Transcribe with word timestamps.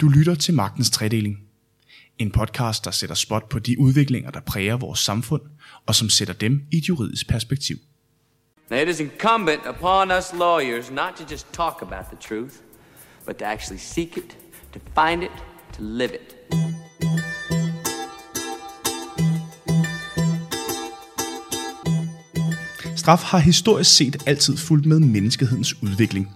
Du 0.00 0.08
lytter 0.08 0.34
til 0.34 0.54
Magtens 0.54 0.90
Tredeling. 0.90 1.38
En 2.18 2.30
podcast, 2.30 2.84
der 2.84 2.90
sætter 2.90 3.14
spot 3.14 3.48
på 3.48 3.58
de 3.58 3.78
udviklinger, 3.78 4.30
der 4.30 4.40
præger 4.40 4.76
vores 4.76 4.98
samfund, 4.98 5.42
og 5.86 5.94
som 5.94 6.08
sætter 6.08 6.34
dem 6.34 6.62
i 6.72 6.76
et 6.76 6.88
juridisk 6.88 7.28
perspektiv. 7.28 7.76
Now, 8.70 8.80
it 8.80 8.88
is 8.88 9.00
incumbent 9.00 9.60
upon 9.68 10.10
us 10.10 10.32
lawyers 10.38 10.90
not 10.90 11.14
to 11.16 11.24
just 11.30 11.46
talk 11.52 11.82
about 11.82 12.04
the 12.04 12.16
truth, 12.20 12.54
but 13.26 13.36
to 13.36 13.44
actually 13.44 13.80
seek 13.80 14.16
it, 14.16 14.38
to 14.72 14.80
find 14.94 15.22
it, 15.22 15.30
to 15.72 15.82
live 15.82 16.10
it. 16.14 16.36
Straf 22.96 23.22
har 23.22 23.38
historisk 23.38 23.96
set 23.96 24.22
altid 24.26 24.56
fulgt 24.56 24.86
med 24.86 25.00
menneskehedens 25.00 25.82
udvikling. 25.82 26.28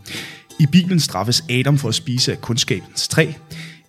I 0.59 0.67
Bibelen 0.67 1.01
straffes 1.01 1.45
Adam 1.51 1.79
for 1.79 1.89
at 1.89 1.95
spise 1.95 2.33
af 2.33 2.41
kundskabens 2.41 3.09
træ. 3.09 3.33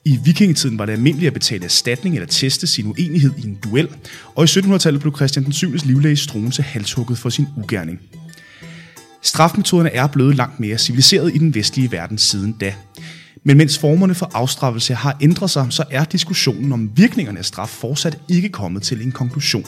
I 0.05 0.19
vikingetiden 0.25 0.79
var 0.79 0.85
det 0.85 0.93
almindeligt 0.93 1.27
at 1.27 1.33
betale 1.33 1.65
erstatning 1.65 2.15
eller 2.15 2.27
teste 2.27 2.67
sin 2.67 2.87
uenighed 2.87 3.31
i 3.37 3.47
en 3.47 3.57
duel, 3.63 3.89
og 4.35 4.43
i 4.43 4.47
1700-tallet 4.47 5.01
blev 5.01 5.15
Christian 5.15 5.45
den 5.45 5.53
7. 5.53 5.71
livlæge 5.71 6.15
Struense 6.15 6.61
halshugget 6.61 7.17
for 7.17 7.29
sin 7.29 7.47
ugerning. 7.57 7.99
Strafmetoderne 9.21 9.93
er 9.93 10.07
blevet 10.07 10.35
langt 10.35 10.59
mere 10.59 10.77
civiliseret 10.77 11.35
i 11.35 11.37
den 11.37 11.55
vestlige 11.55 11.91
verden 11.91 12.17
siden 12.17 12.51
da. 12.51 12.73
Men 13.43 13.57
mens 13.57 13.77
formerne 13.77 14.15
for 14.15 14.31
afstraffelse 14.33 14.93
har 14.95 15.17
ændret 15.21 15.49
sig, 15.49 15.67
så 15.69 15.83
er 15.91 16.03
diskussionen 16.03 16.71
om 16.71 16.91
virkningerne 16.95 17.39
af 17.39 17.45
straf 17.45 17.69
fortsat 17.69 18.17
ikke 18.29 18.49
kommet 18.49 18.83
til 18.83 19.01
en 19.01 19.11
konklusion. 19.11 19.65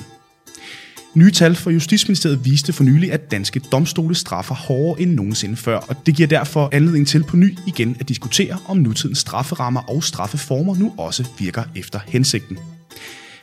Nye 1.13 1.31
tal 1.31 1.55
fra 1.55 1.71
Justitsministeriet 1.71 2.45
viste 2.45 2.73
for 2.73 2.83
nylig, 2.83 3.11
at 3.11 3.31
danske 3.31 3.59
domstole 3.59 4.15
straffer 4.15 4.55
hårdere 4.55 5.01
end 5.01 5.13
nogensinde 5.13 5.55
før, 5.55 5.77
og 5.77 6.05
det 6.05 6.15
giver 6.15 6.27
derfor 6.27 6.69
anledning 6.71 7.07
til 7.07 7.23
på 7.23 7.37
ny 7.37 7.57
igen 7.67 7.97
at 7.99 8.09
diskutere, 8.09 8.57
om 8.67 8.77
nutidens 8.77 9.17
strafferammer 9.17 9.81
og 9.89 10.03
straffeformer 10.03 10.75
nu 10.75 10.93
også 10.97 11.27
virker 11.39 11.63
efter 11.75 11.99
hensigten. 12.07 12.57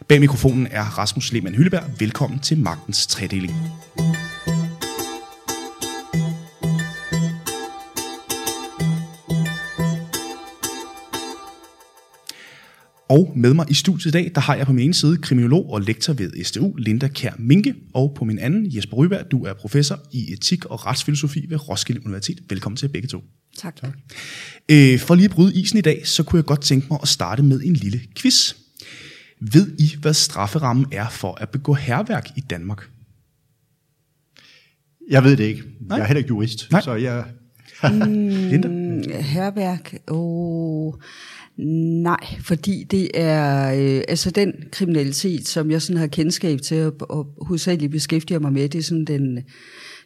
Bag 0.08 0.20
mikrofonen 0.20 0.66
er 0.70 0.82
Rasmus 0.82 1.32
Lehmann 1.32 1.54
Hylleberg. 1.56 1.84
Velkommen 1.98 2.38
til 2.38 2.58
Magtens 2.58 3.06
Tredeling. 3.06 3.54
Og 13.16 13.32
med 13.36 13.54
mig 13.54 13.66
i 13.70 13.74
studiet 13.74 14.06
i 14.06 14.10
dag, 14.10 14.32
der 14.34 14.40
har 14.40 14.54
jeg 14.54 14.66
på 14.66 14.72
min 14.72 14.84
ene 14.84 14.94
side 14.94 15.16
kriminolog 15.16 15.70
og 15.70 15.80
lektor 15.80 16.12
ved 16.12 16.44
STU, 16.44 16.74
Linda 16.74 17.08
Kær 17.08 17.32
Minke, 17.38 17.74
og 17.94 18.14
på 18.16 18.24
min 18.24 18.38
anden, 18.38 18.76
Jesper 18.76 18.96
Ryberg, 18.96 19.30
du 19.30 19.44
er 19.44 19.52
professor 19.52 20.00
i 20.12 20.32
etik 20.32 20.64
og 20.64 20.86
retsfilosofi 20.86 21.46
ved 21.48 21.68
Roskilde 21.68 22.00
Universitet. 22.04 22.38
Velkommen 22.48 22.76
til 22.76 22.88
begge 22.88 23.08
to. 23.08 23.24
Tak. 23.58 23.76
tak. 23.76 23.90
Øh, 24.68 24.98
for 24.98 25.14
lige 25.14 25.24
at 25.24 25.30
bryde 25.30 25.60
isen 25.60 25.78
i 25.78 25.80
dag, 25.80 26.06
så 26.06 26.22
kunne 26.22 26.36
jeg 26.36 26.44
godt 26.44 26.60
tænke 26.60 26.86
mig 26.90 26.98
at 27.02 27.08
starte 27.08 27.42
med 27.42 27.60
en 27.60 27.72
lille 27.72 28.00
quiz. 28.16 28.54
Ved 29.40 29.78
I, 29.78 29.96
hvad 30.00 30.14
strafferammen 30.14 30.86
er 30.92 31.08
for 31.08 31.34
at 31.34 31.50
begå 31.50 31.74
herværk 31.74 32.28
i 32.36 32.40
Danmark? 32.40 32.88
Jeg 35.10 35.24
ved 35.24 35.36
det 35.36 35.44
ikke. 35.44 35.62
Nej. 35.80 35.96
Jeg 35.96 36.02
er 36.02 36.06
heller 36.06 36.18
ikke 36.18 36.28
jurist, 36.28 36.68
Nej. 36.70 36.80
så 36.80 36.94
jeg... 36.94 37.24
Linda? 38.50 38.68
Herværk, 39.20 39.94
oh, 40.08 40.94
nej, 41.58 42.26
fordi 42.40 42.84
det 42.90 43.10
er 43.14 43.72
øh, 43.72 44.02
altså 44.08 44.30
den 44.30 44.52
kriminalitet, 44.72 45.48
som 45.48 45.70
jeg 45.70 45.82
sådan 45.82 45.96
har 45.96 46.06
kendskab 46.06 46.60
til 46.60 46.84
og, 46.84 46.94
og 47.00 47.26
hovedsageligt 47.46 47.92
beskæftiger 47.92 48.40
mig 48.40 48.52
med, 48.52 48.68
det 48.68 48.78
er 48.78 48.82
sådan 48.82 49.04
den, 49.04 49.38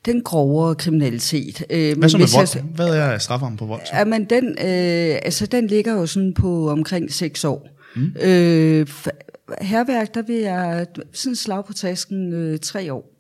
den 0.06 0.22
grovere 0.22 0.74
kriminalitet. 0.74 1.64
Øh, 1.70 1.98
Hvad 1.98 2.08
så 2.08 2.18
med 2.18 2.26
hvis 2.26 2.34
vold? 2.34 2.74
Hvad 2.74 2.88
er 2.88 3.18
strafferammen 3.18 3.58
på 3.58 3.66
vold? 3.66 3.80
så? 3.86 3.96
Ja, 3.96 4.04
men 4.04 4.24
den, 4.24 4.48
øh, 4.48 5.18
altså, 5.22 5.46
den 5.46 5.66
ligger 5.66 5.92
jo 5.92 6.06
sådan 6.06 6.34
på 6.34 6.70
omkring 6.70 7.12
6 7.12 7.44
år. 7.44 7.68
Mm. 7.96 8.12
Øh, 8.22 8.86
herværk, 9.60 10.14
der 10.14 10.22
vil 10.22 10.36
jeg 10.36 10.86
sådan 11.12 11.36
slag 11.36 11.64
på 11.64 11.72
tasken 11.72 12.32
øh, 12.32 12.58
3 12.58 12.92
år. 12.92 13.19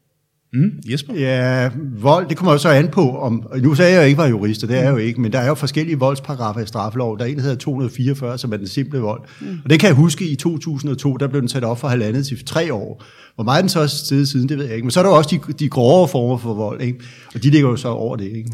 Mm, 0.52 0.72
Jesper? 0.90 1.14
Ja, 1.14 1.70
vold, 1.98 2.28
det 2.28 2.36
kommer 2.36 2.52
jo 2.52 2.58
så 2.58 2.68
an 2.68 2.88
på, 2.88 3.18
om, 3.18 3.46
nu 3.62 3.74
sagde 3.74 3.90
jeg, 3.90 3.98
at 3.98 4.02
jeg 4.02 4.08
ikke 4.08 4.18
var 4.18 4.28
jurist, 4.28 4.62
og 4.62 4.68
det 4.68 4.78
er 4.78 4.82
jeg 4.82 4.90
jo 4.90 4.96
ikke, 4.96 5.20
men 5.20 5.32
der 5.32 5.38
er 5.38 5.48
jo 5.48 5.54
forskellige 5.54 5.98
voldsparagrafer 5.98 6.60
i 6.60 6.66
straffelov. 6.66 7.18
Der 7.18 7.24
er 7.24 7.28
en, 7.28 7.36
der 7.36 7.42
hedder 7.42 7.56
244, 7.56 8.38
som 8.38 8.52
er 8.52 8.56
den 8.56 8.66
simple 8.66 8.98
vold. 8.98 9.20
Mm. 9.40 9.46
Og 9.64 9.70
det 9.70 9.80
kan 9.80 9.86
jeg 9.86 9.96
huske, 9.96 10.24
i 10.24 10.34
2002, 10.34 11.16
der 11.16 11.28
blev 11.28 11.40
den 11.40 11.48
sat 11.48 11.64
op 11.64 11.80
fra 11.80 11.88
halvandet 11.88 12.26
til 12.26 12.44
tre 12.44 12.74
år. 12.74 13.04
Hvor 13.34 13.44
meget 13.44 13.62
den 13.62 13.68
så 13.68 13.80
er 13.80 13.86
stedet 13.86 14.28
siden, 14.28 14.48
det 14.48 14.58
ved 14.58 14.64
jeg 14.64 14.74
ikke. 14.74 14.84
Men 14.84 14.90
så 14.90 15.00
er 15.00 15.04
der 15.04 15.10
også 15.10 15.40
de, 15.48 15.52
de 15.52 15.68
grovere 15.68 16.08
former 16.08 16.36
for 16.36 16.54
vold, 16.54 16.80
ikke? 16.80 16.98
og 17.34 17.42
de 17.42 17.50
ligger 17.50 17.68
jo 17.68 17.76
så 17.76 17.88
over 17.88 18.16
det. 18.16 18.24
Ikke? 18.24 18.50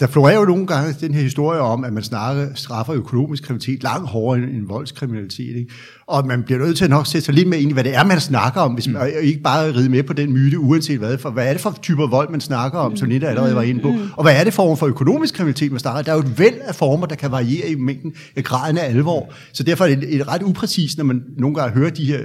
Der 0.00 0.06
florerer 0.06 0.38
jo 0.38 0.44
nogle 0.44 0.66
gange 0.66 0.94
den 1.00 1.14
her 1.14 1.22
historie 1.22 1.60
om, 1.60 1.84
at 1.84 1.92
man 1.92 2.02
snakker, 2.02 2.48
straffer 2.54 2.94
økonomisk 2.94 3.42
kriminalitet 3.42 3.82
langt 3.82 4.08
hårdere 4.08 4.44
end, 4.44 4.56
end 4.56 4.66
voldskriminalitet. 4.66 5.56
Ikke? 5.56 5.72
Og 6.08 6.26
man 6.26 6.42
bliver 6.42 6.58
nødt 6.58 6.76
til 6.76 6.84
at 6.84 6.90
nok 6.90 7.06
sætte 7.06 7.24
sig 7.24 7.34
lidt 7.34 7.48
mere 7.48 7.60
ind 7.60 7.70
i, 7.70 7.72
hvad 7.72 7.84
det 7.84 7.94
er, 7.94 8.04
man 8.04 8.20
snakker 8.20 8.60
om, 8.60 8.72
hvis 8.72 8.86
man 8.86 8.96
og 8.96 9.08
ikke 9.08 9.40
bare 9.40 9.74
ride 9.74 9.88
med 9.88 10.02
på 10.02 10.12
den 10.12 10.32
myte, 10.32 10.58
uanset 10.58 10.98
hvad. 10.98 11.18
For 11.18 11.30
hvad 11.30 11.48
er 11.48 11.52
det 11.52 11.60
for 11.60 11.78
typer 11.82 12.06
vold, 12.06 12.30
man 12.30 12.40
snakker 12.40 12.78
om, 12.78 12.96
som 12.96 13.08
Linda 13.08 13.26
allerede 13.26 13.54
var 13.54 13.62
inde 13.62 13.80
på? 13.80 13.94
Og 14.16 14.22
hvad 14.22 14.40
er 14.40 14.44
det 14.44 14.54
for 14.54 14.74
for 14.74 14.86
økonomisk 14.86 15.34
kriminalitet, 15.34 15.70
man 15.70 15.80
snakker 15.80 16.02
Der 16.02 16.12
er 16.12 16.16
jo 16.16 16.22
et 16.22 16.38
væld 16.38 16.54
af 16.60 16.74
former, 16.74 17.06
der 17.06 17.14
kan 17.14 17.30
variere 17.30 17.68
i 17.68 17.74
mængden 17.74 18.14
graden 18.42 18.78
af 18.78 18.84
alvor. 18.88 19.32
Så 19.52 19.62
derfor 19.62 19.84
er 19.84 19.94
det 19.94 20.14
et 20.14 20.28
ret 20.28 20.42
upræcist, 20.42 20.98
når 20.98 21.04
man 21.04 21.22
nogle 21.38 21.56
gange 21.56 21.74
hører 21.74 21.90
de 21.90 22.04
her 22.04 22.20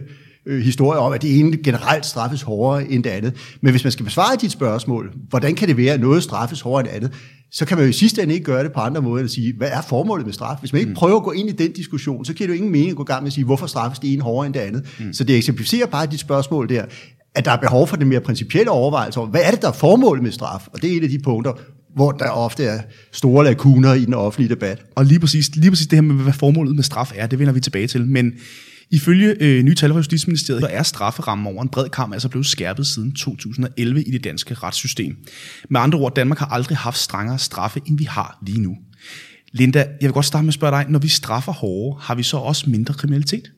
øh, 0.45 0.61
historier 0.61 0.99
om, 0.99 1.13
at 1.13 1.21
det 1.21 1.39
ene 1.39 1.57
generelt 1.57 2.05
straffes 2.05 2.41
hårdere 2.41 2.91
end 2.91 3.03
det 3.03 3.09
andet. 3.09 3.33
Men 3.61 3.71
hvis 3.71 3.83
man 3.83 3.91
skal 3.91 4.05
besvare 4.05 4.35
dit 4.41 4.51
spørgsmål, 4.51 5.13
hvordan 5.29 5.55
kan 5.55 5.67
det 5.67 5.77
være, 5.77 5.93
at 5.93 6.01
noget 6.01 6.23
straffes 6.23 6.61
hårdere 6.61 6.81
end 6.81 6.95
andet, 6.95 7.11
så 7.51 7.65
kan 7.65 7.77
man 7.77 7.85
jo 7.85 7.89
i 7.89 7.93
sidste 7.93 8.23
ende 8.23 8.33
ikke 8.33 8.45
gøre 8.45 8.63
det 8.63 8.71
på 8.71 8.79
andre 8.79 9.01
måder 9.01 9.17
end 9.17 9.25
at 9.25 9.31
sige, 9.31 9.53
hvad 9.57 9.69
er 9.71 9.81
formålet 9.81 10.25
med 10.25 10.33
straf? 10.33 10.57
Hvis 10.59 10.73
man 10.73 10.79
ikke 10.79 10.93
prøver 10.93 11.17
at 11.17 11.23
gå 11.23 11.31
ind 11.31 11.49
i 11.49 11.51
den 11.51 11.71
diskussion, 11.71 12.25
så 12.25 12.33
giver 12.33 12.47
det 12.47 12.53
jo 12.53 12.57
ingen 12.57 12.71
mening 12.71 12.89
at 12.89 12.95
gå 12.95 13.03
i 13.03 13.05
gang 13.05 13.23
med 13.23 13.27
at 13.27 13.33
sige, 13.33 13.45
hvorfor 13.45 13.67
straffes 13.67 13.99
det 13.99 14.13
ene 14.13 14.21
hårdere 14.21 14.45
end 14.45 14.53
det 14.53 14.59
andet. 14.59 14.85
Mm. 14.99 15.13
Så 15.13 15.23
det 15.23 15.37
eksemplificerer 15.37 15.85
bare 15.85 16.05
dit 16.05 16.19
spørgsmål 16.19 16.69
der, 16.69 16.85
at 17.35 17.45
der 17.45 17.51
er 17.51 17.57
behov 17.57 17.87
for 17.87 17.95
den 17.95 18.07
mere 18.07 18.21
principielle 18.21 18.71
overvejelse 18.71 19.19
over, 19.19 19.29
hvad 19.29 19.41
er 19.43 19.51
det, 19.51 19.61
der 19.61 19.67
er 19.67 19.73
formålet 19.73 20.23
med 20.23 20.31
straf? 20.31 20.67
Og 20.73 20.81
det 20.81 20.93
er 20.93 20.97
et 20.97 21.03
af 21.03 21.09
de 21.09 21.19
punkter, 21.19 21.53
hvor 21.95 22.11
der 22.11 22.29
ofte 22.29 22.63
er 22.63 22.79
store 23.11 23.45
lakuner 23.45 23.93
i 23.93 24.05
den 24.05 24.13
offentlige 24.13 24.49
debat. 24.49 24.85
Og 24.95 25.05
lige 25.05 25.19
præcis, 25.19 25.55
lige 25.55 25.71
præcis 25.71 25.87
det 25.87 25.97
her 25.97 26.01
med, 26.01 26.23
hvad 26.23 26.33
formålet 26.33 26.75
med 26.75 26.83
straf 26.83 27.11
er, 27.15 27.27
det 27.27 27.39
vender 27.39 27.53
vi 27.53 27.59
tilbage 27.59 27.87
til. 27.87 28.07
Men 28.07 28.33
ifølge 28.91 29.35
øh, 29.39 29.63
nye 29.63 29.75
tal 29.75 29.89
fra 29.89 29.97
Justitsministeriet, 29.97 30.61
så 30.61 30.67
er 30.71 30.83
strafferammen 30.83 31.47
over 31.47 31.61
en 31.61 31.69
bred 31.69 31.89
kamp 31.89 32.13
altså 32.13 32.29
blevet 32.29 32.45
skærpet 32.45 32.87
siden 32.87 33.11
2011 33.11 34.03
i 34.03 34.11
det 34.11 34.23
danske 34.23 34.53
retssystem. 34.53 35.17
Med 35.69 35.81
andre 35.81 35.99
ord, 35.99 36.15
Danmark 36.15 36.39
har 36.39 36.45
aldrig 36.45 36.77
haft 36.77 36.97
strengere 36.97 37.39
straffe, 37.39 37.81
end 37.87 37.97
vi 37.97 38.03
har 38.03 38.39
lige 38.45 38.61
nu. 38.61 38.77
Linda, 39.51 39.79
jeg 39.79 40.07
vil 40.07 40.11
godt 40.11 40.25
starte 40.25 40.43
med 40.43 40.49
at 40.49 40.53
spørge 40.53 40.77
dig, 40.77 40.85
når 40.89 40.99
vi 40.99 41.07
straffer 41.07 41.51
hårdere, 41.51 41.99
har 42.01 42.15
vi 42.15 42.23
så 42.23 42.37
også 42.37 42.69
mindre 42.69 42.93
kriminalitet? 42.93 43.51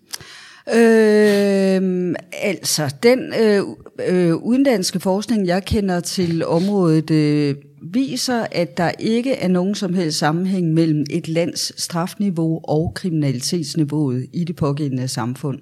Øh, 0.70 2.16
altså, 2.42 2.96
den 3.04 3.20
øh, 3.42 3.64
øh, 4.08 4.36
udenlandske 4.36 5.00
forskning, 5.00 5.48
jeg 5.48 5.66
kender 5.66 6.00
til 6.00 6.46
området, 6.46 7.12
øh, 7.12 7.56
viser, 7.84 8.48
at 8.52 8.78
der 8.78 8.92
ikke 9.00 9.34
er 9.34 9.48
nogen 9.48 9.76
som 9.76 9.94
helst 9.94 10.18
sammenhæng 10.18 10.74
mellem 10.74 11.06
et 11.10 11.28
lands 11.28 11.82
strafniveau 11.82 12.60
og 12.64 12.92
kriminalitetsniveauet 12.96 14.28
i 14.34 14.44
det 14.44 14.56
pågældende 14.56 15.08
samfund. 15.08 15.60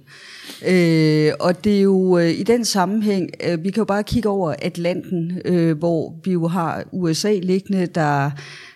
Øh, 0.68 1.32
og 1.40 1.64
det 1.64 1.78
er 1.78 1.82
jo 1.82 2.18
øh, 2.18 2.30
i 2.30 2.44
den 2.44 2.66
sammenhæng, 2.66 3.30
øh, 3.44 3.64
vi 3.64 3.72
kan 3.72 3.82
jo 3.82 3.86
bare 3.86 4.04
kigge 4.04 4.30
over 4.30 4.56
Atlanten, 4.62 5.42
øh, 5.46 5.78
hvor 5.78 6.16
vi 6.24 6.32
jo 6.32 6.48
har 6.48 6.84
USA 6.92 7.34
liggende, 7.34 7.86
der 7.86 8.32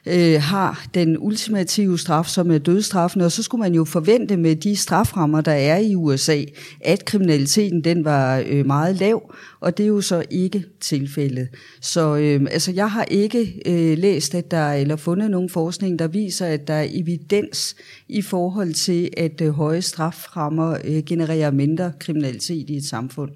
øh, 0.06 0.42
har 0.42 0.86
den 0.94 1.18
ultimative 1.20 2.00
straf, 2.00 2.26
som 2.26 2.52
er 2.52 2.58
dødstraffen, 2.58 3.22
og 3.22 3.32
så 3.32 3.44
skulle 3.44 3.62
man 3.62 3.74
jo 3.74 3.86
forvente 3.86 4.38
med 4.38 4.56
de 4.56 4.76
straframmer, 4.76 5.42
der 5.42 5.52
er 5.52 5.78
i 5.78 5.96
USA, 5.96 6.42
at 6.82 7.06
kriminaliteten 7.06 7.84
den 7.84 8.06
var 8.06 8.44
øh, 8.48 8.66
meget 8.66 8.96
lav, 8.96 9.34
og 9.60 9.78
det 9.78 9.84
er 9.84 9.88
jo 9.88 10.02
så 10.02 10.24
ikke 10.30 10.64
tilfældet. 10.82 11.48
Så 11.82 12.16
øh, 12.16 12.42
altså, 12.52 12.72
jeg 12.72 12.92
har 12.92 13.04
ikke 13.04 13.62
øh, 13.66 13.98
læst, 13.98 14.36
at 14.36 14.52
der 14.52 14.74
eller 14.74 14.96
fundet 14.96 15.32
nogen 15.32 15.50
forskning, 15.50 16.00
der 16.00 16.08
viser, 16.08 16.46
at 16.46 16.68
der 16.68 16.74
er 16.74 16.88
evidens 16.90 17.76
i 18.08 18.22
forhold 18.22 18.74
til, 18.74 19.10
at 19.18 19.42
øh, 19.42 19.50
høje 19.50 19.82
straframmer 19.82 20.78
øh, 20.84 21.04
genererer 21.04 21.52
mindre 21.68 21.92
kriminalitet 22.00 22.70
i 22.70 22.76
et 22.76 22.86
samfund. 22.86 23.32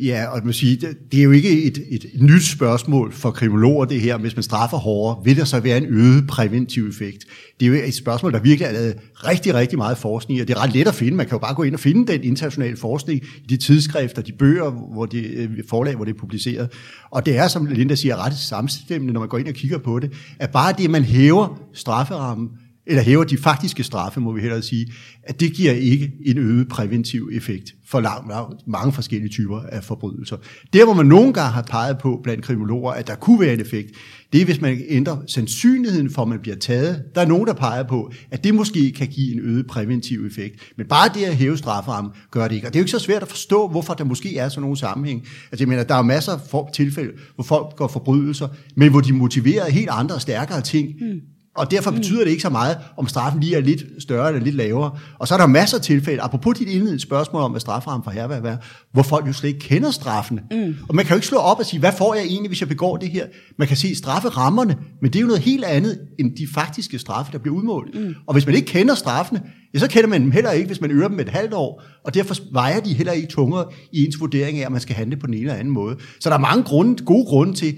Ja, 0.00 0.26
og 0.26 0.40
man 0.44 0.54
siger, 0.54 0.92
det, 1.12 1.20
er 1.20 1.24
jo 1.24 1.30
ikke 1.30 1.62
et, 1.62 1.78
et, 1.88 2.04
et 2.14 2.22
nyt 2.22 2.42
spørgsmål 2.42 3.12
for 3.12 3.30
kriminologer, 3.30 3.84
det 3.84 4.00
her. 4.00 4.18
Hvis 4.18 4.36
man 4.36 4.42
straffer 4.42 4.76
hårdere, 4.76 5.24
vil 5.24 5.36
der 5.36 5.44
så 5.44 5.60
være 5.60 5.76
en 5.76 5.86
øget 5.88 6.26
præventiv 6.26 6.88
effekt? 6.88 7.24
Det 7.60 7.66
er 7.66 7.70
jo 7.70 7.86
et 7.86 7.94
spørgsmål, 7.94 8.32
der 8.32 8.40
virkelig 8.40 8.66
er 8.66 8.72
lavet 8.72 8.96
rigtig, 9.14 9.54
rigtig 9.54 9.78
meget 9.78 9.98
forskning 9.98 10.38
i, 10.38 10.40
og 10.40 10.48
det 10.48 10.56
er 10.56 10.62
ret 10.62 10.74
let 10.74 10.88
at 10.88 10.94
finde. 10.94 11.16
Man 11.16 11.26
kan 11.26 11.34
jo 11.34 11.38
bare 11.38 11.54
gå 11.54 11.62
ind 11.62 11.74
og 11.74 11.80
finde 11.80 12.12
den 12.12 12.22
internationale 12.24 12.76
forskning 12.76 13.20
i 13.20 13.46
de 13.48 13.56
tidsskrifter, 13.56 14.22
de 14.22 14.32
bøger, 14.32 14.70
hvor 14.70 15.06
de 15.06 15.18
øh, 15.18 15.50
forlag, 15.68 15.94
hvor 15.94 16.04
det 16.04 16.14
er 16.14 16.18
publiceret. 16.18 16.72
Og 17.10 17.26
det 17.26 17.36
er, 17.36 17.48
som 17.48 17.66
Linda 17.66 17.94
siger, 17.94 18.26
ret 18.26 18.36
samstemmende, 18.36 19.12
når 19.12 19.20
man 19.20 19.28
går 19.28 19.38
ind 19.38 19.48
og 19.48 19.54
kigger 19.54 19.78
på 19.78 19.98
det, 19.98 20.12
at 20.38 20.50
bare 20.50 20.72
det, 20.78 20.84
at 20.84 20.90
man 20.90 21.04
hæver 21.04 21.60
strafferammen, 21.72 22.48
eller 22.88 23.02
hæver 23.02 23.24
de 23.24 23.38
faktiske 23.38 23.84
straffe, 23.84 24.20
må 24.20 24.32
vi 24.32 24.40
hellere 24.40 24.62
sige, 24.62 24.92
at 25.22 25.40
det 25.40 25.52
giver 25.52 25.72
ikke 25.72 26.12
en 26.24 26.38
øget 26.38 26.68
præventiv 26.68 27.30
effekt 27.32 27.74
for 27.86 28.00
lang, 28.00 28.32
mange 28.66 28.92
forskellige 28.92 29.28
typer 29.28 29.60
af 29.60 29.84
forbrydelser. 29.84 30.36
Der, 30.72 30.84
hvor 30.84 30.94
man 30.94 31.06
nogle 31.06 31.32
gange 31.32 31.52
har 31.52 31.62
peget 31.62 31.98
på 31.98 32.20
blandt 32.22 32.44
kriminologer, 32.44 32.92
at 32.92 33.06
der 33.06 33.14
kunne 33.14 33.40
være 33.40 33.52
en 33.52 33.60
effekt, 33.60 33.90
det 34.32 34.40
er, 34.40 34.44
hvis 34.44 34.60
man 34.60 34.80
ændrer 34.88 35.16
sandsynligheden 35.26 36.10
for, 36.10 36.22
at 36.22 36.28
man 36.28 36.38
bliver 36.38 36.56
taget. 36.56 37.04
Der 37.14 37.20
er 37.20 37.26
nogen, 37.26 37.46
der 37.46 37.52
peger 37.52 37.82
på, 37.82 38.12
at 38.30 38.44
det 38.44 38.54
måske 38.54 38.92
kan 38.92 39.06
give 39.06 39.32
en 39.32 39.40
øget 39.40 39.66
præventiv 39.66 40.26
effekt. 40.26 40.72
Men 40.76 40.86
bare 40.86 41.10
det 41.14 41.24
at 41.24 41.36
hæve 41.36 41.58
strafferammen 41.58 42.12
gør 42.30 42.48
det 42.48 42.54
ikke. 42.54 42.66
Og 42.66 42.72
det 42.72 42.78
er 42.78 42.80
jo 42.80 42.84
ikke 42.84 42.90
så 42.90 42.98
svært 42.98 43.22
at 43.22 43.28
forstå, 43.28 43.68
hvorfor 43.68 43.94
der 43.94 44.04
måske 44.04 44.36
er 44.36 44.48
sådan 44.48 44.62
nogle 44.62 44.76
sammenhæng. 44.76 45.20
Altså, 45.20 45.64
jeg 45.64 45.68
mener, 45.68 45.84
der 45.84 45.94
er 45.94 46.02
masser 46.02 46.32
af 46.32 46.72
tilfælde, 46.74 47.12
hvor 47.34 47.44
folk 47.44 47.76
går 47.76 47.88
forbrydelser, 47.88 48.48
men 48.76 48.90
hvor 48.90 49.00
de 49.00 49.12
motiverer 49.12 49.70
helt 49.70 49.88
andre 49.90 50.14
og 50.14 50.20
stærkere 50.20 50.60
ting, 50.60 50.94
mm 51.00 51.20
og 51.58 51.70
derfor 51.70 51.90
betyder 51.90 52.24
det 52.24 52.30
ikke 52.30 52.42
så 52.42 52.50
meget, 52.50 52.76
om 52.96 53.06
straffen 53.08 53.40
lige 53.40 53.56
er 53.56 53.60
lidt 53.60 53.82
større 53.98 54.28
eller 54.28 54.44
lidt 54.44 54.54
lavere. 54.54 54.90
Og 55.18 55.28
så 55.28 55.34
er 55.34 55.38
der 55.38 55.46
masser 55.46 55.76
af 55.76 55.82
tilfælde, 55.82 56.22
apropos 56.22 56.58
dit 56.58 56.68
indledende 56.68 57.00
spørgsmål 57.00 57.42
om, 57.42 57.50
hvad 57.50 57.60
strafferammen 57.60 58.04
for 58.04 58.10
herværd 58.10 58.44
er, 58.44 58.56
hvor 58.92 59.02
folk 59.02 59.26
jo 59.26 59.32
slet 59.32 59.48
ikke 59.48 59.60
kender 59.60 59.90
straffen. 59.90 60.40
Mm. 60.50 60.74
Og 60.88 60.94
man 60.94 61.04
kan 61.04 61.14
jo 61.14 61.16
ikke 61.16 61.26
slå 61.26 61.38
op 61.38 61.58
og 61.58 61.66
sige, 61.66 61.80
hvad 61.80 61.92
får 61.98 62.14
jeg 62.14 62.24
egentlig, 62.24 62.48
hvis 62.48 62.60
jeg 62.60 62.68
begår 62.68 62.96
det 62.96 63.10
her? 63.10 63.26
Man 63.58 63.68
kan 63.68 63.76
se 63.76 63.94
strafferammerne, 63.94 64.76
men 65.02 65.12
det 65.12 65.18
er 65.18 65.20
jo 65.20 65.26
noget 65.26 65.42
helt 65.42 65.64
andet 65.64 65.98
end 66.18 66.36
de 66.36 66.46
faktiske 66.54 66.98
straffe, 66.98 67.32
der 67.32 67.38
bliver 67.38 67.56
udmålt. 67.56 67.94
Mm. 67.94 68.14
Og 68.26 68.32
hvis 68.32 68.46
man 68.46 68.54
ikke 68.54 68.66
kender 68.66 68.94
straffene, 68.94 69.42
ja, 69.74 69.78
så 69.78 69.88
kender 69.88 70.08
man 70.08 70.22
dem 70.22 70.30
heller 70.30 70.50
ikke, 70.50 70.66
hvis 70.66 70.80
man 70.80 70.90
øger 70.90 71.08
dem 71.08 71.20
et 71.20 71.28
halvt 71.28 71.54
år, 71.54 71.82
og 72.04 72.14
derfor 72.14 72.34
vejer 72.52 72.80
de 72.80 72.94
heller 72.94 73.12
ikke 73.12 73.28
tungere 73.28 73.64
i 73.92 74.04
ens 74.04 74.20
vurdering 74.20 74.58
af, 74.58 74.66
at 74.66 74.72
man 74.72 74.80
skal 74.80 74.96
handle 74.96 75.16
på 75.16 75.26
den 75.26 75.34
ene 75.34 75.42
eller 75.42 75.54
anden 75.54 75.74
måde. 75.74 75.96
Så 76.20 76.28
der 76.28 76.36
er 76.36 76.40
mange 76.40 76.62
grunde, 76.62 77.04
gode 77.04 77.24
grunde 77.24 77.54
til, 77.54 77.76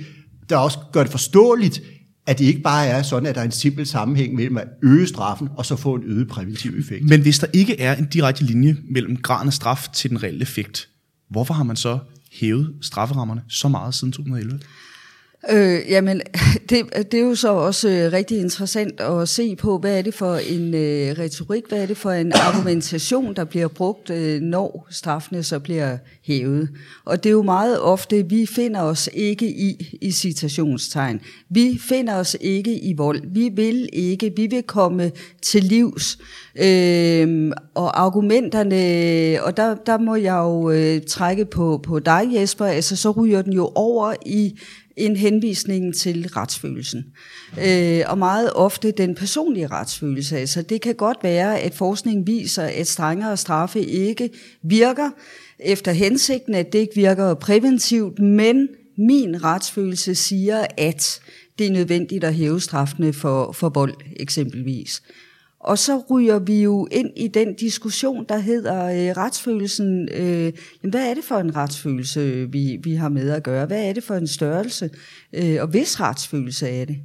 der 0.49 0.57
også 0.57 0.79
gør 0.93 1.03
det 1.03 1.11
forståeligt, 1.11 1.83
at 2.27 2.39
det 2.39 2.45
ikke 2.45 2.61
bare 2.61 2.87
er 2.87 3.03
sådan, 3.03 3.27
at 3.27 3.35
der 3.35 3.41
er 3.41 3.45
en 3.45 3.51
simpel 3.51 3.87
sammenhæng 3.87 4.35
mellem 4.35 4.57
at 4.57 4.69
øge 4.83 5.07
straffen 5.07 5.49
og 5.57 5.67
så 5.67 5.77
få 5.77 5.95
en 5.95 6.03
øget 6.05 6.29
præventiv 6.29 6.79
effekt. 6.79 7.09
Men 7.09 7.21
hvis 7.23 7.39
der 7.39 7.47
ikke 7.53 7.81
er 7.81 7.97
en 7.97 8.07
direkte 8.07 8.45
linje 8.45 8.77
mellem 8.91 9.17
graden 9.17 9.49
af 9.49 9.53
straf 9.53 9.89
til 9.93 10.11
den 10.11 10.23
reelle 10.23 10.43
effekt, 10.43 10.89
hvorfor 11.31 11.55
har 11.55 11.65
man 11.65 11.77
så 11.77 11.99
hævet 12.33 12.75
strafferammerne 12.81 13.43
så 13.49 13.69
meget 13.69 13.95
siden 13.95 14.13
2011? 14.13 14.61
Øh, 15.49 15.81
jamen, 15.89 16.21
det, 16.71 17.13
det 17.13 17.21
er 17.21 17.25
jo 17.25 17.35
så 17.35 17.53
også 17.53 17.89
øh, 17.89 18.13
rigtig 18.13 18.41
interessant 18.41 19.01
at 19.01 19.29
se 19.29 19.57
på, 19.57 19.79
hvad 19.79 19.99
er 19.99 20.03
det 20.03 20.15
for 20.15 20.35
en 20.35 20.75
øh, 20.75 21.19
retorik, 21.19 21.63
hvad 21.69 21.83
er 21.83 21.87
det 21.87 21.97
for 21.97 22.11
en 22.11 22.33
argumentation, 22.33 23.37
der 23.37 23.45
bliver 23.45 23.69
brugt, 23.69 24.11
øh, 24.11 24.41
når 24.41 24.87
straffene 24.91 25.43
så 25.43 25.59
bliver 25.59 25.99
hævet. 26.27 26.69
Og 27.05 27.25
det 27.25 27.31
er 27.31 27.33
jo 27.33 27.43
meget 27.43 27.81
ofte, 27.81 28.29
vi 28.29 28.47
finder 28.47 28.81
os 28.81 29.09
ikke 29.15 29.47
i, 29.47 29.99
i 30.01 30.13
citationstegn. 30.13 31.21
Vi 31.49 31.81
finder 31.89 32.17
os 32.17 32.37
ikke 32.41 32.79
i 32.79 32.95
vold. 32.97 33.23
Vi 33.25 33.49
vil 33.49 33.89
ikke, 33.93 34.33
vi 34.37 34.47
vil 34.47 34.63
komme 34.63 35.13
til 35.43 35.65
livs. 35.65 36.19
Øh, 36.57 37.53
og 37.75 38.01
argumenterne, 38.01 39.45
og 39.45 39.57
der, 39.57 39.75
der 39.87 39.99
må 39.99 40.15
jeg 40.17 40.37
jo 40.37 40.71
øh, 40.71 41.01
trække 41.09 41.45
på, 41.45 41.81
på 41.83 41.99
dig, 41.99 42.23
Jesper, 42.33 42.65
altså 42.65 42.97
så 42.97 43.11
ryger 43.11 43.43
den 43.43 43.53
jo 43.53 43.73
over 43.75 44.15
i 44.27 44.59
end 44.97 45.17
henvisningen 45.17 45.93
til 45.93 46.29
retsfølelsen. 46.29 47.05
Øh, 47.67 48.01
og 48.07 48.19
meget 48.19 48.53
ofte 48.53 48.91
den 48.91 49.15
personlige 49.15 49.67
retsfølelse. 49.67 50.39
Altså 50.39 50.63
det 50.63 50.81
kan 50.81 50.95
godt 50.95 51.19
være, 51.23 51.61
at 51.61 51.75
forskning 51.75 52.27
viser, 52.27 52.63
at 52.63 52.87
strengere 52.87 53.37
straffe 53.37 53.81
ikke 53.81 54.31
virker 54.63 55.11
efter 55.59 55.93
hensigten, 55.93 56.55
at 56.55 56.73
det 56.73 56.79
ikke 56.79 56.95
virker 56.95 57.35
præventivt, 57.35 58.19
men 58.19 58.69
min 58.99 59.45
retsfølelse 59.45 60.15
siger, 60.15 60.67
at 60.77 61.21
det 61.59 61.67
er 61.67 61.71
nødvendigt 61.71 62.25
at 62.25 62.35
hæve 62.35 62.61
straffene 62.61 63.13
for, 63.13 63.53
for 63.53 63.69
vold 63.69 63.95
eksempelvis. 64.17 65.03
Og 65.61 65.79
så 65.79 66.03
ryger 66.11 66.39
vi 66.39 66.63
jo 66.63 66.89
ind 66.91 67.11
i 67.17 67.29
den 67.29 67.55
diskussion, 67.55 68.25
der 68.29 68.39
hedder 68.39 68.85
øh, 68.85 69.17
retsfølelsen. 69.17 70.09
Øh, 70.15 70.53
jamen, 70.83 70.91
hvad 70.91 71.11
er 71.11 71.15
det 71.15 71.25
for 71.25 71.37
en 71.37 71.57
retsfølelse, 71.57 72.51
vi, 72.53 72.79
vi 72.83 72.95
har 72.95 73.09
med 73.09 73.31
at 73.31 73.43
gøre? 73.43 73.67
Hvad 73.67 73.89
er 73.89 73.93
det 73.93 74.05
for 74.05 74.15
en 74.15 74.27
størrelse? 74.27 74.91
Øh, 75.33 75.57
og 75.61 75.69
hvis 75.69 76.01
retsfølelse 76.01 76.69
er 76.69 76.85
det? 76.85 76.97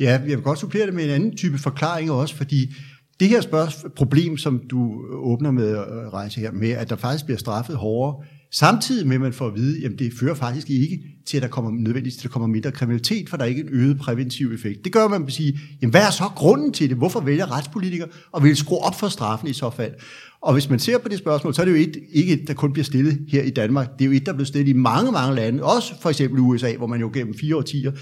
Ja, 0.00 0.10
jeg 0.10 0.36
vil 0.36 0.42
godt 0.42 0.58
supplere 0.58 0.86
det 0.86 0.94
med 0.94 1.04
en 1.04 1.10
anden 1.10 1.36
type 1.36 1.58
forklaring 1.58 2.10
også, 2.10 2.34
fordi 2.34 2.74
det 3.20 3.28
her 3.28 3.40
spørgsmål, 3.40 3.92
problem, 3.96 4.36
som 4.36 4.62
du 4.70 5.06
åbner 5.10 5.50
med 5.50 5.76
at 5.76 6.12
rejse 6.12 6.40
her 6.40 6.52
med, 6.52 6.70
at 6.70 6.90
der 6.90 6.96
faktisk 6.96 7.24
bliver 7.24 7.38
straffet 7.38 7.76
hårdere, 7.76 8.24
Samtidig 8.50 9.06
med, 9.06 9.14
at 9.14 9.20
man 9.20 9.32
får 9.32 9.46
at 9.46 9.54
vide, 9.54 9.86
at 9.86 9.98
det 9.98 10.12
fører 10.20 10.34
faktisk 10.34 10.70
ikke 10.70 11.00
til, 11.26 11.36
at 11.36 11.42
der 11.42 11.48
kommer 11.48 11.70
nødvendigvis 11.70 12.14
til, 12.14 12.20
at 12.20 12.22
der 12.22 12.28
kommer 12.32 12.46
mindre 12.46 12.72
kriminalitet, 12.72 13.28
for 13.28 13.36
der 13.36 13.44
er 13.44 13.48
ikke 13.48 13.62
en 13.62 13.68
øget 13.68 13.98
præventiv 13.98 14.52
effekt. 14.52 14.84
Det 14.84 14.92
gør, 14.92 15.08
man 15.08 15.24
at 15.26 15.32
sige, 15.32 15.58
jamen, 15.82 15.90
hvad 15.90 16.00
er 16.00 16.10
så 16.10 16.24
grunden 16.36 16.72
til 16.72 16.88
det? 16.88 16.96
Hvorfor 16.96 17.20
vælger 17.20 17.56
retspolitikere 17.56 18.08
at 18.36 18.42
vil 18.42 18.56
skrue 18.56 18.78
op 18.78 18.98
for 19.00 19.08
straffen 19.08 19.48
i 19.48 19.52
så 19.52 19.70
fald? 19.70 19.92
Og 20.40 20.52
hvis 20.52 20.70
man 20.70 20.78
ser 20.78 20.98
på 20.98 21.08
det 21.08 21.18
spørgsmål, 21.18 21.54
så 21.54 21.62
er 21.62 21.64
det 21.64 21.72
jo 21.72 21.76
et, 21.76 21.96
ikke 22.12 22.32
et, 22.32 22.48
der 22.48 22.54
kun 22.54 22.72
bliver 22.72 22.84
stillet 22.84 23.18
her 23.28 23.42
i 23.42 23.50
Danmark. 23.50 23.98
Det 23.98 24.04
er 24.04 24.06
jo 24.06 24.12
et, 24.12 24.26
der 24.26 24.32
er 24.32 24.36
blevet 24.36 24.48
stillet 24.48 24.68
i 24.68 24.72
mange, 24.72 25.12
mange 25.12 25.36
lande. 25.36 25.62
Også 25.62 26.00
for 26.00 26.10
eksempel 26.10 26.40
USA, 26.40 26.76
hvor 26.76 26.86
man 26.86 27.00
jo 27.00 27.10
gennem 27.14 27.34
fire 27.38 27.56
årtier 27.56 27.92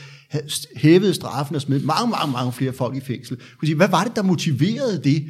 hævede 0.76 1.14
straffen 1.14 1.56
og 1.56 1.62
smed 1.62 1.80
mange, 1.80 2.10
mange, 2.10 2.32
mange 2.32 2.52
flere 2.52 2.72
folk 2.72 2.96
i 2.96 3.00
fængsel. 3.00 3.38
Hvad 3.76 3.88
var 3.88 4.04
det, 4.04 4.16
der 4.16 4.22
motiverede 4.22 5.00
det? 5.04 5.24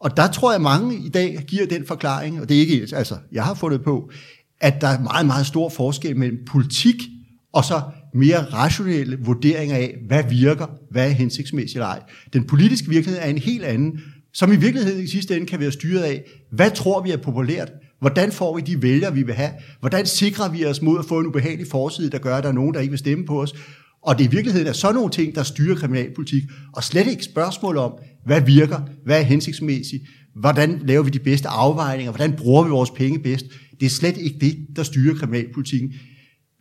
Og 0.00 0.16
der 0.16 0.26
tror 0.26 0.52
jeg, 0.52 0.60
mange 0.60 1.06
i 1.06 1.08
dag 1.08 1.44
giver 1.46 1.66
den 1.66 1.86
forklaring, 1.86 2.40
og 2.40 2.48
det 2.48 2.56
er 2.56 2.60
ikke, 2.60 2.88
altså, 2.92 3.16
jeg 3.32 3.44
har 3.44 3.54
fundet 3.54 3.82
på, 3.82 4.10
at 4.60 4.80
der 4.80 4.86
er 4.86 5.00
meget, 5.00 5.26
meget 5.26 5.46
stor 5.46 5.68
forskel 5.68 6.16
mellem 6.16 6.38
politik 6.46 6.96
og 7.52 7.64
så 7.64 7.80
mere 8.14 8.44
rationelle 8.44 9.18
vurderinger 9.20 9.76
af, 9.76 9.94
hvad 10.06 10.24
virker, 10.30 10.66
hvad 10.90 11.08
er 11.08 11.12
hensigtsmæssigt 11.12 11.74
eller 11.74 11.86
ej. 11.86 12.00
Den 12.32 12.44
politiske 12.44 12.88
virkelighed 12.88 13.22
er 13.22 13.26
en 13.26 13.38
helt 13.38 13.64
anden, 13.64 14.00
som 14.32 14.52
i 14.52 14.56
virkeligheden 14.56 15.04
i 15.04 15.06
sidste 15.06 15.36
ende 15.36 15.46
kan 15.46 15.60
være 15.60 15.72
styret 15.72 16.02
af, 16.02 16.24
hvad 16.52 16.70
tror 16.70 17.02
vi 17.02 17.10
er 17.10 17.16
populært, 17.16 17.72
hvordan 18.00 18.32
får 18.32 18.56
vi 18.56 18.62
de 18.62 18.82
vælgere, 18.82 19.14
vi 19.14 19.22
vil 19.22 19.34
have, 19.34 19.50
hvordan 19.80 20.06
sikrer 20.06 20.50
vi 20.50 20.66
os 20.66 20.82
mod 20.82 20.98
at 20.98 21.04
få 21.04 21.20
en 21.20 21.26
ubehagelig 21.26 21.66
forside, 21.70 22.10
der 22.10 22.18
gør, 22.18 22.36
at 22.36 22.42
der 22.42 22.48
er 22.48 22.54
nogen, 22.54 22.74
der 22.74 22.80
ikke 22.80 22.90
vil 22.90 22.98
stemme 22.98 23.26
på 23.26 23.42
os, 23.42 23.54
og 24.02 24.18
det 24.18 24.24
i 24.24 24.30
virkeligheden 24.30 24.68
er 24.68 24.72
sådan 24.72 24.94
nogle 24.94 25.10
ting, 25.10 25.34
der 25.34 25.42
styrer 25.42 25.76
kriminalpolitik, 25.76 26.42
og 26.72 26.84
slet 26.84 27.06
ikke 27.06 27.24
spørgsmål 27.24 27.76
om, 27.76 27.92
hvad 28.26 28.40
virker, 28.40 28.80
hvad 29.04 29.20
er 29.20 29.24
hensigtsmæssigt, 29.24 30.02
hvordan 30.40 30.82
laver 30.84 31.02
vi 31.02 31.10
de 31.10 31.18
bedste 31.18 31.48
afvejninger, 31.48 32.12
hvordan 32.12 32.32
bruger 32.32 32.64
vi 32.64 32.70
vores 32.70 32.90
penge 32.90 33.18
bedst. 33.18 33.44
Det 33.80 33.86
er 33.86 33.90
slet 33.90 34.16
ikke 34.16 34.38
det, 34.40 34.66
der 34.76 34.82
styrer 34.82 35.14
kriminalpolitikken, 35.14 35.92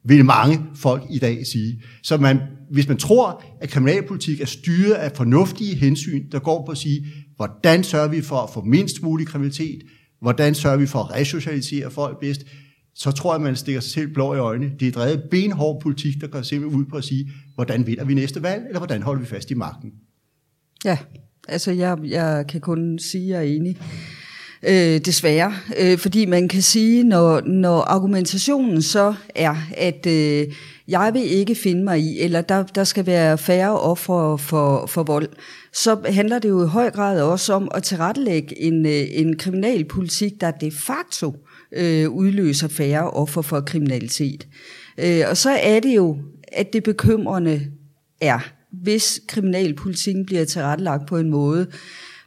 vil 0.05 0.25
mange 0.25 0.59
folk 0.75 1.03
i 1.11 1.19
dag 1.19 1.45
sige. 1.45 1.83
Så 2.03 2.17
man, 2.17 2.39
hvis 2.71 2.87
man 2.87 2.97
tror, 2.97 3.43
at 3.61 3.69
kriminalpolitik 3.69 4.41
er 4.41 4.45
styret 4.45 4.93
af 4.93 5.11
fornuftige 5.11 5.75
hensyn, 5.75 6.29
der 6.31 6.39
går 6.39 6.65
på 6.65 6.71
at 6.71 6.77
sige, 6.77 7.05
hvordan 7.35 7.83
sørger 7.83 8.07
vi 8.07 8.21
for 8.21 8.37
at 8.37 8.49
få 8.53 8.61
mindst 8.61 9.03
mulig 9.03 9.27
kriminalitet, 9.27 9.81
hvordan 10.21 10.55
sørger 10.55 10.77
vi 10.77 10.85
for 10.85 10.99
at 10.99 11.15
resocialisere 11.15 11.91
folk 11.91 12.19
bedst, 12.19 12.45
så 12.95 13.11
tror 13.11 13.33
jeg, 13.33 13.41
man 13.41 13.55
stikker 13.55 13.81
sig 13.81 13.91
selv 13.91 14.13
blå 14.13 14.35
i 14.35 14.37
øjnene. 14.37 14.71
Det 14.79 14.87
er 14.87 14.91
drevet 14.91 15.23
benhård 15.31 15.81
politik, 15.81 16.21
der 16.21 16.27
går 16.27 16.41
simpelthen 16.41 16.81
ud 16.81 16.85
på 16.85 16.97
at 16.97 17.03
sige, 17.03 17.31
hvordan 17.55 17.87
vinder 17.87 18.05
vi 18.05 18.13
næste 18.13 18.43
valg, 18.43 18.63
eller 18.67 18.79
hvordan 18.79 19.01
holder 19.01 19.21
vi 19.21 19.27
fast 19.27 19.51
i 19.51 19.53
magten. 19.53 19.91
Ja, 20.85 20.97
altså 21.47 21.71
jeg, 21.71 21.97
jeg 22.03 22.45
kan 22.49 22.61
kun 22.61 22.99
sige, 22.99 23.23
at 23.23 23.29
jeg 23.29 23.51
er 23.51 23.55
enig. 23.55 23.77
Øh, 24.67 24.99
desværre. 24.99 25.53
Øh, 25.77 25.97
fordi 25.97 26.25
man 26.25 26.47
kan 26.47 26.61
sige, 26.61 27.03
når, 27.03 27.41
når 27.41 27.81
argumentationen 27.81 28.81
så 28.81 29.13
er, 29.35 29.55
at 29.77 30.05
øh, 30.07 30.47
jeg 30.87 31.13
vil 31.13 31.31
ikke 31.31 31.55
finde 31.55 31.83
mig 31.83 31.99
i, 31.99 32.19
eller 32.19 32.41
der, 32.41 32.63
der 32.63 32.83
skal 32.83 33.05
være 33.05 33.37
færre 33.37 33.79
ofre 33.79 34.37
for, 34.37 34.85
for 34.85 35.03
vold, 35.03 35.29
så 35.73 35.97
handler 36.05 36.39
det 36.39 36.49
jo 36.49 36.65
i 36.65 36.67
høj 36.67 36.91
grad 36.91 37.21
også 37.21 37.53
om 37.53 37.71
at 37.75 37.83
tilrettelægge 37.83 38.61
en, 38.61 38.85
øh, 38.85 39.03
en 39.11 39.37
kriminalpolitik, 39.37 40.41
der 40.41 40.51
de 40.51 40.71
facto 40.71 41.35
øh, 41.71 42.09
udløser 42.09 42.67
færre 42.67 43.11
offer 43.11 43.41
for 43.41 43.61
kriminalitet. 43.61 44.47
Øh, 44.97 45.21
og 45.29 45.37
så 45.37 45.49
er 45.49 45.79
det 45.79 45.95
jo, 45.95 46.17
at 46.53 46.73
det 46.73 46.83
bekymrende 46.83 47.61
er, 48.21 48.39
hvis 48.83 49.21
kriminalpolitikken 49.27 50.25
bliver 50.25 50.45
tilrettelagt 50.45 51.07
på 51.07 51.17
en 51.17 51.29
måde, 51.29 51.67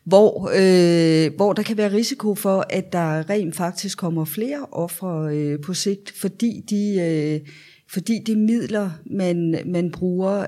hvor, 0.09 0.51
øh, 0.55 1.31
hvor 1.37 1.53
der 1.53 1.63
kan 1.63 1.77
være 1.77 1.93
risiko 1.93 2.35
for, 2.35 2.67
at 2.71 2.93
der 2.93 3.31
rent 3.31 3.57
faktisk 3.57 3.99
kommer 3.99 4.25
flere 4.25 4.67
ofre 4.73 5.37
øh, 5.37 5.61
på 5.61 5.75
sigt, 5.75 6.13
fordi 6.17 6.65
de, 6.71 7.01
øh, 7.01 7.41
fordi 7.91 8.19
de 8.27 8.37
midler, 8.37 8.91
man, 9.07 9.63
man 9.67 9.91
bruger, 9.91 10.47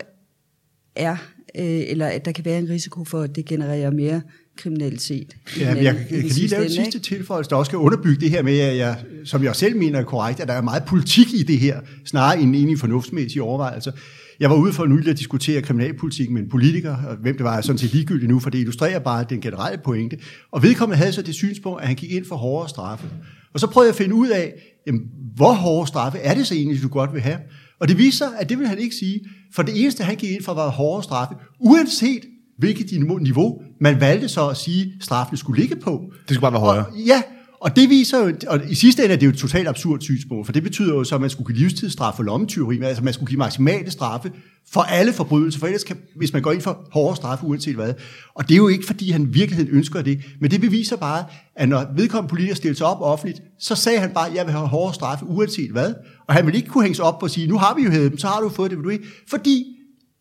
er, 0.96 1.16
øh, 1.58 1.82
eller 1.88 2.06
at 2.06 2.24
der 2.24 2.32
kan 2.32 2.44
være 2.44 2.58
en 2.58 2.68
risiko 2.68 3.04
for, 3.04 3.20
at 3.20 3.36
det 3.36 3.44
genererer 3.44 3.90
mere 3.90 4.22
kriminalitet. 4.56 5.36
Ja, 5.60 5.68
jeg, 5.68 5.84
jeg 5.84 6.06
kan 6.08 6.18
lige 6.18 6.48
lave 6.48 6.64
et 6.64 6.72
sidste 6.72 6.98
tilføjelse, 6.98 7.50
der 7.50 7.56
også 7.56 7.70
skal 7.70 7.78
underbygge 7.78 8.20
det 8.20 8.30
her 8.30 8.42
med, 8.42 8.58
at 8.58 8.76
jeg, 8.76 8.96
som 9.24 9.44
jeg 9.44 9.56
selv 9.56 9.76
mener 9.76 9.98
er 9.98 10.04
korrekt, 10.04 10.40
at 10.40 10.48
der 10.48 10.54
er 10.54 10.62
meget 10.62 10.84
politik 10.84 11.26
i 11.34 11.42
det 11.42 11.58
her, 11.58 11.80
snarere 12.04 12.40
end 12.40 12.54
egentlig 12.54 12.78
fornuftsmæssige 12.78 13.42
overvejelser. 13.42 13.92
Jeg 14.40 14.50
var 14.50 14.56
ude 14.56 14.72
for 14.72 14.86
nylig 14.86 15.08
at 15.08 15.18
diskutere 15.18 15.62
kriminalpolitik 15.62 16.30
med 16.30 16.42
en 16.42 16.48
politiker, 16.48 16.96
og 16.96 17.16
hvem 17.16 17.36
det 17.36 17.44
var, 17.44 17.56
er 17.56 17.60
sådan 17.60 17.78
set 17.78 17.92
ligegyldigt 17.92 18.30
nu, 18.30 18.40
for 18.40 18.50
det 18.50 18.58
illustrerer 18.58 18.98
bare 18.98 19.24
den 19.28 19.40
generelle 19.40 19.78
pointe. 19.84 20.18
Og 20.52 20.62
vedkommende 20.62 20.98
havde 20.98 21.12
så 21.12 21.22
det 21.22 21.34
synspunkt, 21.34 21.80
at 21.80 21.86
han 21.86 21.96
gik 21.96 22.12
ind 22.12 22.24
for 22.24 22.36
hårdere 22.36 22.68
straffe. 22.68 23.06
Og 23.54 23.60
så 23.60 23.66
prøvede 23.66 23.86
jeg 23.86 23.92
at 23.92 23.96
finde 23.96 24.14
ud 24.14 24.28
af, 24.28 24.52
jamen, 24.86 25.00
hvor 25.36 25.52
hårde 25.52 25.86
straffe 25.86 26.18
er 26.18 26.34
det 26.34 26.46
så 26.46 26.54
egentlig, 26.54 26.82
du 26.82 26.88
godt 26.88 27.12
vil 27.12 27.20
have? 27.20 27.38
Og 27.80 27.88
det 27.88 27.98
viser 27.98 28.26
at 28.38 28.48
det 28.48 28.58
vil 28.58 28.68
han 28.68 28.78
ikke 28.78 28.94
sige, 28.94 29.20
for 29.54 29.62
det 29.62 29.82
eneste, 29.82 30.04
han 30.04 30.16
gik 30.16 30.30
ind 30.30 30.42
for, 30.42 30.54
var 30.54 30.70
hårdere 30.70 31.02
straffe, 31.02 31.34
uanset 31.60 32.22
hvilket 32.58 32.86
niveau 33.20 33.62
man 33.80 34.00
valgte 34.00 34.28
så 34.28 34.48
at 34.48 34.56
sige, 34.56 34.92
straffen 35.00 35.36
skulle 35.36 35.60
ligge 35.60 35.76
på. 35.76 36.12
Det 36.28 36.34
skulle 36.34 36.40
bare 36.40 36.52
være 36.52 36.60
højere. 36.60 36.86
Og, 36.86 36.98
ja, 36.98 37.22
og 37.60 37.76
det 37.76 37.88
viser 37.88 38.18
jo, 38.18 38.34
og 38.48 38.60
i 38.70 38.74
sidste 38.74 39.02
ende 39.02 39.14
er 39.14 39.18
det 39.18 39.26
jo 39.26 39.30
et 39.30 39.38
totalt 39.38 39.68
absurd 39.68 40.00
synspunkt, 40.00 40.46
for 40.46 40.52
det 40.52 40.62
betyder 40.62 40.94
jo 40.94 41.04
så, 41.04 41.14
at 41.14 41.20
man 41.20 41.30
skulle 41.30 41.54
give 41.54 41.58
livstidsstraf 41.58 42.16
for 42.16 42.22
lommetyveri, 42.22 42.80
altså 42.82 43.02
man 43.04 43.14
skulle 43.14 43.28
give 43.28 43.38
maksimale 43.38 43.90
straffe 43.90 44.32
for 44.72 44.80
alle 44.80 45.12
forbrydelser, 45.12 45.60
for 45.60 45.66
ellers 45.66 45.84
kan, 45.84 45.96
hvis 46.16 46.32
man 46.32 46.42
går 46.42 46.52
ind 46.52 46.60
for 46.60 46.88
hårde 46.92 47.16
straffe 47.16 47.46
uanset 47.46 47.74
hvad. 47.74 47.94
Og 48.34 48.48
det 48.48 48.54
er 48.54 48.56
jo 48.56 48.68
ikke, 48.68 48.86
fordi 48.86 49.10
han 49.10 49.34
virkelig 49.34 49.68
ønsker 49.70 50.02
det, 50.02 50.20
men 50.40 50.50
det 50.50 50.60
beviser 50.60 50.96
bare, 50.96 51.24
at 51.56 51.68
når 51.68 51.86
vedkommende 51.96 52.30
politiker 52.30 52.54
stiller 52.54 52.76
sig 52.76 52.86
op 52.86 53.00
offentligt, 53.00 53.42
så 53.58 53.74
sagde 53.74 53.98
han 53.98 54.10
bare, 54.10 54.28
at 54.28 54.34
jeg 54.34 54.46
vil 54.46 54.52
have 54.52 54.66
hårde 54.66 54.94
straffe 54.94 55.24
uanset 55.26 55.70
hvad. 55.70 55.94
Og 56.28 56.34
han 56.34 56.46
vil 56.46 56.54
ikke 56.54 56.68
kunne 56.68 56.84
hænge 56.84 56.96
sig 56.96 57.04
op 57.04 57.18
på 57.18 57.26
at 57.26 57.32
sige, 57.32 57.46
nu 57.46 57.58
har 57.58 57.74
vi 57.74 57.82
jo 57.82 57.90
hævet 57.90 58.10
dem, 58.10 58.18
så 58.18 58.26
har 58.26 58.40
du 58.40 58.48
fået 58.48 58.70
det, 58.70 58.78
vil 58.78 58.84
du 58.84 58.90
ikke? 58.90 59.06
Fordi 59.28 59.64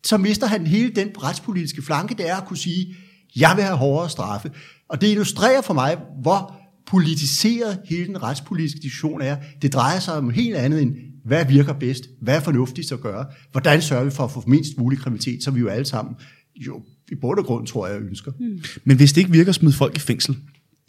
så 0.04 0.16
mister 0.16 0.46
han 0.46 0.66
hele 0.66 0.92
den 0.96 1.08
retspolitiske 1.22 1.82
flanke, 1.82 2.14
det 2.14 2.28
er 2.28 2.36
at 2.36 2.46
kunne 2.46 2.56
sige, 2.56 2.96
jeg 3.36 3.52
vil 3.56 3.64
have 3.64 3.76
hårdere 3.76 4.10
straffe. 4.10 4.50
Og 4.88 5.00
det 5.00 5.08
illustrerer 5.08 5.60
for 5.60 5.74
mig, 5.74 5.96
hvor 6.22 6.59
politiseret 6.90 7.78
hele 7.84 8.06
den 8.06 8.22
retspolitiske 8.22 8.80
diskussion 8.80 9.22
er. 9.22 9.36
Det 9.62 9.72
drejer 9.72 10.00
sig 10.00 10.14
om 10.14 10.30
helt 10.30 10.56
andet 10.56 10.82
end, 10.82 10.96
hvad 11.24 11.44
virker 11.44 11.72
bedst, 11.72 12.04
hvad 12.22 12.36
er 12.36 12.40
fornuftigt 12.40 12.92
at 12.92 13.00
gøre, 13.00 13.26
hvordan 13.52 13.82
sørger 13.82 14.04
vi 14.04 14.10
for 14.10 14.24
at 14.24 14.30
få 14.30 14.44
mindst 14.46 14.78
mulig 14.78 14.98
kriminalitet, 14.98 15.44
som 15.44 15.54
vi 15.54 15.60
jo 15.60 15.68
alle 15.68 15.84
sammen 15.84 16.14
jo 16.56 16.82
i 17.12 17.14
bund 17.14 17.38
og 17.38 17.44
grund, 17.44 17.66
tror 17.66 17.86
jeg, 17.86 18.00
ønsker. 18.00 18.32
Mm. 18.40 18.62
Men 18.84 18.96
hvis 18.96 19.12
det 19.12 19.20
ikke 19.20 19.30
virker 19.30 19.48
at 19.48 19.54
smide 19.54 19.72
folk 19.72 19.96
i 19.96 20.00
fængsel, 20.00 20.36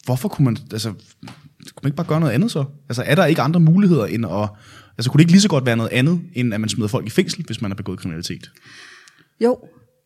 hvorfor 0.06 0.30
kunne 0.30 0.46
man, 0.46 0.58
altså, 0.72 0.90
kunne 0.90 1.82
man 1.84 1.90
ikke 1.90 1.96
bare 1.96 2.08
gøre 2.08 2.20
noget 2.20 2.34
andet 2.34 2.52
så? 2.52 2.66
Altså, 2.90 3.04
er 3.04 3.16
der 3.16 3.26
ikke 3.26 3.42
andre 3.42 3.60
muligheder 3.60 4.06
end 4.06 4.26
at, 4.26 4.50
altså, 4.98 5.12
kunne 5.12 5.18
det 5.18 5.22
ikke 5.22 5.32
lige 5.32 5.42
så 5.42 5.50
godt 5.50 5.66
være 5.66 5.78
noget 5.78 5.92
andet, 5.92 6.22
end 6.34 6.54
at 6.54 6.62
man 6.62 6.70
smider 6.70 6.88
folk 6.88 7.08
i 7.08 7.10
fængsel, 7.10 7.44
hvis 7.46 7.62
man 7.62 7.72
har 7.72 7.76
begået 7.76 8.00
kriminalitet? 8.00 8.52
Jo, 9.44 9.58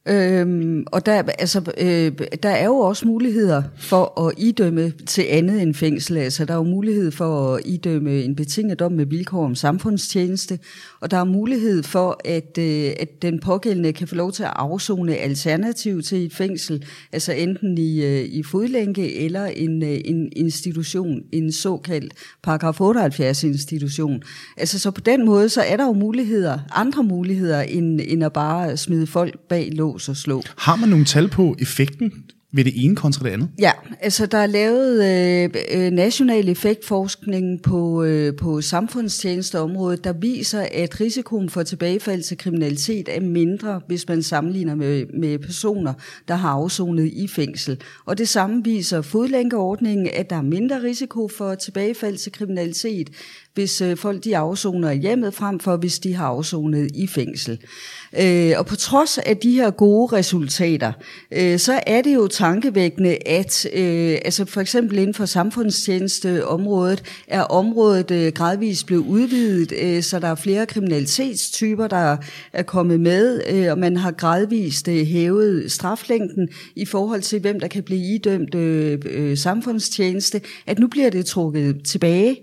Øhm, 0.07 0.83
og 0.91 1.05
der, 1.05 1.23
altså, 1.39 1.73
øh, 1.77 2.11
der 2.43 2.49
er 2.49 2.65
jo 2.65 2.77
også 2.77 3.07
muligheder 3.07 3.63
for 3.77 4.27
at 4.27 4.33
idømme 4.37 4.93
til 5.05 5.25
andet 5.29 5.61
end 5.61 5.73
fængsel. 5.73 6.17
Altså, 6.17 6.45
der 6.45 6.53
er 6.53 6.57
jo 6.57 6.63
mulighed 6.63 7.11
for 7.11 7.55
at 7.55 7.61
idømme 7.65 8.23
en 8.23 8.35
betinget 8.35 8.79
dom 8.79 8.91
med 8.91 9.05
vilkår 9.05 9.45
om 9.45 9.55
samfundstjeneste, 9.55 10.59
og 11.01 11.11
der 11.11 11.17
er 11.17 11.23
mulighed 11.23 11.83
for, 11.83 12.21
at, 12.25 12.57
øh, 12.59 12.91
at 12.99 13.21
den 13.21 13.39
pågældende 13.39 13.93
kan 13.93 14.07
få 14.07 14.15
lov 14.15 14.31
til 14.31 14.43
at 14.43 14.53
afzone 14.55 15.15
alternativ 15.15 16.01
til 16.01 16.25
et 16.25 16.33
fængsel, 16.33 16.85
altså 17.11 17.33
enten 17.33 17.77
i, 17.77 18.03
øh, 18.03 18.21
i 18.21 18.43
fodlænke 18.43 19.15
eller 19.25 19.45
en, 19.45 19.83
øh, 19.83 19.97
en 20.05 20.29
institution, 20.35 21.21
en 21.31 21.51
såkaldt 21.51 22.13
paragraf 22.43 22.81
78 22.81 23.43
institution. 23.43 24.23
Altså, 24.57 24.79
så 24.79 24.91
på 24.91 25.01
den 25.01 25.25
måde, 25.25 25.49
så 25.49 25.61
er 25.61 25.77
der 25.77 25.85
jo 25.85 25.93
muligheder, 25.93 26.59
andre 26.75 27.03
muligheder, 27.03 27.61
end, 27.61 28.01
end 28.07 28.23
at 28.23 28.33
bare 28.33 28.77
smide 28.77 29.07
folk 29.07 29.39
bag 29.49 29.69
lås 29.71 29.94
lås 29.95 30.09
og 30.09 30.17
slå. 30.17 30.43
Har 30.57 30.75
man 30.75 30.89
nogle 30.89 31.05
tal 31.05 31.27
på 31.27 31.55
effekten 31.59 32.11
ved 32.53 32.65
det 32.65 32.73
ene 32.75 32.95
kontra 32.95 33.25
det 33.25 33.31
andet? 33.31 33.49
Ja, 33.59 33.71
altså 33.99 34.25
der 34.25 34.37
er 34.37 34.47
lavet 34.47 35.03
øh, 35.03 35.49
øh, 35.71 35.91
national 35.91 36.49
effektforskning 36.49 37.61
på, 37.61 38.03
øh, 38.03 38.35
på 38.35 38.61
samfundstjenesteområdet, 38.61 40.03
der 40.03 40.13
viser, 40.13 40.67
at 40.73 41.01
risikoen 41.01 41.49
for 41.49 41.63
tilbagefald 41.63 42.23
til 42.23 42.37
kriminalitet 42.37 43.09
er 43.17 43.21
mindre, 43.21 43.81
hvis 43.87 44.07
man 44.07 44.23
sammenligner 44.23 44.75
med, 44.75 45.05
med 45.19 45.39
personer, 45.39 45.93
der 46.27 46.35
har 46.35 46.49
afsonet 46.49 47.05
i 47.05 47.27
fængsel. 47.27 47.81
Og 48.05 48.17
det 48.17 48.29
samme 48.29 48.63
viser 48.63 49.01
fodlænkeordningen, 49.01 50.09
at 50.13 50.29
der 50.29 50.35
er 50.35 50.41
mindre 50.41 50.83
risiko 50.83 51.27
for 51.37 51.55
tilbagefald 51.55 52.17
til 52.17 52.31
kriminalitet, 52.31 53.09
hvis 53.55 53.81
øh, 53.81 53.97
folk 53.97 54.23
de 54.23 54.37
afsoner 54.37 54.89
i 54.91 54.97
hjemmet, 54.97 55.33
frem 55.33 55.59
for 55.59 55.77
hvis 55.77 55.99
de 55.99 56.13
har 56.13 56.25
afsonet 56.25 56.91
i 56.93 57.07
fængsel. 57.07 57.59
Øh, 58.21 58.53
og 58.57 58.65
på 58.65 58.75
trods 58.75 59.17
af 59.17 59.37
de 59.37 59.51
her 59.51 59.71
gode 59.71 60.15
resultater, 60.15 60.91
øh, 61.31 61.59
så 61.59 61.79
er 61.87 62.01
det 62.01 62.15
jo 62.15 62.27
tankevækkende, 62.27 63.17
at 63.27 63.65
øh, 63.73 64.17
altså 64.25 64.45
for 64.45 64.61
eksempel 64.61 64.97
inden 64.97 65.13
for 65.13 65.25
samfundstjenesteområdet 65.25 67.03
er 67.27 67.41
området 67.41 68.11
øh, 68.11 68.31
gradvist 68.33 68.85
blevet 68.85 69.05
udvidet, 69.05 69.73
øh, 69.81 70.03
så 70.03 70.19
der 70.19 70.27
er 70.27 70.35
flere 70.35 70.65
kriminalitetstyper, 70.65 71.87
der 71.87 72.17
er 72.53 72.63
kommet 72.63 72.99
med, 72.99 73.41
øh, 73.49 73.71
og 73.71 73.77
man 73.77 73.97
har 73.97 74.11
gradvist 74.11 74.87
øh, 74.87 75.05
hævet 75.05 75.71
straflængden 75.71 76.49
i 76.75 76.85
forhold 76.85 77.21
til, 77.21 77.39
hvem 77.39 77.59
der 77.59 77.67
kan 77.67 77.83
blive 77.83 78.15
idømt 78.15 78.55
øh, 78.55 78.99
øh, 79.05 79.37
samfundstjeneste, 79.37 80.41
at 80.67 80.79
nu 80.79 80.87
bliver 80.87 81.09
det 81.09 81.25
trukket 81.25 81.81
tilbage 81.83 82.37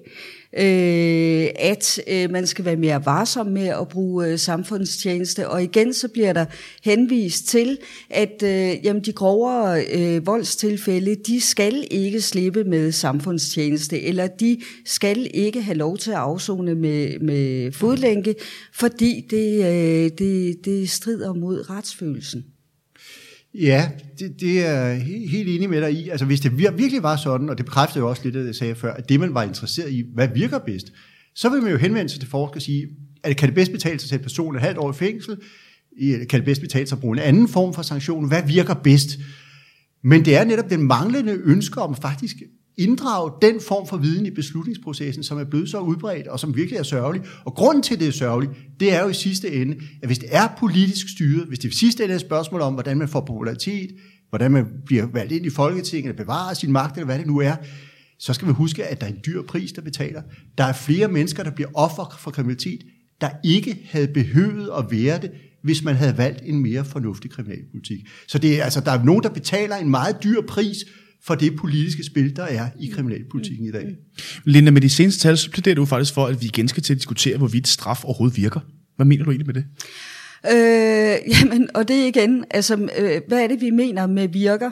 øh, 0.58 1.48
at 1.56 2.00
øh, 2.08 2.30
man 2.30 2.46
skal 2.46 2.64
være 2.64 2.76
mere 2.76 3.06
varsom 3.06 3.46
med 3.46 3.66
at 3.66 3.88
bruge 3.88 4.26
øh, 4.26 4.38
samfundstjeneste. 4.38 5.48
Og 5.48 5.62
igen 5.62 5.92
så 5.94 6.08
bliver 6.08 6.32
der 6.32 6.44
henvist 6.84 7.48
til, 7.48 7.78
at 8.10 8.42
øh, 8.44 8.84
jamen, 8.84 9.02
de 9.02 9.12
grovere 9.12 9.84
øh, 9.84 10.26
voldstilfælde, 10.26 11.14
de 11.26 11.40
skal 11.40 11.84
ikke 11.90 12.20
slippe 12.20 12.64
med 12.64 12.92
samfundstjeneste, 12.92 14.02
eller 14.02 14.26
de 14.26 14.60
skal 14.84 15.30
ikke 15.34 15.62
have 15.62 15.76
lov 15.76 15.98
til 15.98 16.10
at 16.10 16.16
afzone 16.16 16.74
med, 16.74 17.18
med 17.18 17.72
fodlænke, 17.72 18.34
fordi 18.72 19.26
det, 19.30 19.64
øh, 19.64 20.10
det, 20.18 20.64
det 20.64 20.90
strider 20.90 21.34
mod 21.34 21.70
retsfølelsen. 21.70 22.44
Ja, 23.54 23.90
det, 24.18 24.40
det 24.40 24.66
er 24.66 24.94
helt, 24.94 25.48
enig 25.48 25.70
med 25.70 25.80
dig 25.80 25.92
i. 25.92 26.08
Altså 26.08 26.26
hvis 26.26 26.40
det 26.40 26.58
virkelig 26.58 27.02
var 27.02 27.16
sådan, 27.16 27.48
og 27.48 27.58
det 27.58 27.66
bekræftede 27.66 27.98
jo 27.98 28.08
også 28.08 28.22
lidt 28.24 28.34
det, 28.34 28.46
jeg 28.46 28.54
sagde 28.54 28.74
før, 28.74 28.94
at 28.94 29.08
det 29.08 29.20
man 29.20 29.34
var 29.34 29.42
interesseret 29.42 29.92
i, 29.92 30.04
hvad 30.14 30.28
virker 30.34 30.58
bedst, 30.58 30.92
så 31.34 31.48
vil 31.48 31.62
man 31.62 31.70
jo 31.70 31.78
henvende 31.78 32.08
sig 32.08 32.20
til 32.20 32.28
forskere 32.28 32.58
og 32.58 32.62
sige, 32.62 32.88
at 33.22 33.36
kan 33.36 33.48
det 33.48 33.54
bedst 33.54 33.72
betale 33.72 33.98
sig 33.98 34.08
til 34.08 34.18
en 34.18 34.22
person 34.22 34.54
et 34.54 34.60
halvt 34.60 34.78
år 34.78 34.90
i 34.90 34.94
fængsel? 34.94 35.36
Kan 36.00 36.40
det 36.40 36.44
bedst 36.44 36.60
betale 36.60 36.86
sig 36.86 36.96
at 36.96 37.00
bruge 37.00 37.16
en 37.16 37.22
anden 37.22 37.48
form 37.48 37.74
for 37.74 37.82
sanktion? 37.82 38.28
Hvad 38.28 38.42
virker 38.46 38.74
bedst? 38.74 39.18
Men 40.04 40.24
det 40.24 40.36
er 40.36 40.44
netop 40.44 40.70
den 40.70 40.82
manglende 40.82 41.32
ønske 41.44 41.80
om 41.80 41.96
faktisk 41.96 42.36
inddrage 42.76 43.32
den 43.42 43.60
form 43.60 43.86
for 43.88 43.96
viden 43.96 44.26
i 44.26 44.30
beslutningsprocessen, 44.30 45.24
som 45.24 45.38
er 45.38 45.44
blevet 45.44 45.68
så 45.68 45.78
udbredt, 45.78 46.26
og 46.26 46.40
som 46.40 46.56
virkelig 46.56 46.78
er 46.78 46.82
sørgelig. 46.82 47.22
Og 47.44 47.54
grunden 47.54 47.82
til, 47.82 48.00
det 48.00 48.08
er 48.08 48.12
sørgeligt, 48.12 48.52
det 48.80 48.94
er 48.94 49.02
jo 49.02 49.08
i 49.08 49.14
sidste 49.14 49.52
ende, 49.52 49.76
at 50.02 50.08
hvis 50.08 50.18
det 50.18 50.28
er 50.32 50.48
politisk 50.58 51.08
styret, 51.08 51.46
hvis 51.46 51.58
det 51.58 51.68
i 51.68 51.76
sidste 51.76 52.02
ende 52.02 52.12
er 52.12 52.16
et 52.16 52.20
spørgsmål 52.20 52.60
om, 52.60 52.72
hvordan 52.72 52.98
man 52.98 53.08
får 53.08 53.20
popularitet, 53.20 53.90
hvordan 54.28 54.50
man 54.50 54.66
bliver 54.86 55.06
valgt 55.06 55.32
ind 55.32 55.46
i 55.46 55.50
Folketinget, 55.50 56.08
eller 56.08 56.24
bevarer 56.24 56.54
sin 56.54 56.72
magt, 56.72 56.96
eller 56.96 57.06
hvad 57.06 57.18
det 57.18 57.26
nu 57.26 57.38
er, 57.38 57.56
så 58.18 58.32
skal 58.32 58.48
vi 58.48 58.52
huske, 58.52 58.84
at 58.84 59.00
der 59.00 59.06
er 59.06 59.10
en 59.10 59.20
dyr 59.26 59.42
pris, 59.42 59.72
der 59.72 59.82
betaler. 59.82 60.22
Der 60.58 60.64
er 60.64 60.72
flere 60.72 61.08
mennesker, 61.08 61.42
der 61.42 61.50
bliver 61.50 61.68
offer 61.74 62.16
for 62.18 62.30
kriminalitet, 62.30 62.82
der 63.20 63.30
ikke 63.44 63.88
havde 63.90 64.08
behøvet 64.08 64.70
at 64.78 64.84
være 64.90 65.20
det, 65.20 65.30
hvis 65.62 65.84
man 65.84 65.94
havde 65.94 66.18
valgt 66.18 66.42
en 66.44 66.62
mere 66.62 66.84
fornuftig 66.84 67.30
kriminalpolitik. 67.30 68.00
Så 68.28 68.38
det 68.38 68.60
er, 68.60 68.64
altså, 68.64 68.80
der 68.80 68.90
er 68.90 69.04
nogen, 69.04 69.22
der 69.22 69.28
betaler 69.28 69.76
en 69.76 69.90
meget 69.90 70.16
dyr 70.24 70.40
pris 70.48 70.76
for 71.26 71.34
det 71.34 71.56
politiske 71.56 72.04
spil, 72.04 72.36
der 72.36 72.44
er 72.44 72.68
i 72.80 72.86
kriminalpolitikken 72.86 73.66
i 73.66 73.70
dag. 73.70 73.96
Linda, 74.44 74.70
med 74.70 74.80
de 74.80 74.90
seneste 74.90 75.20
tal, 75.20 75.38
så 75.38 75.50
plæderer 75.50 75.74
du 75.74 75.84
faktisk 75.84 76.14
for, 76.14 76.26
at 76.26 76.40
vi 76.40 76.46
igen 76.46 76.68
skal 76.68 76.82
til 76.82 76.92
at 76.92 76.98
diskutere, 76.98 77.36
hvorvidt 77.38 77.68
straf 77.68 78.04
overhovedet 78.04 78.36
virker. 78.36 78.60
Hvad 78.96 79.06
mener 79.06 79.24
du 79.24 79.30
egentlig 79.30 79.46
med 79.46 79.54
det? 79.54 79.64
Øh, 80.50 81.30
jamen, 81.32 81.68
og 81.74 81.88
det 81.88 82.06
igen, 82.06 82.44
altså, 82.50 82.88
øh, 82.98 83.20
hvad 83.28 83.42
er 83.42 83.46
det, 83.46 83.60
vi 83.60 83.70
mener 83.70 84.06
med 84.06 84.28
virker? 84.28 84.70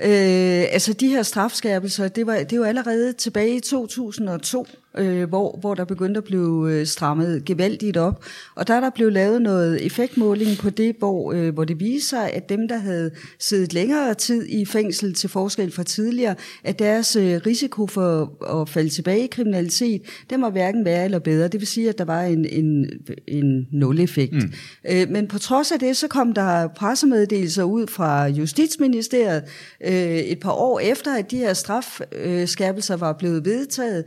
Øh, 0.00 0.64
altså 0.72 0.92
de 0.92 1.08
her 1.08 1.22
strafskærpelser, 1.22 2.08
det 2.08 2.26
var, 2.26 2.42
det 2.42 2.60
var 2.60 2.66
allerede 2.66 3.12
tilbage 3.12 3.56
i 3.56 3.60
2002, 3.60 4.66
øh, 4.98 5.28
hvor, 5.28 5.58
hvor 5.60 5.74
der 5.74 5.84
begyndte 5.84 6.18
at 6.18 6.24
blive 6.24 6.72
øh, 6.72 6.86
strammet 6.86 7.44
gevaldigt 7.44 7.96
op. 7.96 8.24
Og 8.54 8.68
der 8.68 8.74
er 8.74 8.80
der 8.80 8.90
blevet 8.90 9.12
lavet 9.12 9.42
noget 9.42 9.86
effektmåling 9.86 10.58
på 10.58 10.70
det, 10.70 10.96
hvor, 10.98 11.32
øh, 11.32 11.54
hvor 11.54 11.64
det 11.64 11.80
viser, 11.80 12.20
at 12.20 12.48
dem, 12.48 12.68
der 12.68 12.76
havde 12.76 13.10
siddet 13.38 13.72
længere 13.72 14.14
tid 14.14 14.46
i 14.48 14.64
fængsel 14.64 15.14
til 15.14 15.30
forskel 15.30 15.72
fra 15.72 15.82
tidligere, 15.82 16.34
at 16.64 16.78
deres 16.78 17.16
øh, 17.16 17.40
risiko 17.46 17.86
for 17.86 18.32
at 18.60 18.68
falde 18.68 18.88
tilbage 18.88 19.24
i 19.24 19.26
kriminalitet, 19.26 20.02
den 20.30 20.42
var 20.42 20.50
hverken 20.50 20.84
værre 20.84 21.04
eller 21.04 21.18
bedre. 21.18 21.48
Det 21.48 21.60
vil 21.60 21.66
sige, 21.66 21.88
at 21.88 21.98
der 21.98 22.04
var 22.04 22.22
en, 22.22 22.44
en, 22.44 22.86
en 23.28 23.68
nul-effekt. 23.72 24.32
Mm. 24.32 24.52
Øh, 24.90 25.10
men 25.10 25.28
på 25.28 25.38
trods 25.38 25.72
af 25.72 25.78
det, 25.78 25.96
så 25.96 26.08
kom 26.08 26.32
der 26.32 26.68
pressemeddelelser 26.68 27.62
ud 27.62 27.86
fra 27.86 28.26
Justitsministeriet 28.26 29.42
øh, 29.86 30.16
et 30.16 30.40
par 30.40 30.52
år 30.52 30.80
efter, 30.80 31.14
at 31.16 31.30
de 31.30 31.38
her 31.38 31.52
strafskærpelser 31.52 32.96
var 32.96 33.12
blevet 33.12 33.44
vedtaget, 33.44 34.04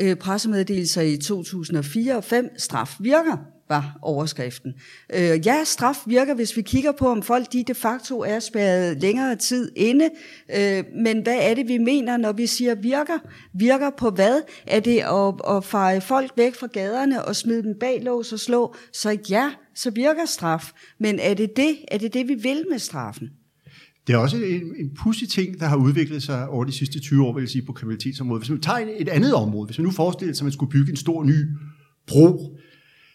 øh, 0.00 0.16
pressemeddelelser 0.16 1.02
i 1.02 1.16
2004 1.16 2.16
og 2.16 2.24
5. 2.24 2.58
Straf 2.58 2.96
virker, 3.00 3.36
var 3.68 3.98
overskriften. 4.02 4.74
Øh, 5.14 5.46
ja, 5.46 5.64
straf 5.64 5.96
virker, 6.06 6.34
hvis 6.34 6.56
vi 6.56 6.62
kigger 6.62 6.92
på, 6.92 7.08
om 7.08 7.22
folk 7.22 7.52
de 7.52 7.64
de 7.64 7.74
facto 7.74 8.20
er 8.20 8.38
spærret 8.38 9.00
længere 9.00 9.36
tid 9.36 9.72
inde. 9.76 10.10
Øh, 10.56 10.84
men 11.04 11.22
hvad 11.22 11.38
er 11.40 11.54
det, 11.54 11.68
vi 11.68 11.78
mener, 11.78 12.16
når 12.16 12.32
vi 12.32 12.46
siger 12.46 12.74
virker? 12.74 13.18
Virker 13.54 13.90
på 13.90 14.10
hvad? 14.10 14.42
Er 14.66 14.80
det 14.80 14.98
at, 14.98 15.56
at 15.56 15.64
feje 15.64 16.00
folk 16.00 16.32
væk 16.36 16.54
fra 16.54 16.66
gaderne 16.66 17.24
og 17.24 17.36
smide 17.36 17.62
dem 17.62 17.74
bag 17.80 18.02
lås 18.02 18.32
og 18.32 18.38
slå? 18.38 18.74
Så 18.92 19.18
ja, 19.30 19.50
så 19.74 19.90
virker 19.90 20.24
straf. 20.24 20.72
Men 21.00 21.18
er 21.18 21.34
det 21.34 21.56
det, 21.56 21.76
er 21.88 21.98
det, 21.98 22.14
det 22.14 22.28
vi 22.28 22.34
vil 22.34 22.64
med 22.70 22.78
straffen? 22.78 23.28
Det 24.08 24.14
er 24.14 24.18
også 24.18 24.36
en, 24.36 24.74
en 24.78 24.90
pussy 24.96 25.24
ting, 25.24 25.60
der 25.60 25.66
har 25.66 25.76
udviklet 25.76 26.22
sig 26.22 26.48
over 26.48 26.64
de 26.64 26.72
sidste 26.72 27.00
20 27.00 27.26
år, 27.26 27.34
vil 27.34 27.42
jeg 27.42 27.48
sige, 27.48 27.66
på 27.66 27.72
kriminalitetsområdet. 27.72 28.42
Hvis 28.42 28.50
man 28.50 28.60
tager 28.60 28.78
et 28.98 29.08
andet 29.08 29.34
område, 29.34 29.66
hvis 29.66 29.78
man 29.78 29.84
nu 29.84 29.90
forestiller 29.90 30.34
sig, 30.34 30.42
at 30.42 30.44
man 30.44 30.52
skulle 30.52 30.70
bygge 30.70 30.90
en 30.90 30.96
stor 30.96 31.24
ny 31.24 31.46
bro, 32.06 32.58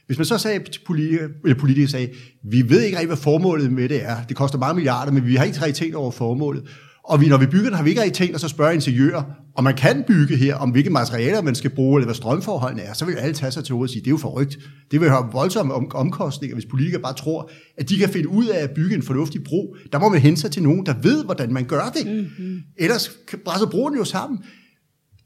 Hvis 0.07 0.17
man 0.17 0.25
så 0.25 0.37
sagde 0.37 0.63
til 0.63 0.81
politikere, 0.85 1.29
eller 1.43 1.59
politikere 1.59 1.89
sagde, 1.89 2.09
vi 2.43 2.69
ved 2.69 2.81
ikke 2.81 2.97
rigtig, 2.97 3.07
hvad 3.07 3.17
formålet 3.17 3.71
med 3.71 3.89
det 3.89 4.03
er. 4.03 4.23
Det 4.23 4.37
koster 4.37 4.57
mange 4.57 4.75
milliarder, 4.75 5.11
men 5.11 5.25
vi 5.25 5.35
har 5.35 5.43
ikke 5.43 5.59
realitet 5.59 5.95
over 5.95 6.11
formålet. 6.11 6.63
Og 7.03 7.21
vi, 7.21 7.27
når 7.27 7.37
vi 7.37 7.45
bygger 7.45 7.69
den, 7.69 7.73
har 7.73 7.83
vi 7.83 7.89
ikke 7.89 8.09
tænkt 8.09 8.35
os 8.35 8.43
at 8.43 8.49
spørge 8.49 8.73
ingeniører, 8.73 9.23
om 9.55 9.63
man 9.63 9.75
kan 9.75 10.03
bygge 10.07 10.37
her, 10.37 10.55
om 10.55 10.69
hvilke 10.69 10.89
materialer 10.89 11.41
man 11.41 11.55
skal 11.55 11.69
bruge, 11.69 11.99
eller 11.99 12.07
hvad 12.07 12.15
strømforholdene 12.15 12.81
er. 12.81 12.93
Så 12.93 13.05
vil 13.05 13.15
alle 13.15 13.33
tage 13.33 13.51
sig 13.51 13.63
til 13.63 13.75
ordet 13.75 13.83
og 13.83 13.89
sige, 13.89 14.01
det 14.01 14.07
er 14.07 14.11
jo 14.11 14.17
forrygt. 14.17 14.57
Det 14.91 15.01
vil 15.01 15.09
have 15.09 15.23
voldsomme 15.31 15.73
om, 15.73 15.91
omkostninger, 15.95 16.55
hvis 16.55 16.65
politikere 16.65 17.01
bare 17.01 17.13
tror, 17.13 17.49
at 17.77 17.89
de 17.89 17.97
kan 17.97 18.09
finde 18.09 18.29
ud 18.29 18.45
af 18.47 18.63
at 18.63 18.71
bygge 18.71 18.95
en 18.95 19.03
fornuftig 19.03 19.43
bro. 19.43 19.75
Der 19.91 19.99
må 19.99 20.09
man 20.09 20.19
hente 20.19 20.41
sig 20.41 20.51
til 20.51 20.63
nogen, 20.63 20.85
der 20.85 20.93
ved, 21.01 21.25
hvordan 21.25 21.53
man 21.53 21.65
gør 21.65 21.93
det. 21.97 22.05
Mm-hmm. 22.05 22.59
Ellers 22.77 23.11
brænder 23.45 23.69
broen 23.69 23.97
jo 23.97 24.03
sammen. 24.03 24.39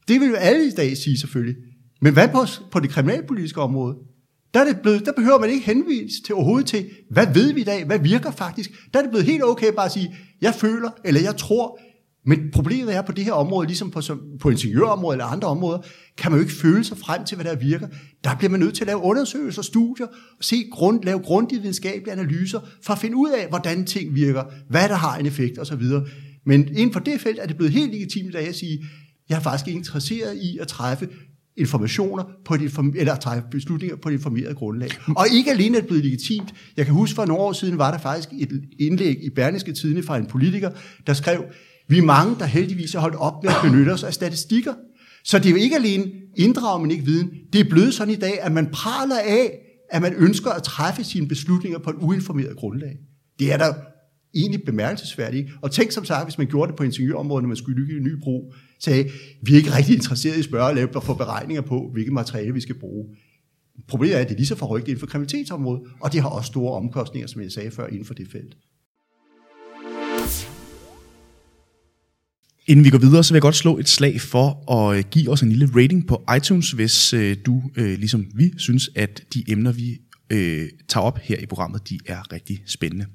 Det 0.08 0.20
vil 0.20 0.30
jo 0.30 0.36
alle 0.36 0.68
i 0.68 0.72
dag 0.78 0.98
sige 0.98 1.20
selvfølgelig. 1.20 1.56
Men 2.02 2.14
hvad 2.14 2.28
på, 2.28 2.46
på 2.72 2.80
det 2.80 2.90
kriminalpolitiske 2.90 3.62
område? 3.62 3.96
Der, 4.54 4.60
er 4.60 4.66
det 4.66 4.82
blevet, 4.82 5.06
der 5.06 5.12
behøver 5.12 5.40
man 5.40 5.50
ikke 5.50 5.66
henvise 5.66 6.24
til 6.24 6.36
overhovedet 6.36 6.68
til, 6.68 6.90
hvad 7.12 7.28
ved 7.34 7.54
vi 7.54 7.62
i 7.62 7.64
dag, 7.64 7.86
hvad 7.86 8.00
virker 8.00 8.32
faktisk. 8.32 8.72
Der 8.94 9.00
er 9.00 9.04
det 9.04 9.12
blevet 9.12 9.26
helt 9.26 9.44
okay 9.44 9.74
bare 9.76 9.86
at 9.86 9.92
sige, 9.92 10.16
jeg 10.42 10.54
føler, 10.54 10.90
eller 11.06 11.22
jeg 11.22 11.38
tror, 11.38 11.80
men 12.26 12.52
problemet 12.54 12.96
er 12.96 13.02
på 13.02 13.12
det 13.12 13.26
her 13.26 13.34
område, 13.34 13.68
ligesom 13.68 13.92
på, 13.92 14.02
på 14.40 14.50
ingeniørområdet 14.50 15.16
eller 15.16 15.26
andre 15.26 15.48
områder, 15.48 15.80
kan 16.18 16.32
man 16.32 16.40
jo 16.40 16.46
ikke 16.46 16.58
føle 16.58 16.84
sig 16.84 16.98
frem 16.98 17.26
til, 17.26 17.36
hvad 17.36 17.46
der 17.46 17.56
virker. 17.56 17.88
Der 18.24 18.36
bliver 18.36 18.52
man 18.52 18.60
nødt 18.60 18.76
til 18.76 18.84
at 18.84 18.88
lave 18.88 19.02
undersøgelser, 19.02 19.62
studier, 19.62 20.06
og 20.38 20.44
se 20.44 20.70
grund, 20.72 21.04
lave 21.04 21.20
grundige 21.20 21.62
videnskabelige 21.62 22.12
analyser, 22.12 22.60
for 22.84 22.94
at 22.94 23.00
finde 23.00 23.18
ud 23.18 23.30
af, 23.30 23.48
hvordan 23.50 23.86
ting 23.86 24.16
virker, 24.16 24.44
hvad 24.70 24.90
der 24.90 24.96
har 24.96 25.18
en 25.18 25.26
effekt 25.26 25.60
osv. 25.60 25.84
Men 26.46 26.68
inden 26.68 26.94
for 26.94 27.00
det 27.00 27.22
felt 27.22 27.40
er 27.40 27.46
det 27.46 27.58
blevet 27.58 27.74
helt 27.74 27.92
legitimt 27.92 28.36
at 28.36 28.46
jeg 28.46 28.56
sige, 28.56 28.86
jeg 29.30 29.36
er 29.36 29.42
faktisk 29.42 29.76
interesseret 29.76 30.38
i 30.38 30.58
at 30.58 30.68
træffe 30.68 31.08
informationer 31.58 32.24
på 32.46 32.54
et 32.54 32.62
eller 32.96 33.16
træffe 33.16 33.44
beslutninger 33.52 33.98
på 33.98 34.10
et 34.10 34.14
informeret 34.14 34.56
grundlag. 34.56 34.90
Og 35.16 35.26
ikke 35.32 35.52
alene 35.52 35.78
er 35.78 35.82
det 35.82 35.88
blevet 35.88 36.04
legitimt. 36.04 36.54
Jeg 36.78 36.86
kan 36.86 36.94
huske, 36.94 37.16
for 37.16 37.26
nogle 37.26 37.44
år 37.44 37.54
siden 37.54 37.78
var 37.78 37.92
der 37.92 37.98
faktisk 37.98 38.30
et 38.40 38.64
indlæg 38.80 39.24
i 39.24 39.30
Berlingske 39.30 39.74
Tidene 39.74 40.04
fra 40.04 40.18
en 40.18 40.26
politiker, 40.26 40.72
der 41.08 41.14
skrev, 41.14 41.44
vi 41.88 41.98
er 41.98 42.02
mange, 42.02 42.36
der 42.40 42.46
heldigvis 42.46 42.94
har 42.94 43.00
holdt 43.00 43.16
op 43.16 43.44
med 43.44 43.52
at 43.52 43.58
benytte 43.64 43.90
os 43.90 44.04
af 44.04 44.14
statistikker. 44.14 44.74
Så 45.24 45.40
det 45.40 45.46
er 45.46 45.50
jo 45.50 45.56
ikke 45.56 45.76
alene 45.76 46.06
inddrage, 46.38 46.82
men 46.82 46.92
ikke 46.92 47.06
viden. 47.06 47.30
Det 47.54 47.62
er 47.62 47.70
blevet 47.70 47.94
sådan 47.94 48.14
i 48.14 48.18
dag, 48.18 48.42
at 48.42 48.52
man 48.52 48.68
praler 48.74 49.20
af, 49.20 49.60
at 49.90 50.02
man 50.02 50.14
ønsker 50.14 50.52
at 50.52 50.64
træffe 50.64 51.04
sine 51.04 51.28
beslutninger 51.28 51.80
på 51.80 51.90
et 51.90 51.96
uinformeret 52.00 52.56
grundlag. 52.56 52.98
Det 53.40 53.54
er 53.54 53.58
der 53.58 53.74
egentlig 54.40 54.64
bemærkelsesværdige. 54.66 55.52
Og 55.62 55.72
tænk 55.72 55.92
som 55.92 56.06
sagt, 56.06 56.26
hvis 56.26 56.38
man 56.38 56.48
gjorde 56.48 56.70
det 56.70 56.78
på 56.78 56.84
ingeniørområdet, 56.84 57.44
når 57.44 57.48
man 57.48 57.58
skulle 57.58 57.76
bygge 57.76 57.98
en 57.98 58.04
ny 58.04 58.20
bro, 58.22 58.54
sagde, 58.80 59.10
vi 59.42 59.54
er 59.54 59.58
ikke 59.58 59.76
rigtig 59.78 59.96
interesseret 59.96 60.36
i 60.36 60.40
at 60.40 60.46
spørge 60.46 60.68
og 60.68 60.76
lave 60.76 60.96
og 60.96 61.04
få 61.04 61.14
beregninger 61.14 61.62
på, 61.62 61.90
hvilke 61.94 62.12
materiale 62.12 62.54
vi 62.54 62.62
skal 62.62 62.80
bruge. 62.80 63.06
Problemet 63.88 64.16
er, 64.16 64.20
at 64.20 64.28
det 64.28 64.34
er 64.34 64.38
lige 64.38 64.48
så 64.48 64.56
forrygt 64.56 64.88
inden 64.88 65.00
for 65.00 65.08
kriminalitetsområdet, 65.08 65.82
og 66.00 66.14
det 66.14 66.22
har 66.22 66.30
også 66.30 66.48
store 66.48 66.74
omkostninger, 66.74 67.28
som 67.28 67.42
jeg 67.42 67.52
sagde 67.52 67.72
før, 67.72 67.88
inden 67.88 68.06
for 68.06 68.14
det 68.14 68.28
felt. 68.32 68.58
Inden 72.68 72.86
vi 72.86 72.90
går 72.90 72.98
videre, 72.98 73.24
så 73.24 73.34
vil 73.34 73.38
jeg 73.38 73.42
godt 73.42 73.56
slå 73.56 73.78
et 73.78 73.90
slag 73.90 74.22
for 74.22 74.74
at 74.74 74.98
øh, 74.98 75.04
give 75.12 75.32
os 75.32 75.42
en 75.42 75.50
lille 75.50 75.70
rating 75.76 76.08
på 76.08 76.24
iTunes, 76.38 76.72
hvis 76.72 77.14
øh, 77.14 77.38
du, 77.46 77.64
øh, 77.76 77.98
ligesom 78.00 78.26
vi, 78.36 78.54
synes, 78.58 78.90
at 78.96 79.24
de 79.34 79.44
emner, 79.48 79.72
vi 79.72 79.98
øh, 80.30 80.70
tager 80.88 81.04
op 81.04 81.20
her 81.20 81.38
i 81.38 81.46
programmet, 81.46 81.90
de 81.90 82.00
er 82.06 82.34
rigtig 82.34 82.64
spændende. 82.66 83.06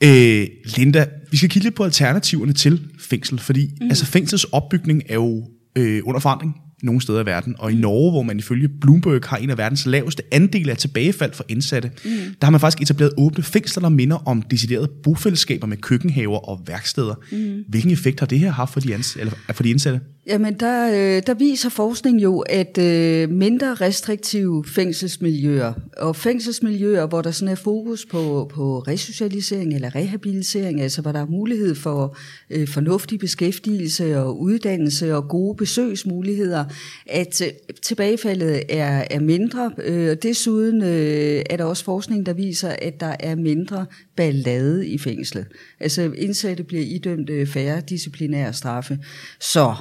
Øh, 0.00 0.46
Linda, 0.76 1.06
vi 1.30 1.36
skal 1.36 1.48
kigge 1.48 1.64
lidt 1.64 1.74
på 1.74 1.84
alternativerne 1.84 2.52
til 2.52 2.88
fængsel, 2.98 3.38
fordi 3.38 3.70
mm. 3.80 3.86
altså, 3.86 4.06
fængsels 4.06 4.44
opbygning 4.44 5.02
er 5.08 5.14
jo 5.14 5.48
øh, 5.76 6.02
under 6.04 6.20
forandring 6.20 6.56
nogle 6.82 7.00
steder 7.00 7.22
i 7.22 7.26
verden. 7.26 7.54
Og 7.58 7.72
i 7.72 7.74
Norge, 7.74 8.10
hvor 8.10 8.22
man 8.22 8.38
ifølge 8.38 8.68
Bloomberg 8.80 9.20
har 9.24 9.36
en 9.36 9.50
af 9.50 9.58
verdens 9.58 9.86
laveste 9.86 10.22
andele 10.32 10.70
af 10.70 10.76
tilbagefald 10.76 11.32
for 11.32 11.44
indsatte, 11.48 11.90
mm. 12.04 12.10
der 12.10 12.44
har 12.46 12.50
man 12.50 12.60
faktisk 12.60 12.82
etableret 12.82 13.12
åbne 13.16 13.44
fængsler, 13.44 13.80
der 13.80 13.88
minder 13.88 14.16
om 14.28 14.42
deciderede 14.42 14.88
bofællesskaber 15.02 15.66
med 15.66 15.76
køkkenhaver 15.76 16.48
og 16.48 16.60
værksteder. 16.66 17.14
Mm. 17.32 17.64
Hvilken 17.68 17.90
effekt 17.90 18.20
har 18.20 18.26
det 18.26 18.38
her 18.38 18.50
haft 18.50 18.72
for 18.72 18.80
de, 18.80 18.94
ans- 18.94 19.20
eller 19.20 19.32
for 19.52 19.62
de 19.62 19.70
indsatte? 19.70 20.00
Jamen, 20.26 20.54
der, 20.54 20.88
øh, 20.88 21.22
der 21.26 21.34
viser 21.34 21.68
forskning 21.68 22.22
jo, 22.22 22.38
at 22.38 22.78
øh, 22.78 23.30
mindre 23.30 23.74
restriktive 23.74 24.64
fængselsmiljøer, 24.64 25.72
og 25.96 26.16
fængselsmiljøer, 26.16 27.06
hvor 27.06 27.22
der 27.22 27.30
sådan 27.30 27.52
er 27.52 27.56
fokus 27.56 28.06
på, 28.06 28.50
på 28.54 28.78
resocialisering 28.78 29.74
eller 29.74 29.94
rehabilitering, 29.94 30.80
altså 30.80 31.02
hvor 31.02 31.12
der 31.12 31.20
er 31.20 31.26
mulighed 31.26 31.74
for 31.74 32.16
øh, 32.50 32.68
fornuftig 32.68 33.18
beskæftigelse 33.18 34.18
og 34.18 34.40
uddannelse 34.40 35.16
og 35.16 35.28
gode 35.28 35.56
besøgsmuligheder, 35.56 36.64
at 37.06 37.42
øh, 37.42 37.48
tilbagefaldet 37.82 38.62
er, 38.68 39.04
er 39.10 39.20
mindre. 39.20 39.72
Øh, 39.84 40.16
desuden 40.22 40.82
øh, 40.82 41.42
er 41.50 41.56
der 41.56 41.64
også 41.64 41.84
forskning, 41.84 42.26
der 42.26 42.32
viser, 42.32 42.68
at 42.78 43.00
der 43.00 43.16
er 43.20 43.34
mindre 43.34 43.86
ballade 44.16 44.88
i 44.88 44.98
fængslet. 44.98 45.46
Altså 45.80 46.12
indsatte 46.16 46.64
bliver 46.64 46.84
idømt 46.84 47.30
øh, 47.30 47.46
færre 47.46 47.80
disciplinære 47.80 48.52
straffe. 48.52 48.98
Så 49.40 49.74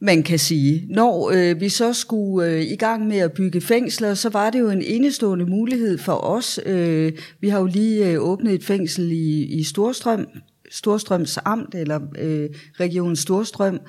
man 0.00 0.22
kan 0.22 0.38
sige. 0.38 0.86
Når 0.88 1.30
øh, 1.30 1.60
vi 1.60 1.68
så 1.68 1.92
skulle 1.92 2.50
øh, 2.50 2.62
i 2.62 2.76
gang 2.76 3.06
med 3.06 3.18
at 3.18 3.32
bygge 3.32 3.60
fængsler, 3.60 4.14
så 4.14 4.28
var 4.28 4.50
det 4.50 4.60
jo 4.60 4.70
en 4.70 4.82
enestående 4.82 5.46
mulighed 5.46 5.98
for 5.98 6.12
os. 6.12 6.60
Øh, 6.66 7.12
vi 7.40 7.48
har 7.48 7.58
jo 7.60 7.66
lige 7.66 8.10
øh, 8.10 8.20
åbnet 8.20 8.54
et 8.54 8.64
fængsel 8.64 9.12
i, 9.12 9.44
i 9.44 9.62
Storstrøm, 9.62 10.26
Storstrøms 10.70 11.38
Amt, 11.44 11.74
eller 11.74 12.00
øh, 12.18 12.50
Region 12.80 13.16
Storstrøm, 13.16 13.80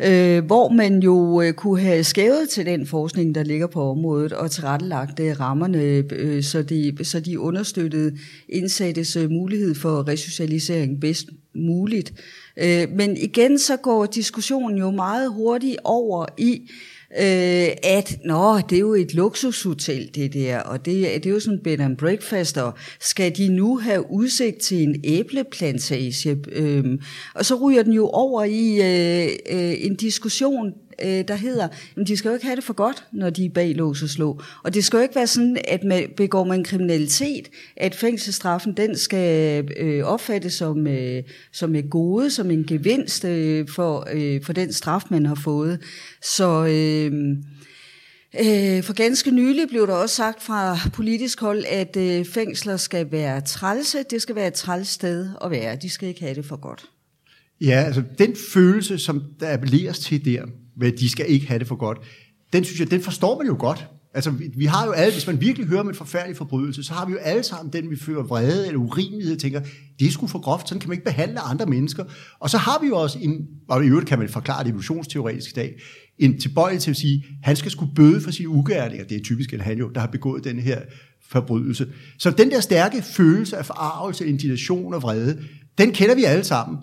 øh, 0.00 0.44
hvor 0.44 0.68
man 0.68 1.02
jo 1.02 1.42
øh, 1.42 1.52
kunne 1.52 1.80
have 1.80 2.04
skævet 2.04 2.48
til 2.48 2.66
den 2.66 2.86
forskning, 2.86 3.34
der 3.34 3.42
ligger 3.42 3.66
på 3.66 3.90
området, 3.90 4.32
og 4.32 4.50
tilrettelagt 4.50 5.20
øh, 5.20 5.40
rammerne, 5.40 5.78
øh, 6.12 6.42
så, 6.42 6.62
de, 6.62 6.96
så 7.02 7.20
de 7.20 7.40
understøttede 7.40 8.18
indsattes 8.48 9.16
øh, 9.16 9.30
mulighed 9.30 9.74
for 9.74 10.08
resocialisering 10.08 11.00
bedst 11.00 11.26
muligt. 11.54 12.12
Øh, 12.56 12.90
men 12.90 13.16
igen 13.16 13.58
så 13.58 13.76
går 13.76 14.06
diskussionen 14.06 14.78
jo 14.78 14.90
meget 14.90 15.32
hurtigt 15.32 15.76
over 15.84 16.26
i, 16.38 16.70
øh, 17.18 17.68
at 17.82 18.18
nå, 18.24 18.58
det 18.58 18.76
er 18.76 18.80
jo 18.80 18.94
et 18.94 19.14
luksushotel, 19.14 20.10
det 20.14 20.32
der, 20.32 20.60
og 20.60 20.84
det, 20.84 20.94
det 20.94 21.26
er 21.26 21.30
jo 21.30 21.40
sådan 21.40 21.60
bed 21.64 21.80
and 21.80 21.96
breakfast, 21.96 22.58
og 22.58 22.74
skal 23.00 23.36
de 23.36 23.48
nu 23.48 23.78
have 23.78 24.10
udsigt 24.10 24.58
til 24.58 24.82
en 24.82 25.00
æbleplantage? 25.04 26.38
Øh, 26.52 26.98
og 27.34 27.44
så 27.44 27.54
ryger 27.54 27.82
den 27.82 27.92
jo 27.92 28.08
over 28.08 28.44
i 28.44 28.74
øh, 28.74 29.28
øh, 29.50 29.84
en 29.84 29.96
diskussion, 29.96 30.72
øh, 31.02 31.24
der 31.28 31.34
hedder, 31.34 31.68
at 31.96 32.06
de 32.06 32.16
skal 32.16 32.28
jo 32.28 32.34
ikke 32.34 32.46
have 32.46 32.56
det 32.56 32.64
for 32.64 32.74
godt, 32.74 33.04
når 33.12 33.30
de 33.30 33.44
er 33.44 33.50
bag 33.50 33.74
lås 33.74 34.02
og 34.02 34.08
slå. 34.08 34.40
Og 34.64 34.74
det 34.74 34.84
skal 34.84 34.96
jo 34.96 35.02
ikke 35.02 35.14
være 35.14 35.26
sådan, 35.26 35.58
at 35.68 35.84
man 35.84 36.08
begår 36.16 36.44
man 36.44 36.64
kriminalitet, 36.64 37.48
at 37.76 37.94
fængselsstraffen 37.94 38.72
den 38.72 38.96
skal 38.96 39.64
øh, 39.76 40.04
opfattes 40.04 40.52
som, 40.52 40.86
øh, 40.86 41.22
som 41.52 41.74
et 41.74 41.90
gode, 41.90 42.30
som 42.30 42.50
en 42.50 42.64
gevinst 42.64 43.24
øh, 43.24 43.68
for, 43.68 44.08
øh, 44.12 44.42
for 44.44 44.52
den 44.52 44.72
straf, 44.72 45.02
man 45.10 45.26
har 45.26 45.34
fået. 45.34 45.80
Så... 46.22 46.66
Øh, 46.66 47.12
Øh, 48.40 48.82
for 48.82 48.92
ganske 48.92 49.30
nylig 49.30 49.68
blev 49.68 49.86
der 49.86 49.94
også 49.94 50.14
sagt 50.14 50.42
fra 50.42 50.78
politisk 50.92 51.40
hold, 51.40 51.64
at 51.68 51.96
øh, 51.96 52.24
fængsler 52.24 52.76
skal 52.76 53.12
være 53.12 53.40
trælse. 53.40 53.98
Det 54.10 54.22
skal 54.22 54.34
være 54.34 54.48
et 54.48 54.54
træls 54.54 54.88
sted 54.88 55.28
at 55.44 55.50
være. 55.50 55.76
De 55.76 55.90
skal 55.90 56.08
ikke 56.08 56.20
have 56.20 56.34
det 56.34 56.44
for 56.44 56.56
godt. 56.56 56.84
Ja, 57.60 57.82
altså 57.86 58.02
den 58.18 58.36
følelse, 58.52 58.98
som 58.98 59.22
der 59.40 59.52
appelleres 59.52 59.98
til 59.98 60.24
der, 60.24 60.44
med 60.76 60.92
de 60.92 61.10
skal 61.10 61.26
ikke 61.28 61.46
have 61.46 61.58
det 61.58 61.66
for 61.66 61.76
godt, 61.76 61.98
den 62.52 62.64
synes 62.64 62.80
jeg, 62.80 62.90
den 62.90 63.00
forstår 63.00 63.38
man 63.38 63.46
jo 63.46 63.56
godt. 63.58 63.86
Altså, 64.14 64.30
vi, 64.30 64.50
vi 64.56 64.64
har 64.64 64.86
jo 64.86 64.92
alle, 64.92 65.12
hvis 65.12 65.26
man 65.26 65.40
virkelig 65.40 65.68
hører 65.68 65.80
om 65.80 65.88
en 65.88 65.94
forfærdelig 65.94 66.36
forbrydelse, 66.36 66.82
så 66.82 66.92
har 66.92 67.06
vi 67.06 67.12
jo 67.12 67.18
alle 67.18 67.42
sammen 67.42 67.72
den, 67.72 67.90
vi 67.90 67.96
føler 67.96 68.22
vrede 68.22 68.66
eller 68.66 68.80
urimelighed, 68.80 69.36
tænker, 69.36 69.60
det 69.98 70.06
er 70.06 70.10
sgu 70.10 70.26
for 70.26 70.38
groft, 70.38 70.68
sådan 70.68 70.80
kan 70.80 70.88
man 70.88 70.94
ikke 70.94 71.04
behandle 71.04 71.40
andre 71.40 71.66
mennesker. 71.66 72.04
Og 72.40 72.50
så 72.50 72.58
har 72.58 72.78
vi 72.82 72.86
jo 72.86 72.96
også 72.96 73.18
en, 73.22 73.46
og 73.68 73.84
i 73.84 73.88
øvrigt 73.88 74.08
kan 74.08 74.18
man 74.18 74.28
forklare 74.28 74.64
det 74.64 74.68
evolutionsteoretisk 74.68 75.50
i 75.50 75.54
dag, 75.54 75.74
en 76.18 76.40
tilbøjelighed 76.40 76.80
til 76.80 76.90
at 76.90 76.96
sige, 76.96 77.24
han 77.42 77.56
skal 77.56 77.70
skulle 77.70 77.94
bøde 77.94 78.20
for 78.20 78.30
sine 78.30 78.48
ugerninger. 78.48 79.04
Det 79.04 79.16
er 79.16 79.22
typisk 79.22 79.52
en 79.52 79.60
han 79.60 79.78
jo, 79.78 79.88
der 79.88 80.00
har 80.00 80.06
begået 80.06 80.44
den 80.44 80.58
her 80.58 80.80
forbrydelse. 81.28 81.86
Så 82.18 82.30
den 82.30 82.50
der 82.50 82.60
stærke 82.60 83.02
følelse 83.02 83.56
af 83.56 83.66
forarvelse, 83.66 84.26
indignation 84.26 84.94
og 84.94 85.02
vrede, 85.02 85.38
den 85.78 85.92
kender 85.92 86.14
vi 86.14 86.24
alle 86.24 86.44
sammen. 86.44 86.78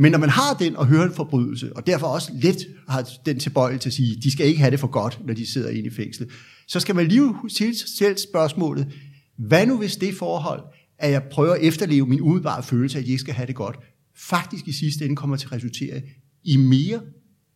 Men 0.00 0.12
når 0.12 0.18
man 0.18 0.28
har 0.28 0.54
den 0.54 0.76
og 0.76 0.86
hører 0.86 1.04
en 1.04 1.14
forbrydelse, 1.14 1.76
og 1.76 1.86
derfor 1.86 2.06
også 2.06 2.32
let 2.42 2.66
har 2.88 3.10
den 3.26 3.38
tilbøjelighed 3.38 3.80
til 3.80 3.88
at 3.88 3.92
sige, 3.92 4.16
de 4.22 4.30
skal 4.30 4.46
ikke 4.46 4.60
have 4.60 4.70
det 4.70 4.80
for 4.80 4.86
godt, 4.86 5.20
når 5.26 5.34
de 5.34 5.52
sidder 5.52 5.70
inde 5.70 5.86
i 5.86 5.90
fængslet, 5.90 6.28
så 6.68 6.80
skal 6.80 6.94
man 6.94 7.06
lige 7.06 7.34
stille 7.48 7.78
sig 7.78 7.88
selv 7.88 8.18
spørgsmålet, 8.18 8.86
hvad 9.38 9.66
nu 9.66 9.78
hvis 9.78 9.96
det 9.96 10.14
forhold, 10.14 10.62
at 10.98 11.10
jeg 11.10 11.22
prøver 11.22 11.54
at 11.54 11.62
efterleve 11.62 12.06
min 12.06 12.20
umiddelbare 12.20 12.62
følelse 12.62 12.98
at 12.98 13.04
jeg 13.04 13.10
ikke 13.10 13.20
skal 13.20 13.34
have 13.34 13.46
det 13.46 13.54
godt, 13.54 13.76
faktisk 14.16 14.68
i 14.68 14.72
sidste 14.72 15.04
ende 15.04 15.16
kommer 15.16 15.36
til 15.36 15.46
at 15.46 15.52
resultere 15.52 16.02
i 16.44 16.56
mere 16.56 17.00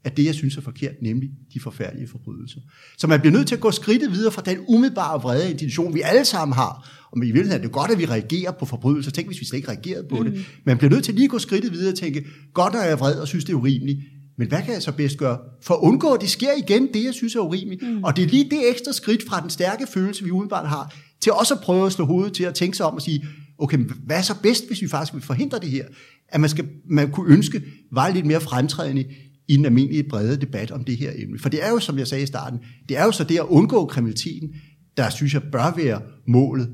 af 0.04 0.12
det, 0.12 0.24
jeg 0.24 0.34
synes 0.34 0.56
er 0.56 0.60
forkert, 0.60 0.94
nemlig 1.02 1.30
de 1.54 1.60
forfærdelige 1.60 2.08
forbrydelser. 2.08 2.60
Så 2.98 3.06
man 3.06 3.20
bliver 3.20 3.32
nødt 3.32 3.46
til 3.46 3.54
at 3.54 3.60
gå 3.60 3.70
skridtet 3.70 4.12
videre 4.12 4.32
fra 4.32 4.42
den 4.42 4.58
umiddelbare 4.68 5.22
vrede 5.22 5.50
intention, 5.50 5.94
vi 5.94 6.00
alle 6.00 6.24
sammen 6.24 6.54
har. 6.54 6.90
Og 7.12 7.18
i 7.18 7.20
virkeligheden 7.20 7.60
er 7.60 7.62
det 7.62 7.72
godt, 7.72 7.90
at 7.90 7.98
vi 7.98 8.06
reagerer 8.06 8.52
på 8.52 8.64
forbrydelser. 8.64 9.10
Tænk, 9.10 9.26
hvis 9.26 9.40
vi 9.40 9.44
slet 9.44 9.56
ikke 9.56 9.68
reagerede 9.68 10.06
på 10.08 10.16
mm. 10.16 10.24
det. 10.24 10.46
Man 10.64 10.78
bliver 10.78 10.90
nødt 10.90 11.04
til 11.04 11.14
lige 11.14 11.24
at 11.24 11.30
gå 11.30 11.38
skridtet 11.38 11.72
videre 11.72 11.92
og 11.92 11.98
tænke, 11.98 12.26
godt 12.54 12.72
når 12.72 12.80
jeg 12.80 12.90
er 12.90 12.96
vred 12.96 13.14
og 13.14 13.28
synes, 13.28 13.44
det 13.44 13.52
er 13.52 13.56
urimeligt, 13.56 14.00
Men 14.38 14.48
hvad 14.48 14.62
kan 14.62 14.74
jeg 14.74 14.82
så 14.82 14.92
bedst 14.92 15.18
gøre? 15.18 15.38
For 15.62 15.74
at 15.74 15.80
undgå, 15.80 16.12
at 16.12 16.20
det 16.20 16.30
sker 16.30 16.50
igen, 16.58 16.88
det 16.94 17.04
jeg 17.04 17.14
synes 17.14 17.34
er 17.34 17.40
urimeligt. 17.40 17.82
Mm. 17.82 18.04
Og 18.04 18.16
det 18.16 18.24
er 18.24 18.28
lige 18.28 18.44
det 18.50 18.70
ekstra 18.70 18.92
skridt 18.92 19.28
fra 19.28 19.40
den 19.40 19.50
stærke 19.50 19.86
følelse, 19.94 20.24
vi 20.24 20.30
udenbart 20.30 20.68
har, 20.68 20.94
til 21.20 21.32
også 21.32 21.54
at 21.54 21.60
prøve 21.60 21.86
at 21.86 21.92
slå 21.92 22.04
hovedet 22.04 22.32
til 22.32 22.44
at 22.44 22.54
tænke 22.54 22.76
sig 22.76 22.86
om 22.86 22.94
og 22.94 23.02
sige, 23.02 23.26
okay, 23.58 23.78
hvad 23.78 24.16
er 24.16 24.22
så 24.22 24.34
bedst, 24.42 24.66
hvis 24.66 24.82
vi 24.82 24.88
faktisk 24.88 25.14
vil 25.14 25.22
forhindre 25.22 25.58
det 25.58 25.70
her? 25.70 25.84
At 26.28 26.40
man, 26.40 26.50
skal, 26.50 26.68
man 26.90 27.10
kunne 27.10 27.32
ønske, 27.32 27.62
var 27.92 28.08
lidt 28.08 28.26
mere 28.26 28.40
fremtrædende 28.40 29.04
i 29.48 29.56
den 29.56 29.64
almindelige 29.64 30.02
brede 30.02 30.36
debat 30.36 30.70
om 30.70 30.84
det 30.84 30.96
her 30.96 31.10
emne. 31.16 31.38
For 31.38 31.48
det 31.48 31.64
er 31.64 31.70
jo, 31.70 31.78
som 31.78 31.98
jeg 31.98 32.06
sagde 32.06 32.22
i 32.22 32.26
starten, 32.26 32.58
det 32.88 32.98
er 32.98 33.04
jo 33.04 33.12
så 33.12 33.24
det 33.24 33.38
at 33.38 33.44
undgå 33.48 33.86
kriminaliteten, 33.86 34.48
der 34.96 35.10
synes 35.10 35.34
jeg 35.34 35.42
bør 35.42 35.74
være 35.76 36.00
målet. 36.26 36.68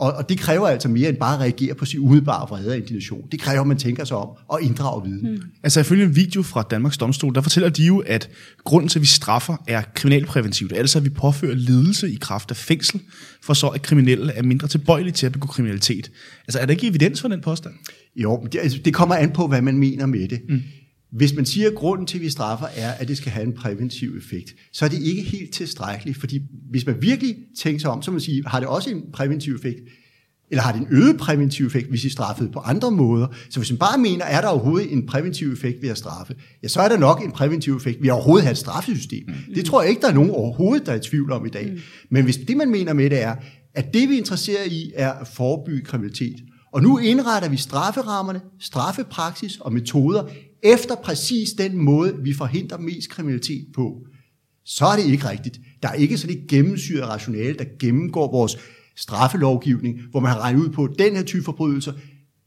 Og, 0.00 0.12
og 0.12 0.28
det 0.28 0.38
kræver 0.38 0.68
altså 0.68 0.88
mere 0.88 1.08
end 1.08 1.16
bare 1.16 1.34
at 1.34 1.40
reagere 1.40 1.74
på 1.74 1.84
sin 1.84 2.00
umiddelbare 2.00 2.48
vrede 2.48 2.68
og 2.68 2.76
indignation. 2.76 3.24
Det 3.32 3.40
kræver, 3.40 3.60
at 3.60 3.66
man 3.66 3.76
tænker 3.76 4.04
sig 4.04 4.16
om 4.16 4.28
og 4.48 4.62
inddrager 4.62 5.04
viden. 5.04 5.32
Mm. 5.32 5.42
Altså 5.62 5.80
ifølge 5.80 6.04
en 6.04 6.16
video 6.16 6.42
fra 6.42 6.62
Danmarks 6.70 6.98
Domstol, 6.98 7.34
der 7.34 7.40
fortæller 7.40 7.68
de 7.68 7.84
jo, 7.84 7.98
at 7.98 8.30
grunden 8.64 8.88
til, 8.88 8.98
at 8.98 9.02
vi 9.02 9.06
straffer, 9.06 9.56
er 9.68 9.82
kriminalpræventivt. 9.94 10.72
Altså 10.72 10.98
at 10.98 11.04
vi 11.04 11.10
påfører 11.10 11.54
lidelse 11.54 12.12
i 12.12 12.18
kraft 12.20 12.50
af 12.50 12.56
fængsel, 12.56 13.00
for 13.42 13.54
så 13.54 13.66
at 13.66 13.82
kriminelle 13.82 14.32
er 14.32 14.42
mindre 14.42 14.68
tilbøjelige 14.68 15.12
til 15.12 15.26
at 15.26 15.32
begå 15.32 15.46
kriminalitet. 15.46 16.10
Altså 16.48 16.58
er 16.58 16.66
der 16.66 16.72
ikke 16.72 16.86
evidens 16.86 17.20
for 17.20 17.28
den 17.28 17.40
påstand? 17.40 17.74
Jo, 18.16 18.46
det, 18.52 18.58
altså, 18.58 18.78
det 18.84 18.94
kommer 18.94 19.14
an 19.14 19.30
på, 19.30 19.46
hvad 19.46 19.62
man 19.62 19.78
mener 19.78 20.06
med 20.06 20.28
det. 20.28 20.40
Mm. 20.48 20.62
Hvis 21.12 21.34
man 21.34 21.46
siger, 21.46 21.68
at 21.68 21.74
grunden 21.74 22.06
til, 22.06 22.18
at 22.18 22.22
vi 22.22 22.30
straffer, 22.30 22.66
er, 22.76 22.92
at 22.92 23.08
det 23.08 23.16
skal 23.16 23.32
have 23.32 23.46
en 23.46 23.52
præventiv 23.52 24.16
effekt, 24.18 24.54
så 24.72 24.84
er 24.84 24.88
det 24.88 25.02
ikke 25.02 25.22
helt 25.22 25.54
tilstrækkeligt, 25.54 26.18
fordi 26.18 26.40
hvis 26.70 26.86
man 26.86 26.96
virkelig 27.00 27.36
tænker 27.58 27.80
sig 27.80 27.90
om, 27.90 28.02
så 28.02 28.10
man 28.10 28.20
sige, 28.20 28.42
har 28.46 28.60
det 28.60 28.68
også 28.68 28.90
en 28.90 29.02
præventiv 29.12 29.54
effekt, 29.54 29.80
eller 30.50 30.62
har 30.62 30.72
det 30.72 30.80
en 30.80 30.86
øget 30.90 31.16
præventiv 31.16 31.66
effekt, 31.66 31.88
hvis 31.88 32.04
I 32.04 32.10
straffede 32.10 32.50
på 32.52 32.58
andre 32.58 32.90
måder? 32.90 33.26
Så 33.50 33.60
hvis 33.60 33.70
man 33.70 33.78
bare 33.78 33.98
mener, 33.98 34.24
er 34.24 34.40
der 34.40 34.48
overhovedet 34.48 34.92
en 34.92 35.06
præventiv 35.06 35.52
effekt 35.52 35.82
ved 35.82 35.88
at 35.88 35.98
straffe, 35.98 36.34
ja, 36.62 36.68
så 36.68 36.80
er 36.80 36.88
der 36.88 36.98
nok 36.98 37.24
en 37.24 37.32
præventiv 37.32 37.76
effekt 37.76 38.02
ved 38.02 38.08
at 38.08 38.12
overhovedet 38.12 38.44
have 38.44 38.52
et 38.52 38.58
straffesystem. 38.58 39.24
Mm. 39.28 39.54
Det 39.54 39.64
tror 39.64 39.82
jeg 39.82 39.90
ikke, 39.90 40.02
der 40.02 40.08
er 40.08 40.14
nogen 40.14 40.30
overhovedet, 40.30 40.86
der 40.86 40.92
er 40.92 40.96
i 40.96 41.00
tvivl 41.00 41.32
om 41.32 41.46
i 41.46 41.48
dag. 41.48 41.70
Mm. 41.72 41.78
Men 42.10 42.24
hvis 42.24 42.36
det, 42.36 42.56
man 42.56 42.70
mener 42.70 42.92
med 42.92 43.10
det 43.10 43.22
er, 43.22 43.36
at 43.74 43.94
det, 43.94 44.08
vi 44.08 44.14
er 44.14 44.18
interesseret 44.18 44.72
i, 44.72 44.92
er 44.94 45.12
at 45.12 45.28
forebygge 45.28 45.84
kriminalitet, 45.84 46.36
og 46.72 46.82
nu 46.82 46.98
indretter 46.98 47.48
vi 47.48 47.56
strafferammerne, 47.56 48.40
straffepraksis 48.60 49.56
og 49.56 49.72
metoder 49.72 50.24
efter 50.62 50.94
præcis 50.94 51.50
den 51.50 51.76
måde, 51.76 52.14
vi 52.22 52.34
forhindrer 52.34 52.78
mest 52.78 53.10
kriminalitet 53.10 53.66
på, 53.74 54.06
så 54.64 54.86
er 54.86 54.96
det 54.96 55.06
ikke 55.06 55.28
rigtigt. 55.28 55.60
Der 55.82 55.88
er 55.88 55.94
ikke 55.94 56.18
sådan 56.18 56.36
et 56.36 56.48
gennemsyret 56.48 57.08
rationale, 57.08 57.54
der 57.54 57.64
gennemgår 57.78 58.30
vores 58.30 58.58
straffelovgivning, 58.96 60.00
hvor 60.10 60.20
man 60.20 60.30
har 60.30 60.40
regnet 60.40 60.60
ud 60.60 60.68
på, 60.68 60.84
at 60.84 60.90
den 60.98 61.16
her 61.16 61.22
type 61.22 61.44
forbrydelser, 61.44 61.92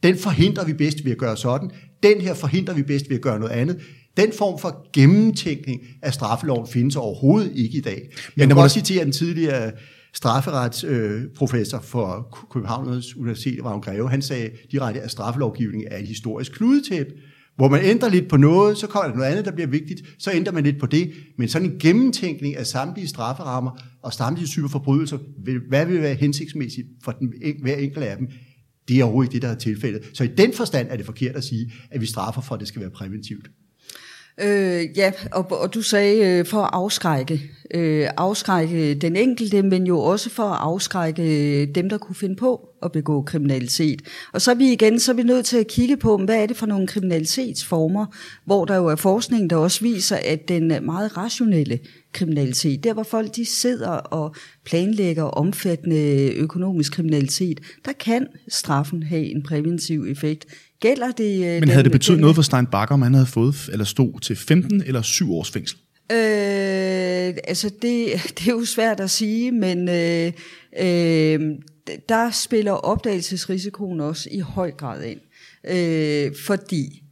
den 0.04 0.18
forhindrer 0.18 0.66
vi 0.66 0.74
bedst 0.74 1.06
ved 1.06 1.12
at 1.12 1.18
gøre 1.18 1.38
sådan, 1.38 1.72
den 2.04 2.22
her 2.22 2.34
forhindrer 2.34 2.74
vi 2.74 2.84
bedst 2.84 3.10
ved 3.10 3.16
at 3.16 3.22
gøre 3.22 3.40
noget 3.40 3.52
andet. 3.52 3.80
Den 4.18 4.32
form 4.38 4.60
for 4.60 4.88
gennemtænkning 4.94 5.82
af 6.02 6.14
straffeloven 6.14 6.68
findes 6.68 6.96
overhovedet 6.96 7.52
ikke 7.56 7.78
i 7.78 7.82
dag. 7.82 8.10
Jeg 8.38 8.48
kan 8.48 8.58
også 8.58 8.74
citere 8.74 9.04
den 9.06 9.12
tidligere 9.12 9.72
strafferetsprofessor 10.14 11.78
øh, 11.78 11.84
for 11.84 12.38
Københavns 12.52 13.16
Universitet, 13.16 13.64
Vagn 13.64 13.82
Greve. 13.82 14.10
Han 14.10 14.22
sagde 14.22 14.50
direkte, 14.72 15.02
at 15.02 15.12
straffelovgivningen 15.12 15.88
er 15.92 15.98
et 15.98 16.08
historisk 16.08 16.52
kludetæp, 16.52 17.08
hvor 17.56 17.70
man 17.70 17.82
ændrer 17.84 18.10
lidt 18.10 18.30
på 18.30 18.38
noget, 18.38 18.78
så 18.78 18.88
kommer 18.88 19.10
der 19.10 19.16
noget 19.16 19.30
andet, 19.30 19.46
der 19.46 19.52
bliver 19.52 19.68
vigtigt, 19.68 20.02
så 20.20 20.32
ændrer 20.34 20.54
man 20.54 20.64
lidt 20.64 20.80
på 20.80 20.86
det. 20.86 21.12
Men 21.38 21.48
sådan 21.48 21.72
en 21.72 21.80
gennemtænkning 21.80 22.58
af 22.58 22.68
samtlige 22.68 23.08
strafferammer 23.08 23.72
og 24.02 24.14
samtlige 24.14 24.48
typer 24.48 24.68
forbrydelser, 24.68 25.18
hvad 25.70 25.86
vil 25.86 26.02
være 26.02 26.16
hensigtsmæssigt 26.16 26.88
for 27.04 27.12
den, 27.12 27.34
hver 27.62 27.76
enkelt 27.76 28.06
af 28.06 28.18
dem, 28.18 28.28
det 28.88 29.00
er 29.00 29.04
overhovedet 29.04 29.28
ikke 29.28 29.34
det, 29.34 29.42
der 29.42 29.56
er 29.56 29.60
tilfældet. 29.60 30.02
Så 30.14 30.24
i 30.24 30.28
den 30.28 30.54
forstand 30.54 30.88
er 30.90 30.98
det 30.98 31.06
forkert 31.06 31.36
at 31.36 31.44
sige, 31.44 31.74
at 31.92 32.02
vi 32.02 32.06
straffer 32.06 32.42
for, 32.42 32.56
at 32.56 32.60
det 32.60 32.68
skal 32.68 32.82
være 32.82 32.90
præventivt. 32.90 33.50
Øh, 34.42 34.98
ja, 34.98 35.12
og, 35.32 35.52
og 35.52 35.74
du 35.74 35.82
sagde 35.82 36.26
øh, 36.26 36.46
for 36.46 36.62
at 36.62 36.70
afskrække. 36.74 37.42
Øh, 37.74 38.08
afskrække 38.18 38.96
den 38.96 39.16
enkelte, 39.16 39.62
men 39.62 39.88
jo 39.88 40.00
også 40.00 40.30
for 40.30 40.44
at 40.44 40.58
afskrække 40.62 41.24
øh, 41.24 41.76
dem, 41.76 41.90
der 41.90 41.98
kunne 41.98 42.16
finde 42.16 42.36
på 42.36 42.70
at 42.84 42.92
begå 42.92 43.22
kriminalitet. 43.22 44.02
Og 44.34 44.42
så 44.42 44.52
er 44.52 44.56
vi 44.56 44.72
igen 44.72 45.00
så 45.00 45.12
er 45.12 45.16
vi 45.16 45.24
nødt 45.24 45.46
til 45.46 45.58
at 45.58 45.68
kigge 45.68 45.98
på, 45.98 46.18
hvad 46.18 46.42
er 46.42 46.46
det 46.46 46.58
for 46.58 46.66
nogle 46.66 46.88
kriminalitetsformer, 46.88 48.06
hvor 48.46 48.66
der 48.66 48.76
jo 48.76 48.88
er 48.88 48.96
forskning, 48.96 49.50
der 49.50 49.56
også 49.56 49.82
viser, 49.82 50.18
at 50.26 50.48
den 50.48 50.68
meget 50.68 51.18
rationelle 51.18 51.80
kriminalitet, 52.14 52.84
der 52.84 52.94
hvor 52.94 53.04
folk 53.04 53.36
de 53.36 53.46
sidder 53.46 53.90
og 53.90 54.36
planlægger 54.66 55.24
omfattende 55.24 56.34
økonomisk 56.34 56.94
kriminalitet, 56.94 57.60
der 57.86 57.92
kan 57.92 58.28
straffen 58.48 59.04
have 59.04 59.26
en 59.26 59.44
præventiv 59.44 60.06
effekt 60.10 60.46
Gælder 60.84 61.12
det... 61.12 61.56
Øh, 61.56 61.60
Men 61.60 61.70
havde 61.70 61.84
det 61.84 61.92
betydet 61.92 62.20
noget 62.20 62.36
for 62.36 62.42
Stein 62.42 62.66
Bakker, 62.66 62.94
om 62.94 63.02
han 63.02 63.14
havde 63.14 63.26
fået 63.26 63.70
eller 63.72 63.86
stod 63.86 64.20
til 64.20 64.36
15 64.36 64.84
eller 64.86 65.02
7 65.02 65.34
års 65.34 65.52
fængsel? 65.52 65.78
Øh, 66.12 66.18
altså, 67.44 67.72
det, 67.82 68.14
det 68.40 68.48
er 68.48 68.52
jo 68.52 68.66
svært 68.66 69.00
at 69.00 69.10
sige, 69.10 69.52
men 69.52 69.90
øh, 69.90 70.32
øh, 70.80 71.52
der 72.10 72.32
spiller 72.32 72.72
opdagelsesrisikoen 72.72 74.00
også 74.00 74.30
i 74.32 74.40
høj 74.40 74.72
grad 74.72 75.04
ind. 75.04 75.20
Øh, 75.70 76.32
fordi 76.46 77.04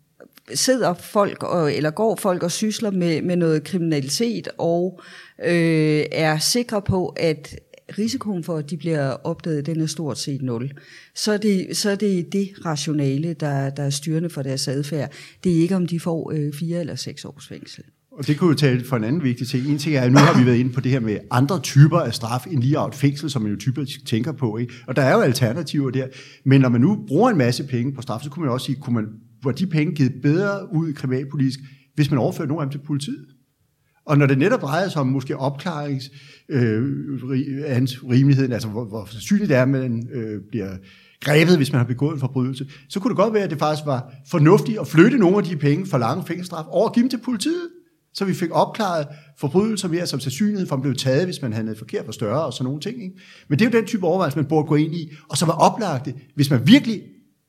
sidder 0.54 0.94
folk, 0.94 1.44
og, 1.44 1.74
eller 1.74 1.92
går 1.92 2.16
folk 2.16 2.44
og 2.44 2.52
sysler 2.52 2.92
med, 2.92 3.22
med 3.22 3.36
noget 3.36 3.64
kriminalitet, 3.64 4.48
og 4.58 5.02
øh, 5.46 6.04
er 6.12 6.38
sikre 6.38 6.82
på, 6.82 7.08
at 7.08 7.56
risikoen 7.98 8.44
for, 8.44 8.58
at 8.58 8.70
de 8.70 8.78
bliver 8.78 9.10
opdaget, 9.10 9.66
den 9.66 9.82
er 9.82 9.86
stort 9.86 10.18
set 10.18 10.42
nul. 10.42 10.72
Så 11.16 11.32
er 11.32 11.38
det, 11.38 11.78
så 11.78 11.90
er 11.90 11.96
det 11.96 12.34
det 12.34 12.50
rationale, 12.66 13.34
der, 13.34 13.70
der 13.70 13.84
er 13.84 13.90
styrende 13.90 14.30
for 14.30 14.42
deres 14.42 14.68
adfærd. 14.68 15.12
Det 15.44 15.58
er 15.58 15.62
ikke, 15.62 15.76
om 15.76 15.88
de 15.88 16.00
får 16.00 16.32
øh, 16.36 16.54
fire 16.54 16.80
eller 16.80 16.96
seks 16.96 17.26
års 17.26 17.48
fængsel. 17.48 17.84
Og 18.12 18.28
det 18.28 18.38
kunne 18.38 18.50
jo 18.50 18.56
tale 18.56 18.86
for 18.86 18.96
en 18.96 19.04
anden 19.04 19.24
vigtig 19.24 19.48
ting. 19.48 19.68
En 19.68 19.78
ting 19.78 19.96
er, 19.96 20.02
at 20.02 20.12
nu 20.12 20.18
har 20.18 20.40
vi 20.40 20.46
været 20.46 20.58
inde 20.58 20.74
på 20.74 20.82
det 20.82 20.92
her 20.92 21.00
med 21.00 21.18
andre 21.32 21.60
typer 21.60 22.00
af 22.00 22.14
straf 22.14 22.46
end 22.48 22.62
lige 22.62 22.88
et 22.88 22.96
fængsel, 22.96 23.30
som 23.30 23.42
man 23.42 23.52
jo 23.52 23.58
typisk 23.58 24.06
tænker 24.06 24.32
på. 24.32 24.58
Ikke? 24.58 24.74
Og 24.88 24.96
der 24.96 25.02
er 25.02 25.14
jo 25.14 25.22
alternativer 25.22 25.92
der. 25.92 26.08
Men 26.46 26.62
når 26.62 26.70
man 26.70 26.82
nu 26.82 27.04
bruger 27.08 27.30
en 27.30 27.38
masse 27.38 27.64
penge 27.64 27.94
på 27.94 28.02
straf, 28.02 28.22
så 28.22 28.30
kunne 28.30 28.46
man 28.46 28.54
også 28.54 28.66
sige, 28.66 28.76
kunne 28.82 28.94
man, 28.94 29.06
hvor 29.42 29.52
de 29.52 29.68
penge 29.68 29.96
givet 29.96 30.14
bedre 30.22 30.74
ud 30.74 30.94
kriminalpolitisk, 30.94 31.60
hvis 31.96 32.12
man 32.12 32.20
overfører 32.20 32.48
nogle 32.48 32.64
af 32.64 32.68
dem 32.68 32.72
til 32.80 32.88
politiet? 32.88 33.26
Og 34.06 34.18
når 34.18 34.26
det 34.26 34.38
netop 34.38 34.62
drejer 34.62 34.90
sig 34.90 35.02
om 35.02 35.08
måske 35.08 35.38
opklarings 35.38 36.12
øh, 36.50 36.84
rimeligheden, 38.10 38.52
altså 38.52 38.68
hvor, 38.68 38.86
hvor 38.86 39.06
sandsynligt 39.06 39.50
det 39.50 39.58
er, 39.58 39.62
at 39.62 39.70
man 39.70 40.08
øh, 40.14 40.42
bliver 40.50 40.78
grebet, 41.22 41.58
hvis 41.58 41.72
man 41.72 41.80
har 41.80 41.88
begået 41.88 42.14
en 42.14 42.20
forbrydelse, 42.20 42.66
så 42.90 43.00
kunne 43.00 43.10
det 43.10 43.18
godt 43.18 43.34
være, 43.34 43.44
at 43.44 43.50
det 43.50 43.60
faktisk 43.60 43.86
var 43.86 44.14
fornuftigt 44.28 44.80
at 44.80 44.88
flytte 44.88 45.18
nogle 45.18 45.38
af 45.38 45.44
de 45.44 45.56
penge 45.56 45.86
for 45.86 45.98
lange 45.98 46.26
fængselsstraf 46.26 46.66
over 46.68 46.88
og 46.88 46.94
give 46.94 47.02
dem 47.02 47.10
til 47.10 47.20
politiet, 47.26 47.70
så 48.14 48.26
vi 48.26 48.34
fik 48.34 48.50
opklaret 48.52 49.08
forbrydelser 49.40 49.88
mere 49.88 50.08
som 50.08 50.20
sandsynligheden 50.20 50.68
for, 50.68 50.76
at 50.76 50.82
blev 50.82 50.96
taget, 50.96 51.26
hvis 51.26 51.42
man 51.42 51.54
havde 51.54 51.76
forkert 51.78 52.06
for 52.06 52.12
større 52.12 52.46
og 52.46 52.54
sådan 52.54 52.66
nogle 52.66 52.82
ting. 52.82 53.04
Ikke? 53.04 53.16
Men 53.48 53.60
det 53.60 53.66
er 53.66 53.70
jo 53.70 53.80
den 53.80 53.88
type 53.88 54.06
overvejelse, 54.06 54.38
man 54.38 54.46
burde 54.46 54.68
gå 54.68 54.76
ind 54.76 54.96
i, 54.96 55.12
og 55.30 55.38
så 55.38 55.46
var 55.46 55.54
oplagt 55.54 56.06
det, 56.06 56.16
hvis 56.36 56.50
man 56.50 56.68
virkelig 56.68 57.02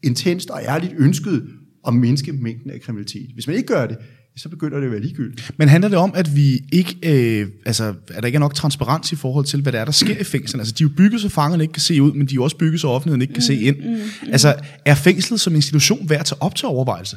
intenst 0.03 0.51
og 0.51 0.61
ærligt 0.63 0.95
ønskede 0.99 1.47
at 1.87 1.95
mindske 1.95 2.33
mængden 2.33 2.71
af 2.71 2.81
kriminalitet. 2.81 3.31
Hvis 3.35 3.47
man 3.47 3.57
ikke 3.57 3.67
gør 3.67 3.87
det, 3.87 3.99
så 4.37 4.49
begynder 4.49 4.79
det 4.79 4.87
at 4.87 4.93
være 4.93 5.01
ligegyldigt. 5.01 5.51
Men 5.57 5.69
handler 5.69 5.89
det 5.89 5.99
om, 5.99 6.13
at 6.15 6.37
vi 6.37 6.65
ikke, 6.73 6.97
øh, 7.03 7.49
altså, 7.67 7.95
at 8.09 8.23
der 8.23 8.27
ikke 8.27 8.37
er 8.37 8.41
nok 8.41 8.55
transparens 8.55 9.13
i 9.13 9.17
forhold 9.17 9.45
til, 9.45 9.63
hvad 9.63 9.73
der 9.73 9.81
er, 9.81 9.85
der 9.85 9.93
sker 9.93 10.19
i 10.21 10.25
fængslen? 10.25 10.61
Altså, 10.61 10.75
de 10.79 10.85
er 10.85 10.89
jo 10.89 10.95
bygget, 10.97 11.21
så 11.21 11.29
fangerne 11.29 11.65
ikke 11.65 11.73
kan 11.73 11.81
se 11.81 12.03
ud, 12.03 12.13
men 12.13 12.27
de 12.27 12.33
er 12.33 12.35
jo 12.35 12.45
også 12.45 12.57
bygget, 12.57 12.81
så 12.81 12.89
offentligheden 12.89 13.23
ikke 13.23 13.35
kan 13.35 13.43
se 13.43 13.61
ind. 13.61 13.77
Mm, 13.77 13.91
mm, 13.91 13.95
mm. 13.95 14.29
Altså, 14.33 14.55
er 14.85 14.95
fængslet 14.95 15.41
som 15.41 15.55
institution 15.55 16.11
værd 16.11 16.21
at 16.21 16.27
tage 16.27 16.43
op 16.43 16.55
til 16.55 16.69
overvejelse? 16.69 17.17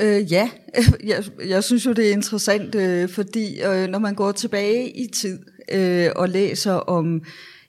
Øh, 0.00 0.32
ja, 0.32 0.50
jeg, 1.04 1.24
jeg 1.48 1.64
synes 1.64 1.86
jo, 1.86 1.92
det 1.92 2.08
er 2.08 2.12
interessant, 2.12 2.74
øh, 2.74 3.08
fordi 3.08 3.60
øh, 3.62 3.88
når 3.88 3.98
man 3.98 4.14
går 4.14 4.32
tilbage 4.32 4.90
i 4.90 5.06
tid 5.14 5.38
øh, 5.72 6.08
og 6.16 6.28
læser 6.28 6.72
om 6.72 7.22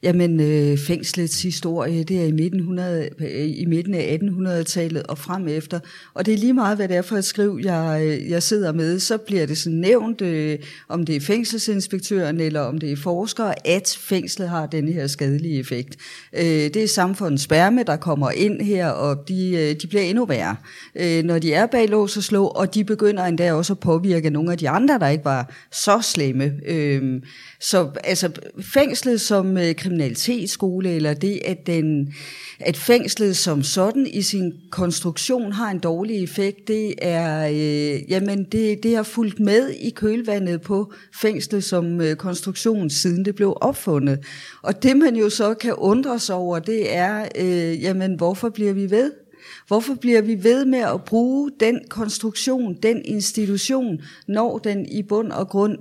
Jamen, 0.04 0.40
øh, 0.40 0.78
fængslets 0.78 1.42
historie, 1.42 2.04
det 2.04 2.22
er 2.22 2.26
i 2.26 2.32
midten, 2.32 2.80
øh, 2.80 3.06
i 3.46 3.66
midten 3.66 3.94
af 3.94 4.20
1800-tallet 4.22 5.04
og 5.04 5.18
frem 5.18 5.48
efter. 5.48 5.80
Og 6.14 6.26
det 6.26 6.34
er 6.34 6.38
lige 6.38 6.54
meget, 6.54 6.78
hvad 6.78 6.88
det 6.88 6.98
er 6.98 7.02
for 7.02 7.16
et 7.16 7.26
skriv, 7.26 7.60
jeg, 7.64 8.02
øh, 8.06 8.30
jeg 8.30 8.44
sidder 8.44 8.72
med. 8.72 9.00
Så 9.00 9.18
bliver 9.18 9.46
det 9.46 9.58
sådan 9.58 9.80
nævnt, 9.80 10.22
øh, 10.22 10.60
om 10.90 11.06
det 11.06 11.16
er 11.16 11.20
fængselsinspektøren 11.20 12.40
eller 12.40 12.60
om 12.60 12.78
det 12.78 12.92
er 12.92 12.96
forskere, 12.96 13.68
at 13.68 13.98
fængslet 14.00 14.50
har 14.50 14.66
den 14.66 14.88
her 14.88 15.08
skadelige 15.08 15.60
effekt. 15.60 15.96
Øh, 16.34 16.44
det 16.44 16.78
er 16.78 16.88
samfundets 16.88 17.44
spærme, 17.44 17.84
der 17.84 17.96
kommer 17.96 18.32
ind 18.32 18.62
her, 18.62 18.88
og 18.88 19.28
de, 19.28 19.52
øh, 19.52 19.82
de 19.82 19.88
bliver 19.88 20.04
endnu 20.04 20.26
værre, 20.26 20.56
øh, 20.96 21.24
når 21.24 21.40
de 21.40 21.54
er 21.54 21.66
bag 21.66 21.90
lås 21.90 22.18
og 22.18 22.24
slå, 22.24 22.46
og 22.46 22.76
de 22.76 22.84
begynder 22.84 23.24
endda 23.24 23.54
også 23.54 23.74
at 23.74 23.80
påvirke 23.80 24.30
nogle 24.30 24.52
af 24.52 24.58
de 24.58 24.70
andre, 24.70 25.00
der 25.00 25.08
ikke 25.08 25.26
var 25.26 25.54
så 25.72 26.00
slemme. 26.02 26.54
Øh, 26.66 27.22
så 27.60 27.90
altså, 28.04 28.30
fængslet 28.62 29.22
som 29.22 29.58
øh, 29.58 29.76
kriminalitetsskole, 29.94 30.90
eller 30.90 31.14
det, 31.14 31.40
at, 31.46 31.68
den, 31.68 32.14
at 32.60 32.78
fængslet 32.78 33.38
som 33.38 33.64
sådan 33.64 34.08
i 34.08 34.22
sin 34.22 34.54
konstruktion 34.70 35.52
har 35.52 35.72
en 35.72 35.80
dårlig 35.80 36.24
effekt, 36.24 36.68
det 36.68 36.94
er, 37.02 37.48
øh, 37.48 38.12
jamen 38.12 38.44
det, 38.44 38.84
det 38.84 38.96
har 38.96 39.04
fulgt 39.04 39.40
med 39.40 39.70
i 39.70 39.90
kølvandet 39.90 40.62
på 40.62 40.94
fængslet 41.22 41.64
som 41.64 42.02
øh, 42.02 42.16
konstruktion, 42.16 42.90
siden 42.90 43.26
det 43.26 43.36
blev 43.36 43.58
opfundet. 43.62 44.26
Og 44.62 44.84
det 44.84 44.98
man 44.98 45.16
jo 45.16 45.30
så 45.30 45.54
kan 45.54 45.74
undre 45.74 46.20
sig 46.20 46.36
over, 46.36 46.60
det 46.60 46.96
er, 46.96 47.28
øh, 47.40 47.84
jamen 47.84 48.16
hvorfor 48.16 48.50
bliver 48.50 48.74
vi 48.74 48.92
ved? 48.92 49.12
Hvorfor 49.68 49.96
bliver 49.96 50.22
vi 50.22 50.44
ved 50.44 50.66
med 50.66 50.80
at 50.80 51.04
bruge 51.04 51.52
den 51.60 51.80
konstruktion, 51.90 52.78
den 52.84 53.02
institution, 53.06 54.02
når 54.28 54.58
den 54.58 54.86
i 54.86 55.04
bund 55.04 55.32
og 55.32 55.48
grund 55.48 55.78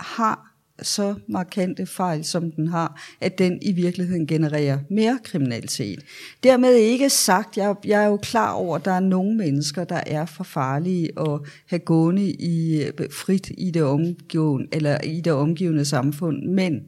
har 0.00 0.47
så 0.82 1.14
markante 1.28 1.86
fejl, 1.86 2.24
som 2.24 2.52
den 2.52 2.68
har, 2.68 3.02
at 3.20 3.38
den 3.38 3.58
i 3.62 3.72
virkeligheden 3.72 4.26
genererer 4.26 4.78
mere 4.90 5.18
kriminalitet. 5.24 6.04
Dermed 6.42 6.74
ikke 6.74 7.10
sagt, 7.10 7.56
jeg, 7.56 7.74
jeg 7.84 8.02
er 8.02 8.06
jo 8.06 8.16
klar 8.16 8.52
over, 8.52 8.76
at 8.76 8.84
der 8.84 8.92
er 8.92 9.00
nogle 9.00 9.36
mennesker, 9.36 9.84
der 9.84 10.00
er 10.06 10.26
for 10.26 10.44
farlige 10.44 11.10
at 11.20 11.40
have 11.66 11.80
gående 11.80 12.30
i, 12.30 12.82
øh, 12.82 13.10
frit 13.10 13.50
i 13.58 13.70
det, 13.70 13.82
omgivende, 13.82 14.68
eller 14.72 15.00
i 15.00 15.20
det 15.20 15.32
omgivende 15.32 15.84
samfund, 15.84 16.42
men 16.42 16.80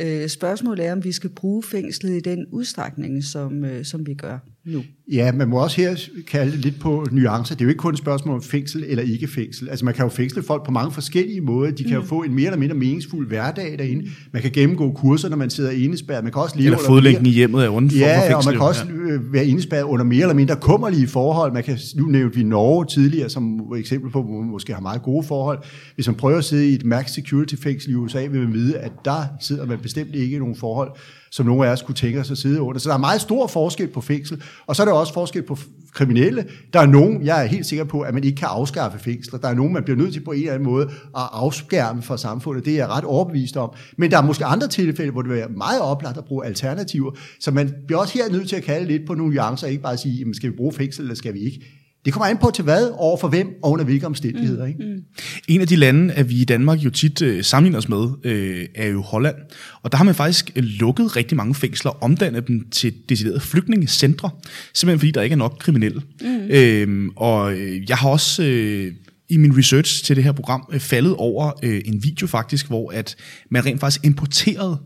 øh, 0.00 0.28
spørgsmålet 0.28 0.86
er, 0.86 0.92
om 0.92 1.04
vi 1.04 1.12
skal 1.12 1.30
bruge 1.30 1.62
fængslet 1.62 2.16
i 2.16 2.20
den 2.20 2.46
udstrækning, 2.52 3.24
som, 3.24 3.64
øh, 3.64 3.84
som 3.84 4.06
vi 4.06 4.14
gør 4.14 4.38
nu. 4.66 4.82
Ja, 5.12 5.32
man 5.32 5.48
må 5.48 5.62
også 5.62 5.80
her 5.80 5.96
kalde 6.26 6.56
lidt 6.56 6.80
på 6.80 7.06
nuancer. 7.10 7.54
Det 7.54 7.60
er 7.60 7.64
jo 7.64 7.68
ikke 7.68 7.78
kun 7.78 7.92
et 7.92 7.98
spørgsmål 7.98 8.34
om 8.34 8.42
fængsel 8.42 8.84
eller 8.86 9.02
ikke 9.02 9.28
fængsel. 9.28 9.68
Altså 9.68 9.84
man 9.84 9.94
kan 9.94 10.04
jo 10.04 10.08
fængsle 10.08 10.42
folk 10.42 10.64
på 10.64 10.70
mange 10.70 10.92
forskellige 10.92 11.40
måder. 11.40 11.70
De 11.70 11.84
kan 11.84 11.96
mm. 11.96 12.02
jo 12.02 12.08
få 12.08 12.22
en 12.22 12.34
mere 12.34 12.46
eller 12.46 12.58
mindre 12.58 12.76
meningsfuld 12.76 13.28
hverdag 13.28 13.78
derinde. 13.78 14.10
Man 14.32 14.42
kan 14.42 14.50
gennemgå 14.50 14.92
kurser, 14.92 15.28
når 15.28 15.36
man 15.36 15.50
sidder 15.50 15.70
indespærret. 15.70 16.24
Man 16.24 16.32
kan 16.32 16.42
også 16.42 16.56
leve 16.56 16.66
eller 16.66 16.78
fodlæggen 16.78 17.26
i 17.26 17.30
hjemmet 17.30 17.64
er 17.64 17.68
uden 17.68 17.90
for 17.90 17.98
Ja, 17.98 18.20
fængsel, 18.20 18.34
og 18.34 18.42
man 18.44 18.54
kan 18.54 18.62
også 18.62 18.84
ja. 18.84 19.18
være 19.32 19.46
indespærret 19.46 19.82
under 19.82 20.04
mere 20.04 20.20
eller 20.20 20.34
mindre 20.34 20.56
kummerlige 20.56 21.06
forhold. 21.06 21.52
Man 21.52 21.62
kan, 21.62 21.78
nu 21.96 22.06
nævnte 22.06 22.36
vi 22.36 22.42
Norge 22.42 22.86
tidligere 22.86 23.30
som 23.30 23.72
eksempel 23.76 24.10
på, 24.10 24.22
hvor 24.22 24.40
man 24.40 24.50
måske 24.50 24.72
har 24.74 24.80
meget 24.80 25.02
gode 25.02 25.26
forhold. 25.26 25.58
Hvis 25.94 26.06
man 26.06 26.16
prøver 26.16 26.38
at 26.38 26.44
sidde 26.44 26.70
i 26.70 26.74
et 26.74 26.84
max 26.84 27.10
security 27.10 27.54
fængsel 27.54 27.90
i 27.90 27.94
USA, 27.94 28.26
vil 28.26 28.40
man 28.40 28.52
vide, 28.52 28.78
at 28.78 28.92
der 29.04 29.22
sidder 29.40 29.66
man 29.66 29.78
bestemt 29.78 30.14
ikke 30.14 30.36
i 30.36 30.38
nogle 30.38 30.54
forhold, 30.56 30.90
som 31.34 31.46
nogle 31.46 31.68
af 31.68 31.72
os 31.72 31.82
kunne 31.82 31.94
tænke 31.94 32.20
os 32.20 32.30
at 32.30 32.38
sidde 32.38 32.60
under. 32.60 32.80
Så 32.80 32.88
der 32.88 32.94
er 32.94 32.98
meget 32.98 33.20
stor 33.20 33.46
forskel 33.46 33.88
på 33.88 34.00
fængsel, 34.00 34.42
og 34.66 34.76
så 34.76 34.82
er 34.82 34.86
der 34.86 34.92
også 34.92 35.12
forskel 35.12 35.42
på 35.42 35.58
kriminelle. 35.92 36.44
Der 36.72 36.80
er 36.80 36.86
nogen, 36.86 37.24
jeg 37.24 37.42
er 37.42 37.46
helt 37.46 37.66
sikker 37.66 37.84
på, 37.84 38.00
at 38.00 38.14
man 38.14 38.24
ikke 38.24 38.36
kan 38.36 38.48
afskaffe 38.50 38.98
fængsler. 38.98 39.38
Der 39.38 39.48
er 39.48 39.54
nogen, 39.54 39.72
man 39.72 39.82
bliver 39.84 39.96
nødt 39.96 40.12
til 40.12 40.24
på 40.24 40.32
en 40.32 40.40
eller 40.40 40.52
anden 40.52 40.68
måde 40.68 40.84
at 41.16 41.28
afskærme 41.32 42.02
fra 42.02 42.16
samfundet. 42.16 42.64
Det 42.64 42.72
er 42.72 42.76
jeg 42.76 42.88
ret 42.88 43.04
overbevist 43.04 43.56
om. 43.56 43.70
Men 43.96 44.10
der 44.10 44.18
er 44.18 44.22
måske 44.22 44.44
andre 44.44 44.68
tilfælde, 44.68 45.12
hvor 45.12 45.22
det 45.22 45.30
vil 45.30 45.38
være 45.38 45.48
meget 45.48 45.80
oplagt 45.80 46.18
at 46.18 46.24
bruge 46.24 46.46
alternativer. 46.46 47.12
Så 47.40 47.50
man 47.50 47.74
bliver 47.86 48.00
også 48.00 48.14
her 48.14 48.32
nødt 48.32 48.48
til 48.48 48.56
at 48.56 48.62
kalde 48.62 48.86
lidt 48.86 49.06
på 49.06 49.14
nogle 49.14 49.34
nuancer, 49.34 49.66
ikke 49.66 49.82
bare 49.82 49.96
sige, 49.96 50.14
jamen, 50.14 50.34
skal 50.34 50.50
vi 50.50 50.56
bruge 50.56 50.72
fængsel, 50.72 51.02
eller 51.02 51.14
skal 51.14 51.34
vi 51.34 51.38
ikke? 51.38 51.83
Det 52.04 52.12
kommer 52.12 52.26
an 52.26 52.38
på 52.38 52.50
til 52.54 52.64
hvad, 52.64 52.90
over 52.92 53.16
for 53.16 53.28
hvem, 53.28 53.48
og 53.62 53.70
under 53.70 53.84
hvilke 53.84 54.06
omstændigheder. 54.06 54.66
Ikke? 54.66 54.84
Mm. 54.84 55.02
En 55.48 55.60
af 55.60 55.66
de 55.66 55.76
lande, 55.76 56.14
at 56.14 56.28
vi 56.28 56.34
i 56.34 56.44
Danmark 56.44 56.78
jo 56.78 56.90
tit 56.90 57.22
øh, 57.22 57.44
sammenligner 57.44 57.78
os 57.78 57.88
med, 57.88 58.08
øh, 58.24 58.66
er 58.74 58.88
jo 58.88 59.02
Holland. 59.02 59.36
Og 59.82 59.92
der 59.92 59.98
har 59.98 60.04
man 60.04 60.14
faktisk 60.14 60.50
øh, 60.56 60.64
lukket 60.64 61.16
rigtig 61.16 61.36
mange 61.36 61.54
fængsler, 61.54 62.04
omdannet 62.04 62.48
dem 62.48 62.70
til 62.70 62.94
deciderede 63.08 63.40
flygtningecentre, 63.40 64.30
simpelthen 64.74 64.98
fordi 64.98 65.10
der 65.10 65.22
ikke 65.22 65.32
er 65.34 65.38
nok 65.38 65.56
kriminelle. 65.60 66.02
Mm. 66.20 66.40
Øhm, 66.50 67.10
og 67.16 67.52
øh, 67.52 67.88
jeg 67.88 67.96
har 67.96 68.08
også... 68.08 68.44
Øh, 68.44 68.92
i 69.28 69.36
min 69.36 69.58
research 69.58 70.04
til 70.04 70.16
det 70.16 70.24
her 70.24 70.32
program 70.32 70.68
øh, 70.72 70.80
faldet 70.80 71.14
over 71.14 71.52
øh, 71.62 71.82
en 71.84 72.04
video 72.04 72.26
faktisk, 72.26 72.66
hvor 72.66 72.90
at 72.90 73.16
man 73.50 73.66
rent 73.66 73.80
faktisk 73.80 74.04
importerede 74.04 74.78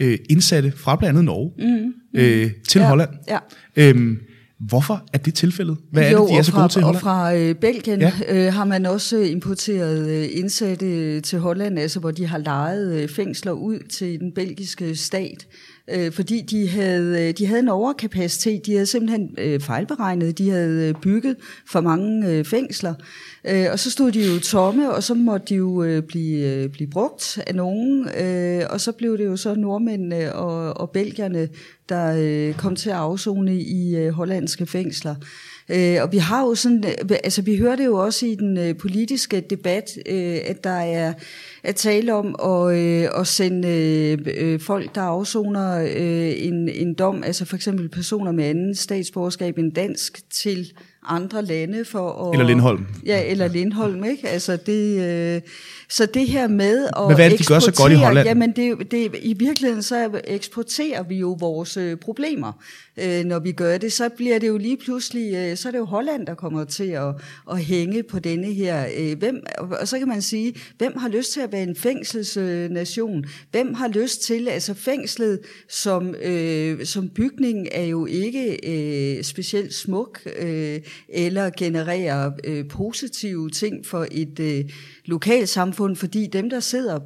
øh, 0.00 0.18
indsatte 0.30 0.72
fra 0.76 0.96
blandt 0.96 1.10
andet 1.10 1.24
Norge 1.24 1.52
mm, 1.58 1.84
mm. 1.84 2.20
Øh, 2.20 2.50
til 2.68 2.80
ja, 2.80 2.88
Holland. 2.88 3.10
Ja. 3.28 3.38
Øhm, 3.76 4.18
Hvorfor 4.58 5.04
er 5.12 5.18
det 5.18 5.34
tilfældet? 5.34 5.76
Hvad 5.92 6.10
jo, 6.10 6.16
er 6.16 6.26
det, 6.26 6.32
de 6.32 6.38
er 6.38 6.42
så 6.42 6.52
fra, 6.52 6.60
gode 6.60 6.72
til? 6.72 6.84
Og 6.84 6.96
fra 6.96 7.34
øh, 7.34 7.54
Belgien 7.54 8.00
ja. 8.00 8.12
øh, 8.28 8.52
har 8.52 8.64
man 8.64 8.86
også 8.86 9.18
importeret 9.18 10.08
øh, 10.08 10.28
indsatte 10.32 11.20
til 11.20 11.38
Holland, 11.38 11.78
altså 11.78 12.00
hvor 12.00 12.10
de 12.10 12.26
har 12.26 12.38
lejet 12.38 12.94
øh, 12.94 13.08
fængsler 13.08 13.52
ud 13.52 13.78
til 13.78 14.20
den 14.20 14.32
belgiske 14.32 14.96
stat, 14.96 15.46
øh, 15.90 16.12
fordi 16.12 16.40
de 16.40 16.68
havde, 16.68 17.28
øh, 17.28 17.34
de 17.38 17.46
havde 17.46 17.60
en 17.60 17.68
overkapacitet. 17.68 18.66
De 18.66 18.72
havde 18.72 18.86
simpelthen 18.86 19.34
øh, 19.38 19.60
fejlberegnet. 19.60 20.38
De 20.38 20.50
havde 20.50 20.88
øh, 20.88 20.94
bygget 21.02 21.36
for 21.66 21.80
mange 21.80 22.28
øh, 22.28 22.44
fængsler. 22.44 22.94
Øh, 23.44 23.66
og 23.72 23.78
så 23.78 23.90
stod 23.90 24.12
de 24.12 24.34
jo 24.34 24.40
tomme, 24.40 24.92
og 24.92 25.02
så 25.02 25.14
måtte 25.14 25.46
de 25.48 25.54
jo 25.54 25.82
øh, 25.82 26.02
blive, 26.02 26.46
øh, 26.46 26.68
blive 26.68 26.90
brugt 26.90 27.38
af 27.46 27.54
nogen. 27.54 28.08
Øh, 28.20 28.62
og 28.70 28.80
så 28.80 28.92
blev 28.92 29.18
det 29.18 29.24
jo 29.24 29.36
så 29.36 29.54
nordmændene 29.54 30.34
og, 30.34 30.80
og 30.80 30.90
belgierne, 30.90 31.48
der 31.88 32.16
øh, 32.18 32.54
kom 32.54 32.76
til 32.76 32.90
at 32.90 32.96
afzone 32.96 33.60
i 33.60 33.96
øh, 33.96 34.12
hollandske 34.12 34.66
fængsler. 34.66 35.14
Øh, 35.68 36.02
og 36.02 36.12
vi 36.12 36.18
har 36.18 36.42
jo 36.42 36.54
sådan, 36.54 36.84
øh, 36.84 37.16
altså 37.24 37.42
vi 37.42 37.56
hører 37.56 37.76
det 37.76 37.84
jo 37.84 37.96
også 37.96 38.26
i 38.26 38.34
den 38.34 38.58
øh, 38.58 38.76
politiske 38.76 39.40
debat, 39.40 39.98
øh, 40.06 40.38
at 40.44 40.64
der 40.64 40.70
er 40.70 41.12
at 41.62 41.76
tale 41.76 42.14
om 42.14 42.36
at, 42.44 42.76
øh, 42.76 43.08
at 43.20 43.26
sende 43.26 43.68
øh, 43.68 44.18
øh, 44.36 44.60
folk, 44.60 44.94
der 44.94 45.00
afsoner 45.00 45.80
øh, 45.80 46.32
en, 46.36 46.68
en 46.68 46.94
dom, 46.94 47.22
altså 47.24 47.44
for 47.44 47.56
eksempel 47.56 47.88
personer 47.88 48.32
med 48.32 48.44
anden 48.44 48.74
statsborgerskab 48.74 49.58
end 49.58 49.72
dansk, 49.72 50.30
til 50.30 50.72
andre 51.06 51.42
lande 51.42 51.84
for 51.84 52.28
at... 52.28 52.32
Eller 52.32 52.46
Lindholm. 52.46 52.86
Ja, 53.06 53.30
eller 53.30 53.48
Lindholm, 53.48 54.04
ikke? 54.04 54.28
Altså 54.28 54.56
det... 54.66 55.02
Øh, 55.36 55.40
så 55.88 56.06
det 56.06 56.28
her 56.28 56.48
med 56.48 56.84
at 56.84 56.92
Men 57.06 57.14
hvad 57.14 57.24
er 57.24 57.28
det, 57.28 57.38
de 57.38 57.44
gør 57.44 57.58
så 57.58 57.72
godt 57.72 57.92
i 57.92 57.94
Holland? 57.94 58.28
Jamen 58.28 58.52
det, 58.52 58.90
det, 58.90 59.14
i 59.22 59.34
virkeligheden 59.38 59.82
så 59.82 60.20
eksporterer 60.24 61.02
vi 61.02 61.16
jo 61.16 61.36
vores 61.40 61.76
øh, 61.76 61.96
problemer 61.96 62.52
øh, 62.96 63.24
når 63.24 63.38
vi 63.38 63.52
gør 63.52 63.78
det, 63.78 63.92
så 63.92 64.08
bliver 64.08 64.38
det 64.38 64.48
jo 64.48 64.56
lige 64.56 64.76
pludselig, 64.76 65.34
øh, 65.34 65.56
så 65.56 65.68
er 65.68 65.72
det 65.72 65.78
jo 65.78 65.84
Holland, 65.84 66.26
der 66.26 66.34
kommer 66.34 66.64
til 66.64 66.90
at, 66.90 67.14
at 67.50 67.64
hænge 67.64 68.02
på 68.02 68.18
denne 68.18 68.52
her. 68.52 68.86
Øh, 68.98 69.18
hvem, 69.18 69.42
og 69.58 69.88
så 69.88 69.98
kan 69.98 70.08
man 70.08 70.22
sige, 70.22 70.54
hvem 70.78 70.96
har 70.96 71.08
lyst 71.08 71.32
til 71.32 71.40
at 71.40 71.52
være 71.52 71.62
en 71.62 71.76
fængselsnation? 71.76 73.24
Hvem 73.50 73.74
har 73.74 73.88
lyst 73.88 74.22
til, 74.22 74.48
altså 74.48 74.74
fængslet 74.74 75.40
som, 75.68 76.14
øh, 76.14 76.84
som 76.84 77.08
bygning 77.08 77.68
er 77.72 77.84
jo 77.84 78.06
ikke 78.06 78.58
øh, 78.66 79.24
specielt 79.24 79.74
smuk, 79.74 80.20
øh, 80.38 80.80
eller 81.08 81.50
genererer 81.58 82.30
øh, 82.44 82.68
positive 82.68 83.50
ting 83.50 83.86
for 83.86 84.06
et 84.10 84.40
øh, 84.40 84.64
lokalsamfund, 85.04 85.96
fordi 85.96 86.26
dem, 86.32 86.50
der 86.50 86.60
sidder 86.60 86.98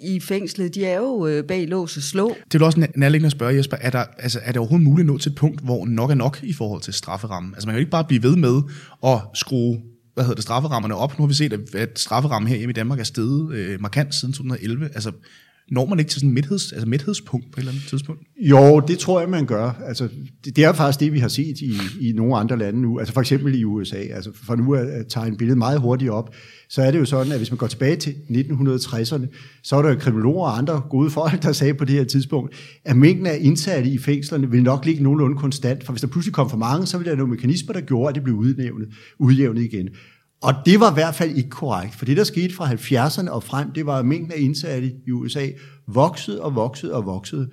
i 0.00 0.20
fængslet, 0.20 0.74
de 0.74 0.84
er 0.84 0.96
jo 0.96 1.26
øh, 1.26 1.44
bag 1.44 1.68
lås 1.68 1.96
og 1.96 2.02
slå. 2.02 2.36
Det 2.52 2.62
er 2.62 2.66
også 2.66 2.88
nærliggende 2.96 3.26
at 3.26 3.32
spørge, 3.32 3.56
Jesper, 3.56 3.76
er, 3.80 3.90
der, 3.90 4.04
altså, 4.18 4.40
er 4.42 4.52
det 4.52 4.56
overhovedet 4.56 4.84
muligt 4.84 5.04
at 5.04 5.12
nå 5.12 5.18
til 5.18 5.30
et 5.30 5.36
punkt, 5.36 5.60
hvor 5.60 5.86
nok 5.86 6.10
er 6.10 6.14
nok 6.14 6.40
i 6.42 6.52
forhold 6.52 6.82
til 6.82 6.92
strafferammen? 6.92 7.54
Altså 7.54 7.66
man 7.66 7.72
kan 7.72 7.78
jo 7.78 7.80
ikke 7.80 7.90
bare 7.90 8.04
blive 8.04 8.22
ved 8.22 8.36
med 8.36 8.62
at 9.04 9.18
skrue 9.34 9.80
hvad 10.18 10.24
hedder 10.24 10.34
det, 10.34 10.42
strafferammerne 10.42 10.94
op. 10.94 11.18
Nu 11.18 11.22
har 11.22 11.28
vi 11.28 11.34
set, 11.34 11.74
at 11.74 11.98
strafferammen 11.98 12.48
her 12.48 12.68
i 12.68 12.72
Danmark 12.72 13.00
er 13.00 13.04
steget 13.04 13.52
øh, 13.52 13.80
markant 13.80 14.14
siden 14.14 14.34
2011. 14.34 14.84
Altså, 14.84 15.12
når 15.70 15.86
man 15.86 15.98
ikke 15.98 16.10
til 16.10 16.20
sådan 16.20 16.34
midtheds, 16.34 16.72
altså 16.72 16.88
midthedspunkt 16.88 17.46
på 17.52 17.56
et 17.56 17.58
eller 17.58 17.72
andet 17.72 17.88
tidspunkt? 17.88 18.22
Jo, 18.40 18.80
det 18.80 18.98
tror 18.98 19.20
jeg, 19.20 19.28
man 19.28 19.46
gør. 19.46 19.82
Altså, 19.86 20.08
det, 20.44 20.56
det 20.56 20.64
er 20.64 20.72
faktisk 20.72 21.00
det, 21.00 21.12
vi 21.12 21.18
har 21.18 21.28
set 21.28 21.60
i, 21.60 21.76
i 22.00 22.12
nogle 22.12 22.36
andre 22.36 22.58
lande 22.58 22.80
nu. 22.80 22.98
Altså 22.98 23.14
for 23.14 23.20
eksempel 23.20 23.54
i 23.54 23.64
USA. 23.64 23.96
Altså 23.96 24.30
for 24.34 24.56
nu 24.56 24.74
at 24.74 25.06
tegne 25.08 25.36
billedet 25.36 25.58
meget 25.58 25.80
hurtigt 25.80 26.10
op, 26.10 26.34
så 26.68 26.82
er 26.82 26.90
det 26.90 26.98
jo 26.98 27.04
sådan, 27.04 27.32
at 27.32 27.38
hvis 27.38 27.50
man 27.50 27.58
går 27.58 27.66
tilbage 27.66 27.96
til 27.96 28.10
1960'erne, 28.10 29.26
så 29.62 29.76
er 29.76 29.82
der 29.82 29.88
jo 29.88 29.96
kriminologer 29.98 30.46
og 30.46 30.58
andre 30.58 30.82
gode 30.90 31.10
folk, 31.10 31.42
der 31.42 31.52
sagde 31.52 31.74
på 31.74 31.84
det 31.84 31.94
her 31.94 32.04
tidspunkt, 32.04 32.54
at 32.84 32.96
mængden 32.96 33.26
af 33.26 33.38
indsatte 33.40 33.90
i 33.90 33.98
fængslerne 33.98 34.50
vil 34.50 34.62
nok 34.62 34.84
ligge 34.84 35.02
nogenlunde 35.02 35.36
konstant, 35.36 35.84
for 35.84 35.92
hvis 35.92 36.00
der 36.00 36.08
pludselig 36.08 36.34
kom 36.34 36.50
for 36.50 36.56
mange, 36.56 36.86
så 36.86 36.98
ville 36.98 37.10
der 37.10 37.16
nogle 37.16 37.30
mekanismer, 37.30 37.72
der 37.72 37.80
gjorde, 37.80 38.08
at 38.08 38.14
det 38.14 38.24
blev 38.24 38.36
udjævnet, 38.36 38.88
udjævnet 39.18 39.62
igen. 39.62 39.88
Og 40.42 40.54
det 40.66 40.80
var 40.80 40.90
i 40.90 40.94
hvert 40.94 41.14
fald 41.14 41.36
ikke 41.36 41.50
korrekt, 41.50 41.94
for 41.94 42.04
det, 42.04 42.16
der 42.16 42.24
skete 42.24 42.54
fra 42.54 42.66
70'erne 42.72 43.30
og 43.30 43.42
frem, 43.42 43.72
det 43.72 43.86
var, 43.86 43.98
at 43.98 44.06
mængden 44.06 44.32
af 44.32 44.40
indsatte 44.40 44.92
i 45.06 45.10
USA 45.10 45.46
voksede 45.86 46.42
og 46.42 46.54
voksede 46.54 46.94
og 46.94 47.06
voksede. 47.06 47.50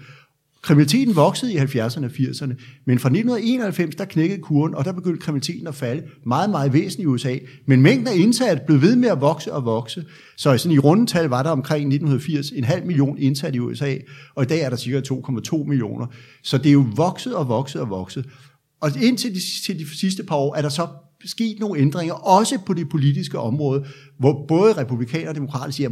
Kriminaliteten 0.62 1.16
voksede 1.16 1.54
i 1.54 1.58
70'erne 1.58 2.06
og 2.06 2.12
80'erne, 2.12 2.54
men 2.86 3.00
fra 3.00 3.10
1991, 3.10 3.96
der 3.96 4.06
knækkede 4.06 4.42
kurven, 4.42 4.76
og 4.76 4.86
der 4.86 4.92
begyndte 4.92 5.22
kriminaliteten 5.22 5.68
at 5.68 5.76
falde 5.76 6.04
meget, 6.26 6.50
meget 6.50 6.74
væsentligt 6.74 7.04
i 7.04 7.06
USA. 7.06 7.38
Men 7.66 7.82
mængden 7.82 8.08
af 8.08 8.16
indsatte 8.16 8.64
blev 8.66 8.82
ved 8.82 8.96
med 8.96 9.10
at 9.10 9.22
vokse 9.22 9.54
og 9.54 9.66
vokse. 9.66 10.06
Så 10.38 10.58
sådan 10.58 10.76
i 10.76 10.80
rundetal 10.80 11.26
var 11.26 11.44
der 11.44 11.50
omkring 11.50 11.88
1980 11.88 12.52
en 12.52 12.64
halv 12.64 12.86
million 12.86 13.18
indsatte 13.18 13.58
i 13.58 13.60
USA, 13.60 13.96
og 14.36 14.44
i 14.44 14.48
dag 14.48 14.62
er 14.62 14.70
der 14.70 14.78
cirka 14.78 15.02
2,2 15.14 15.64
millioner. 15.64 16.08
Så 16.44 16.58
det 16.58 16.68
er 16.70 16.74
jo 16.74 16.86
vokset 16.96 17.36
og 17.36 17.48
vokset 17.48 17.82
og 17.82 17.90
vokset. 17.90 18.26
Og 18.82 18.92
indtil 19.02 19.36
de, 19.36 19.40
til 19.66 19.80
de 19.80 19.98
sidste 19.98 20.24
par 20.24 20.36
år 20.36 20.56
er 20.56 20.62
der 20.62 20.70
så 20.70 20.88
sket 21.26 21.60
nogle 21.60 21.82
ændringer, 21.82 22.14
også 22.14 22.60
på 22.66 22.74
det 22.74 22.90
politiske 22.90 23.40
område, 23.40 23.86
hvor 24.20 24.46
både 24.48 24.74
republikanere 24.74 25.30
og 25.30 25.36
demokrater 25.36 25.72
siger, 25.72 25.90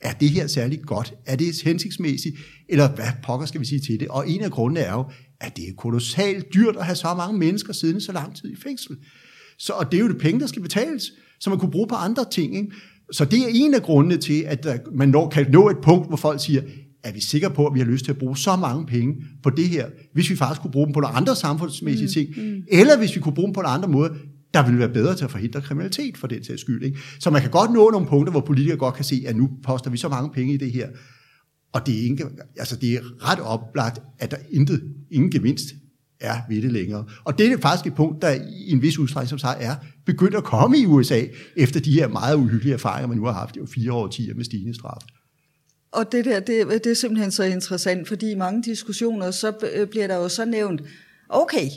er 0.00 0.12
det 0.12 0.30
her 0.30 0.46
særligt 0.46 0.86
godt? 0.86 1.14
Er 1.26 1.36
det 1.36 1.62
hensigtsmæssigt? 1.64 2.36
Eller 2.68 2.94
hvad 2.94 3.04
pokker 3.22 3.46
skal 3.46 3.60
vi 3.60 3.66
sige 3.66 3.80
til 3.80 4.00
det? 4.00 4.08
Og 4.08 4.28
en 4.28 4.40
af 4.40 4.50
grundene 4.50 4.80
er 4.80 4.92
jo, 4.92 5.04
at 5.40 5.56
det 5.56 5.68
er 5.68 5.72
kolossalt 5.78 6.54
dyrt 6.54 6.76
at 6.76 6.86
have 6.86 6.96
så 6.96 7.14
mange 7.16 7.38
mennesker 7.38 7.72
siddende 7.72 8.00
så 8.00 8.12
lang 8.12 8.36
tid 8.36 8.52
i 8.52 8.56
fængsel. 8.62 8.96
Så, 9.58 9.72
og 9.72 9.92
det 9.92 9.98
er 9.98 10.02
jo 10.02 10.08
det 10.08 10.18
penge, 10.18 10.40
der 10.40 10.46
skal 10.46 10.62
betales, 10.62 11.12
som 11.40 11.50
man 11.50 11.60
kunne 11.60 11.70
bruge 11.70 11.88
på 11.88 11.94
andre 11.94 12.24
ting. 12.30 12.56
Ikke? 12.56 12.72
Så 13.12 13.24
det 13.24 13.38
er 13.38 13.48
en 13.50 13.74
af 13.74 13.82
grundene 13.82 14.16
til, 14.16 14.42
at 14.46 14.66
man 14.94 15.08
når, 15.08 15.28
kan 15.28 15.46
nå 15.50 15.70
et 15.70 15.76
punkt, 15.82 16.08
hvor 16.08 16.16
folk 16.16 16.44
siger, 16.44 16.62
er 17.04 17.12
vi 17.12 17.20
sikre 17.20 17.50
på, 17.50 17.66
at 17.66 17.74
vi 17.74 17.78
har 17.78 17.86
lyst 17.86 18.04
til 18.04 18.12
at 18.12 18.18
bruge 18.18 18.36
så 18.36 18.56
mange 18.56 18.86
penge 18.86 19.14
på 19.42 19.50
det 19.50 19.68
her, 19.68 19.86
hvis 20.14 20.30
vi 20.30 20.36
faktisk 20.36 20.60
kunne 20.60 20.70
bruge 20.70 20.86
dem 20.86 20.92
på 20.92 21.00
nogle 21.00 21.16
andre 21.16 21.36
samfundsmæssige 21.36 22.06
mm, 22.06 22.34
ting, 22.36 22.50
mm. 22.50 22.62
eller 22.68 22.98
hvis 22.98 23.16
vi 23.16 23.20
kunne 23.20 23.34
bruge 23.34 23.46
dem 23.46 23.54
på 23.54 23.60
en 23.60 23.66
andre 23.68 23.88
måde, 23.88 24.12
der 24.54 24.66
vil 24.66 24.78
være 24.78 24.88
bedre 24.88 25.16
til 25.16 25.24
at 25.24 25.30
forhindre 25.30 25.60
kriminalitet 25.60 26.16
for 26.16 26.26
den 26.26 26.44
sags 26.44 26.60
skyld. 26.60 26.84
Ikke? 26.84 26.98
Så 27.20 27.30
man 27.30 27.42
kan 27.42 27.50
godt 27.50 27.72
nå 27.72 27.90
nogle 27.90 28.06
punkter, 28.06 28.30
hvor 28.30 28.40
politikere 28.40 28.76
godt 28.76 28.94
kan 28.94 29.04
se, 29.04 29.24
at 29.26 29.36
nu 29.36 29.50
poster 29.62 29.90
vi 29.90 29.96
så 29.96 30.08
mange 30.08 30.30
penge 30.30 30.54
i 30.54 30.56
det 30.56 30.72
her, 30.72 30.88
og 31.72 31.86
det 31.86 31.98
er, 31.98 32.02
ikke, 32.02 32.26
altså 32.56 32.76
det 32.76 32.94
er 32.94 33.30
ret 33.30 33.40
oplagt, 33.40 34.02
at 34.18 34.30
der 34.30 34.36
intet, 34.50 34.82
ingen 35.10 35.30
gevinst 35.30 35.64
er 36.20 36.36
ved 36.48 36.62
det 36.62 36.72
længere. 36.72 37.04
Og 37.24 37.38
det 37.38 37.52
er 37.52 37.58
faktisk 37.58 37.86
et 37.86 37.94
punkt, 37.94 38.22
der 38.22 38.30
i 38.30 38.70
en 38.70 38.82
vis 38.82 38.98
udstrækning, 38.98 39.28
som 39.28 39.38
sagt, 39.38 39.62
er 39.62 39.76
begyndt 40.06 40.34
at 40.34 40.44
komme 40.44 40.78
i 40.78 40.86
USA, 40.86 41.22
efter 41.56 41.80
de 41.80 41.92
her 41.92 42.08
meget 42.08 42.36
uhyggelige 42.36 42.74
erfaringer, 42.74 43.08
man 43.08 43.16
nu 43.16 43.24
har 43.24 43.32
haft 43.32 43.56
i 43.56 43.60
fire 43.74 43.92
årtier 43.92 44.34
med 44.34 44.44
stigende 44.44 44.74
straf. 44.74 45.02
Og 45.92 46.12
det 46.12 46.24
der, 46.24 46.40
det, 46.40 46.84
det 46.84 46.86
er 46.86 46.94
simpelthen 46.94 47.30
så 47.30 47.44
interessant, 47.44 48.08
fordi 48.08 48.30
i 48.30 48.34
mange 48.34 48.62
diskussioner, 48.62 49.30
så 49.30 49.52
bliver 49.90 50.06
der 50.06 50.16
jo 50.16 50.28
så 50.28 50.44
nævnt, 50.44 50.82
okay, 51.28 51.68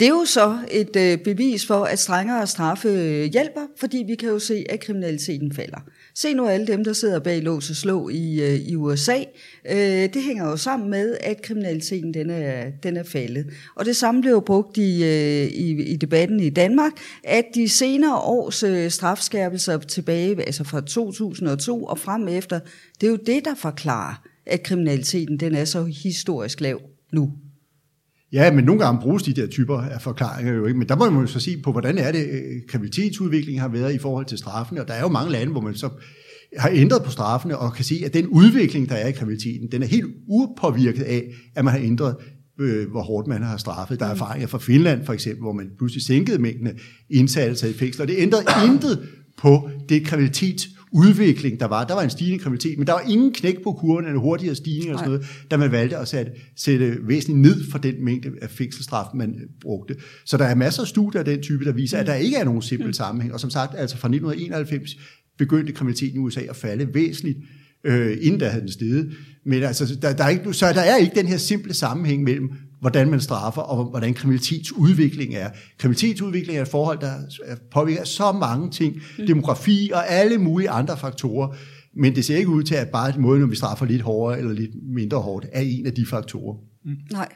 det 0.00 0.06
er 0.06 0.10
jo 0.10 0.24
så 0.24 0.58
et 0.70 0.96
øh, 0.96 1.18
bevis 1.18 1.66
for, 1.66 1.84
at 1.84 1.98
strengere 1.98 2.46
straffe 2.46 2.88
øh, 2.88 3.24
hjælper, 3.24 3.66
fordi 3.76 4.04
vi 4.06 4.14
kan 4.14 4.28
jo 4.28 4.38
se, 4.38 4.64
at 4.68 4.80
kriminaliteten 4.80 5.52
falder. 5.52 5.78
Se 6.14 6.34
nu 6.34 6.46
alle 6.46 6.66
dem, 6.66 6.84
der 6.84 6.92
sidder 6.92 7.18
bag 7.18 7.42
lås 7.42 7.70
og 7.70 7.76
slå 7.76 8.08
i, 8.08 8.40
øh, 8.42 8.54
i 8.54 8.76
USA. 8.76 9.16
Øh, 9.70 9.78
det 10.14 10.22
hænger 10.22 10.44
jo 10.50 10.56
sammen 10.56 10.90
med, 10.90 11.16
at 11.20 11.42
kriminaliteten 11.42 12.14
den 12.14 12.30
er, 12.30 12.70
den 12.82 12.96
er 12.96 13.02
faldet. 13.02 13.46
Og 13.74 13.84
det 13.84 13.96
samme 13.96 14.20
blev 14.20 14.32
jo 14.32 14.40
brugt 14.40 14.76
i, 14.76 15.04
øh, 15.04 15.46
i, 15.46 15.82
i 15.82 15.96
debatten 15.96 16.40
i 16.40 16.50
Danmark, 16.50 16.92
at 17.24 17.44
de 17.54 17.68
senere 17.68 18.18
års 18.18 18.62
øh, 18.62 18.90
strafskærpelser 18.90 19.78
tilbage, 19.78 20.42
altså 20.42 20.64
fra 20.64 20.80
2002 20.80 21.84
og 21.84 21.98
frem 21.98 22.28
efter, 22.28 22.60
det 23.00 23.06
er 23.06 23.10
jo 23.10 23.18
det, 23.26 23.44
der 23.44 23.54
forklarer, 23.54 24.22
at 24.46 24.62
kriminaliteten 24.62 25.40
den 25.40 25.54
er 25.54 25.64
så 25.64 25.84
historisk 25.84 26.60
lav 26.60 26.80
nu. 27.12 27.32
Ja, 28.36 28.52
men 28.52 28.64
nogle 28.64 28.84
gange 28.84 29.00
bruges 29.00 29.22
de 29.22 29.32
der 29.32 29.46
typer 29.46 29.78
af 29.78 30.02
forklaringer 30.02 30.52
jo 30.52 30.66
ikke. 30.66 30.78
Men 30.78 30.88
der 30.88 30.96
må 30.96 31.10
man 31.10 31.20
jo 31.20 31.26
så 31.26 31.40
se 31.40 31.56
på, 31.62 31.72
hvordan 31.72 31.98
er 31.98 32.12
det, 32.12 32.26
øh, 32.26 32.62
kriminalitetsudviklingen 32.68 33.60
har 33.60 33.68
været 33.68 33.94
i 33.94 33.98
forhold 33.98 34.26
til 34.26 34.38
straffene. 34.38 34.80
Og 34.80 34.88
der 34.88 34.94
er 34.94 35.00
jo 35.00 35.08
mange 35.08 35.32
lande, 35.32 35.52
hvor 35.52 35.60
man 35.60 35.74
så 35.74 35.88
har 36.58 36.70
ændret 36.72 37.02
på 37.02 37.10
straffene 37.10 37.58
og 37.58 37.74
kan 37.74 37.84
se, 37.84 38.02
at 38.04 38.14
den 38.14 38.26
udvikling, 38.26 38.88
der 38.88 38.94
er 38.94 39.08
i 39.08 39.12
kriminaliteten, 39.12 39.72
den 39.72 39.82
er 39.82 39.86
helt 39.86 40.06
upåvirket 40.28 41.02
af, 41.02 41.24
at 41.54 41.64
man 41.64 41.74
har 41.74 41.80
ændret 41.80 42.16
øh, 42.60 42.90
hvor 42.90 43.02
hårdt 43.02 43.26
man 43.26 43.42
har 43.42 43.56
straffet. 43.56 44.00
Der 44.00 44.06
er 44.06 44.10
erfaringer 44.10 44.46
fra 44.46 44.58
Finland 44.58 45.04
for 45.04 45.12
eksempel, 45.12 45.42
hvor 45.42 45.52
man 45.52 45.70
pludselig 45.78 46.04
sænkede 46.04 46.38
mængden 46.38 46.66
af 46.66 46.72
indsatser 47.10 47.68
i 47.68 47.72
fængsler. 47.72 48.06
Det 48.06 48.14
ændrede 48.18 48.44
intet 48.72 49.08
på 49.38 49.70
det 49.88 50.04
kriminalitets 50.04 50.68
udvikling, 50.92 51.60
der 51.60 51.66
var. 51.66 51.84
Der 51.84 51.94
var 51.94 52.02
en 52.02 52.10
stigende 52.10 52.38
kriminalitet, 52.38 52.78
men 52.78 52.86
der 52.86 52.92
var 52.92 53.02
ingen 53.08 53.32
knæk 53.32 53.62
på 53.64 53.72
kurven, 53.72 54.06
en 54.06 54.16
hurtigere 54.16 54.54
stigning 54.54 54.92
og 54.92 54.98
sådan 54.98 55.12
noget, 55.12 55.26
da 55.50 55.56
man 55.56 55.72
valgte 55.72 55.96
at 55.96 56.08
sætte, 56.08 56.32
sætte 56.56 56.96
væsentligt 57.02 57.38
ned 57.38 57.70
for 57.70 57.78
den 57.78 58.04
mængde 58.04 58.30
af 58.42 58.50
fængselsstraf, 58.50 59.06
man 59.14 59.40
brugte. 59.60 59.96
Så 60.24 60.36
der 60.36 60.44
er 60.44 60.54
masser 60.54 60.82
af 60.82 60.88
studier 60.88 61.18
af 61.18 61.24
den 61.24 61.42
type, 61.42 61.64
der 61.64 61.72
viser, 61.72 61.98
at 61.98 62.06
der 62.06 62.14
ikke 62.14 62.36
er 62.36 62.44
nogen 62.44 62.62
simpel 62.62 62.94
sammenhæng. 62.94 63.34
Og 63.34 63.40
som 63.40 63.50
sagt, 63.50 63.74
altså 63.76 63.96
fra 63.96 64.08
1991 64.08 64.96
begyndte 65.38 65.72
kriminaliteten 65.72 66.16
i 66.16 66.18
USA 66.18 66.40
at 66.40 66.56
falde 66.56 66.94
væsentligt, 66.94 67.38
øh, 67.84 68.18
inden 68.20 68.40
der 68.40 68.48
havde 68.48 68.60
den 68.60 68.72
steget. 68.72 69.12
Men 69.46 69.62
altså, 69.62 69.98
der, 70.02 70.12
der 70.12 70.24
er 70.24 70.28
ikke, 70.28 70.52
så 70.52 70.72
der 70.72 70.80
er 70.80 70.96
ikke 70.96 71.14
den 71.14 71.26
her 71.26 71.36
simple 71.36 71.74
sammenhæng 71.74 72.22
mellem, 72.22 72.50
hvordan 72.80 73.10
man 73.10 73.20
straffer, 73.20 73.62
og 73.62 73.84
hvordan 73.84 74.14
kriminalitetsudvikling 74.14 75.34
er. 75.34 75.50
Kriminalitetsudvikling 75.78 76.58
er 76.58 76.62
et 76.62 76.68
forhold, 76.68 76.98
der 76.98 77.12
påvirker 77.72 78.04
så 78.04 78.32
mange 78.32 78.70
ting, 78.70 78.94
mm. 79.18 79.26
demografi 79.26 79.90
og 79.94 80.10
alle 80.10 80.38
mulige 80.38 80.70
andre 80.70 80.96
faktorer, 80.96 81.54
men 81.96 82.14
det 82.14 82.24
ser 82.24 82.36
ikke 82.36 82.50
ud 82.50 82.62
til, 82.62 82.74
at 82.74 82.88
bare 82.88 83.12
måden, 83.18 83.40
når 83.40 83.48
vi 83.48 83.56
straffer 83.56 83.86
lidt 83.86 84.02
hårdere 84.02 84.38
eller 84.38 84.52
lidt 84.52 84.70
mindre 84.94 85.18
hårdt, 85.18 85.46
er 85.52 85.60
en 85.60 85.86
af 85.86 85.92
de 85.92 86.06
faktorer. 86.06 86.56
Mm. 86.84 86.96
Nej. 87.12 87.28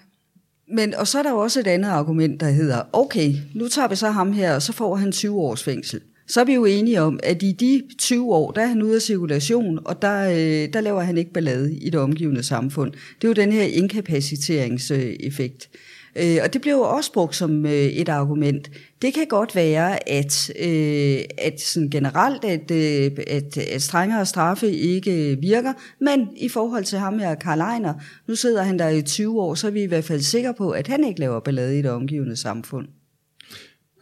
Men, 0.75 0.95
og 0.95 1.07
så 1.09 1.19
er 1.19 1.23
der 1.23 1.31
jo 1.31 1.39
også 1.39 1.61
et 1.61 1.67
andet 1.67 1.89
argument, 1.89 2.41
der 2.41 2.51
hedder, 2.51 2.83
okay, 2.93 3.35
nu 3.55 3.69
tager 3.69 3.89
vi 3.89 3.97
så 3.97 4.11
ham 4.11 4.33
her, 4.33 4.55
og 4.55 4.63
så 4.63 4.73
får 4.73 4.97
han 4.97 5.13
20 5.13 5.35
års 5.35 5.63
fængsel 5.63 6.01
så 6.31 6.41
er 6.41 6.45
vi 6.45 6.55
jo 6.55 6.65
enige 6.65 7.03
om, 7.03 7.21
at 7.23 7.43
i 7.43 7.53
de 7.53 7.83
20 7.99 8.35
år, 8.35 8.51
der 8.51 8.63
er 8.63 8.67
han 8.67 8.83
ude 8.83 8.95
af 8.95 9.03
cirkulation, 9.03 9.79
og 9.85 10.03
der, 10.03 10.31
øh, 10.31 10.69
der 10.73 10.81
laver 10.81 11.01
han 11.01 11.19
ikke 11.19 11.33
ballade 11.33 11.75
i 11.75 11.91
det 11.91 12.01
omgivende 12.01 12.43
samfund. 12.43 12.93
Det 12.93 13.25
er 13.25 13.29
jo 13.29 13.33
den 13.33 13.53
her 13.53 13.63
inkapaciteringseffekt. 13.63 15.71
Øh, 16.17 16.39
og 16.45 16.53
det 16.53 16.61
bliver 16.61 16.77
jo 16.77 16.83
også 16.83 17.13
brugt 17.13 17.37
som 17.37 17.67
øh, 17.67 17.73
et 17.73 18.09
argument. 18.09 18.71
Det 19.03 19.15
kan 19.15 19.27
godt 19.27 19.55
være, 19.55 20.09
at, 20.09 20.53
øh, 20.61 21.19
at 21.39 21.61
sådan 21.61 21.91
generelt, 21.91 22.45
at, 22.45 22.71
øh, 22.71 23.11
at, 23.27 23.59
at 23.59 23.83
strengere 23.83 24.27
straffe 24.27 24.73
ikke 24.73 25.37
virker, 25.41 25.73
men 26.01 26.29
i 26.37 26.49
forhold 26.49 26.85
til 26.85 26.99
ham 26.99 27.19
her, 27.19 27.35
Karl 27.35 27.61
Ejner, 27.61 27.95
nu 28.29 28.35
sidder 28.35 28.63
han 28.63 28.79
der 28.79 28.89
i 28.89 29.03
20 29.03 29.41
år, 29.41 29.55
så 29.55 29.67
er 29.67 29.71
vi 29.71 29.83
i 29.83 29.87
hvert 29.87 30.05
fald 30.05 30.21
sikre 30.21 30.55
på, 30.55 30.71
at 30.71 30.87
han 30.87 31.05
ikke 31.05 31.21
laver 31.21 31.41
ballade 31.41 31.79
i 31.79 31.83
det 31.83 31.91
omgivende 31.91 32.37
samfund. 32.37 32.87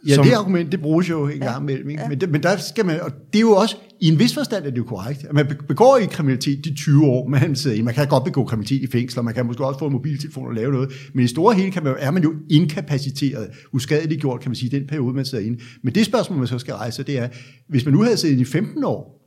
Ja, 0.07 0.15
som, 0.15 0.25
det 0.25 0.33
argument, 0.33 0.71
det 0.71 0.81
bruges 0.81 1.09
jo 1.09 1.27
en 1.27 1.37
ja, 1.37 1.51
gang 1.51 1.63
imellem. 1.63 1.89
Ikke? 1.89 2.01
Ja. 2.01 2.09
Men, 2.09 2.21
det, 2.21 2.29
men 2.29 2.43
der 2.43 2.57
skal 2.57 2.85
man, 2.85 3.01
og 3.01 3.11
det 3.33 3.35
er 3.35 3.41
jo 3.41 3.51
også, 3.51 3.75
i 4.01 4.07
en 4.07 4.19
vis 4.19 4.33
forstand 4.33 4.65
er 4.65 4.69
det 4.69 4.77
jo 4.77 4.83
korrekt, 4.83 5.23
at 5.23 5.33
man 5.33 5.45
begår 5.67 5.97
i 5.97 6.05
kriminalitet 6.05 6.65
de 6.65 6.73
20 6.75 7.05
år, 7.05 7.27
man 7.27 7.55
sidder 7.55 7.77
i. 7.77 7.81
Man 7.81 7.93
kan 7.93 8.07
godt 8.07 8.23
begå 8.23 8.45
kriminalitet 8.45 8.81
i 8.81 8.91
fængsler, 8.91 9.23
man 9.23 9.33
kan 9.33 9.45
måske 9.45 9.65
også 9.65 9.79
få 9.79 9.85
en 9.85 9.93
mobiltelefon 9.93 10.47
og 10.47 10.53
lave 10.53 10.71
noget, 10.71 10.91
men 11.13 11.25
i 11.25 11.27
store 11.27 11.55
hele 11.55 11.71
kan 11.71 11.83
man, 11.83 11.95
er 11.99 12.11
man 12.11 12.23
jo 12.23 12.33
inkapaciteret, 12.49 13.49
uskadeligt 13.73 14.21
gjort, 14.21 14.41
kan 14.41 14.49
man 14.49 14.55
sige, 14.55 14.79
den 14.79 14.87
periode, 14.87 15.15
man 15.15 15.25
sidder 15.25 15.45
inde. 15.45 15.59
Men 15.83 15.95
det 15.95 16.05
spørgsmål, 16.05 16.39
man 16.39 16.47
så 16.47 16.59
skal 16.59 16.73
rejse, 16.73 17.03
det 17.03 17.17
er, 17.17 17.27
hvis 17.69 17.85
man 17.85 17.93
nu 17.93 18.01
havde 18.01 18.17
siddet 18.17 18.39
i 18.39 18.45
15 18.45 18.83
år, 18.83 19.19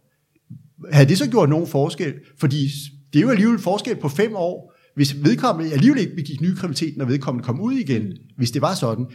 havde 0.93 1.09
det 1.09 1.19
så 1.19 1.31
gjort 1.31 1.49
nogen 1.49 1.67
forskel? 1.67 2.15
Fordi 2.39 2.69
det 3.13 3.19
er 3.19 3.23
jo 3.23 3.31
alligevel 3.31 3.59
forskel 3.59 3.97
på 3.97 4.09
fem 4.09 4.33
år, 4.35 4.73
hvis 4.95 5.25
vedkommende 5.25 5.73
alligevel 5.73 6.01
ikke 6.01 6.17
begik 6.17 6.41
ny 6.41 6.55
kriminalitet, 6.55 6.97
når 6.97 7.05
vedkommende 7.05 7.47
kom 7.47 7.61
ud 7.61 7.73
igen, 7.73 8.13
hvis 8.37 8.51
det 8.51 8.63
var 8.63 8.75
sådan 8.75 9.07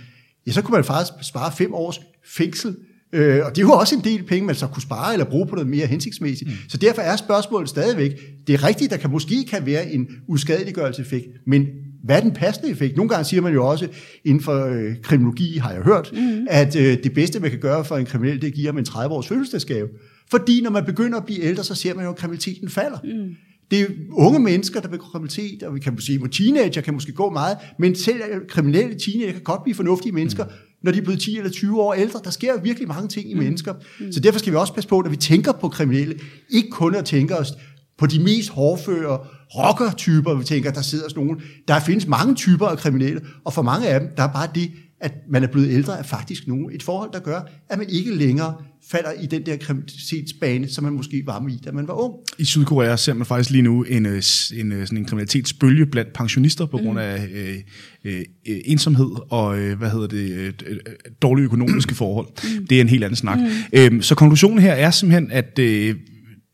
ja, 0.48 0.52
så 0.52 0.62
kunne 0.62 0.76
man 0.76 0.84
faktisk 0.84 1.14
spare 1.22 1.52
fem 1.58 1.74
års 1.74 2.02
fængsel. 2.26 2.76
Øh, 3.14 3.46
og 3.46 3.56
det 3.56 3.62
er 3.62 3.66
jo 3.66 3.72
også 3.72 3.96
en 3.96 4.04
del 4.04 4.24
penge, 4.24 4.46
man 4.46 4.56
så 4.56 4.68
kunne 4.68 4.82
spare 4.82 5.14
eller 5.14 5.26
bruge 5.26 5.48
på 5.48 5.56
noget 5.56 5.70
mere 5.70 5.88
hensigtsmæssigt. 5.88 6.50
Mm. 6.50 6.56
Så 6.68 6.78
derfor 6.78 7.02
er 7.02 7.16
spørgsmålet 7.16 7.70
stadigvæk, 7.70 8.12
det 8.48 8.54
er 8.54 8.64
rigtigt, 8.64 8.92
der 8.92 8.98
kan 8.98 9.12
måske 9.12 9.46
kan 9.46 9.66
være 9.66 9.92
en 9.92 10.08
uskadeliggørelseseffekt, 10.28 11.28
men 11.46 11.68
hvad 12.04 12.18
er 12.18 12.22
den 12.22 12.32
passende 12.32 12.72
effekt? 12.72 12.96
Nogle 12.96 13.10
gange 13.10 13.26
siger 13.26 13.42
man 13.42 13.54
jo 13.54 13.68
også, 13.68 13.88
inden 14.26 14.44
for 14.44 14.66
øh, 14.66 14.96
kriminologi 15.04 15.58
har 15.58 15.72
jeg 15.72 15.82
hørt, 15.82 16.12
mm. 16.14 16.48
at 16.50 16.76
øh, 16.76 16.98
det 17.04 17.14
bedste, 17.14 17.40
man 17.40 17.50
kan 17.50 17.60
gøre 17.60 17.86
for 17.86 17.98
en 17.98 18.06
kriminel, 18.06 18.42
det 18.42 18.54
giver 18.54 18.72
ham 18.72 18.78
en 18.78 18.86
30-års 18.90 19.28
fødselsdagsgave. 19.28 19.88
Fordi 20.32 20.62
når 20.62 20.70
man 20.70 20.86
begynder 20.86 21.18
at 21.18 21.26
blive 21.26 21.42
ældre, 21.42 21.64
så 21.64 21.76
ser 21.76 21.94
man 21.94 22.06
jo, 22.06 22.12
at 22.12 22.18
kriminaliteten 22.18 22.70
falder. 22.70 22.98
Mm. 23.04 23.36
Det 23.72 23.82
er 23.82 23.86
unge 24.12 24.40
mennesker, 24.40 24.82
der 24.82 24.88
begår 24.88 25.08
kriminalitet, 25.12 25.64
og 25.64 25.76
vi 25.76 25.80
kan 25.80 26.00
sige, 26.00 26.20
at 26.24 26.32
teenager 26.32 26.82
kan 26.82 26.94
måske 26.94 27.12
gå 27.12 27.30
meget, 27.30 27.58
men 27.80 27.96
selv 27.96 28.22
kriminelle 28.50 29.00
teenager 29.00 29.32
kan 29.32 29.42
godt 29.42 29.64
blive 29.64 29.76
fornuftige 29.76 30.12
mennesker, 30.12 30.44
mm. 30.44 30.52
når 30.84 30.92
de 30.92 30.98
er 30.98 31.02
blevet 31.02 31.22
10 31.22 31.38
eller 31.38 31.52
20 31.52 31.82
år 31.82 31.94
ældre. 31.94 32.20
Der 32.24 32.30
sker 32.30 32.62
virkelig 32.62 32.88
mange 32.88 33.08
ting 33.08 33.32
i 33.32 33.34
mm. 33.34 33.40
mennesker. 33.40 33.74
Mm. 34.00 34.12
Så 34.12 34.20
derfor 34.20 34.40
skal 34.40 34.52
vi 34.52 34.58
også 34.58 34.74
passe 34.74 34.90
på, 34.90 35.02
når 35.02 35.10
vi 35.10 35.16
tænker 35.16 35.52
på 35.52 35.70
kriminelle, 35.70 36.20
ikke 36.50 36.70
kun 36.70 36.96
at 36.96 37.06
tænke 37.06 37.38
os 37.38 37.54
på 37.98 38.06
de 38.06 38.24
mest 38.24 38.50
hårdføre 38.50 39.20
rocker-typer, 39.56 40.34
vi 40.34 40.44
tænker, 40.44 40.72
der 40.72 40.82
sidder 40.82 41.10
sådan 41.10 41.24
nogen. 41.24 41.42
Der 41.68 41.80
findes 41.80 42.08
mange 42.08 42.36
typer 42.36 42.68
af 42.68 42.78
kriminelle, 42.78 43.22
og 43.46 43.54
for 43.54 43.62
mange 43.62 43.88
af 43.88 44.00
dem, 44.00 44.10
der 44.18 44.24
er 44.24 44.34
bare 44.34 44.48
det, 44.56 44.72
at 45.02 45.14
man 45.30 45.44
er 45.44 45.48
blevet 45.48 45.70
ældre, 45.70 46.00
er 46.00 46.04
faktisk 46.04 46.48
nogen, 46.48 46.72
et 46.72 46.84
forhold, 46.84 47.10
der 47.14 47.20
gør, 47.20 47.42
at 47.70 47.78
man 47.78 47.90
ikke 47.90 48.16
længere 48.16 48.56
falder 48.92 49.12
i 49.12 49.26
den 49.26 49.46
der 49.46 49.58
kriminalitetsbane, 49.58 50.68
som 50.68 50.84
man 50.84 50.94
måske 50.94 51.24
var 51.26 51.40
med 51.40 51.54
i, 51.54 51.58
da 51.66 51.72
man 51.72 51.88
var 51.88 51.94
ung. 51.94 52.14
I 52.40 52.46
Sydkorea 52.46 52.96
ser 52.96 53.14
man 53.14 53.26
faktisk 53.26 53.50
lige 53.50 53.62
nu 53.62 53.84
en, 53.84 54.06
øh, 54.06 54.24
en, 54.54 54.72
øh, 54.72 54.88
sådan 54.88 54.98
en 54.98 55.06
kriminalitetsbølge 55.06 55.86
blandt 55.86 56.14
pensionister 56.14 56.66
på 56.66 56.78
grund 56.78 57.00
af 57.00 57.28
øh, 57.34 57.56
øh, 58.04 58.24
ensomhed 58.46 59.10
og 59.30 59.60
øh, 59.60 59.78
hvad 59.78 59.90
hedder 59.90 60.08
det, 60.08 60.54
øh, 60.66 60.80
dårlige 61.22 61.46
økonomiske 61.46 61.96
forhold. 61.96 62.28
Mm. 62.60 62.68
Det 62.68 62.78
er 62.78 62.82
en 62.82 62.90
helt 62.90 63.04
anden 63.04 63.18
snak. 63.18 63.40
Mm. 63.40 63.46
Øh, 63.74 64.02
så 64.02 64.16
konklusionen 64.16 64.60
her 64.60 64.74
er 64.74 64.92
simpelthen, 64.92 65.32
at 65.32 65.60
øh, 65.60 65.96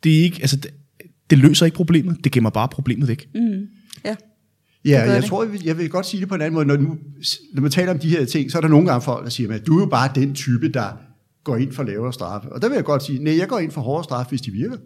det, 0.04 0.10
ikke, 0.10 0.38
altså, 0.42 0.56
det, 0.56 0.72
det 1.30 1.38
løser 1.38 1.66
ikke 1.66 1.76
problemet, 1.76 2.18
det 2.24 2.32
gemmer 2.32 2.50
bare 2.50 2.68
problemet 2.68 3.08
væk. 3.08 3.28
Mm. 3.36 3.68
Ja. 4.06 4.16
Ja, 4.86 5.02
jeg 5.12 5.22
det. 5.22 5.30
tror, 5.30 5.48
jeg 5.66 5.78
vil 5.78 5.90
godt 5.90 6.06
sige 6.06 6.22
det 6.22 6.30
på 6.30 6.36
en 6.36 6.42
anden 6.42 6.54
måde. 6.54 6.66
Når, 6.66 6.78
nu, 6.78 6.98
når 7.54 7.62
man 7.62 7.72
taler 7.72 7.94
om 7.94 8.00
de 8.00 8.10
her 8.10 8.26
ting, 8.26 8.52
så 8.52 8.58
er 8.58 8.62
der 8.62 8.68
nogle 8.68 8.88
gange 8.88 9.02
folk, 9.02 9.24
der 9.24 9.30
siger, 9.30 9.54
at 9.54 9.68
du 9.68 9.78
er 9.78 9.80
jo 9.80 9.86
bare 9.86 10.12
den 10.16 10.36
type, 10.36 10.70
der 10.70 10.98
går 11.44 11.58
ind 11.58 11.72
for 11.74 11.84
lavere 11.84 12.14
straffe. 12.14 12.50
Og 12.52 12.62
der 12.62 12.70
vil 12.70 12.76
jeg 12.76 12.84
godt 12.84 13.04
sige, 13.04 13.24
nej, 13.24 13.38
jeg 13.38 13.48
går 13.48 13.60
ind 13.60 13.72
for 13.72 13.82
hårdere 13.82 14.04
straffe, 14.04 14.30
hvis 14.30 14.42
de 14.42 14.52
virker. 14.52 14.78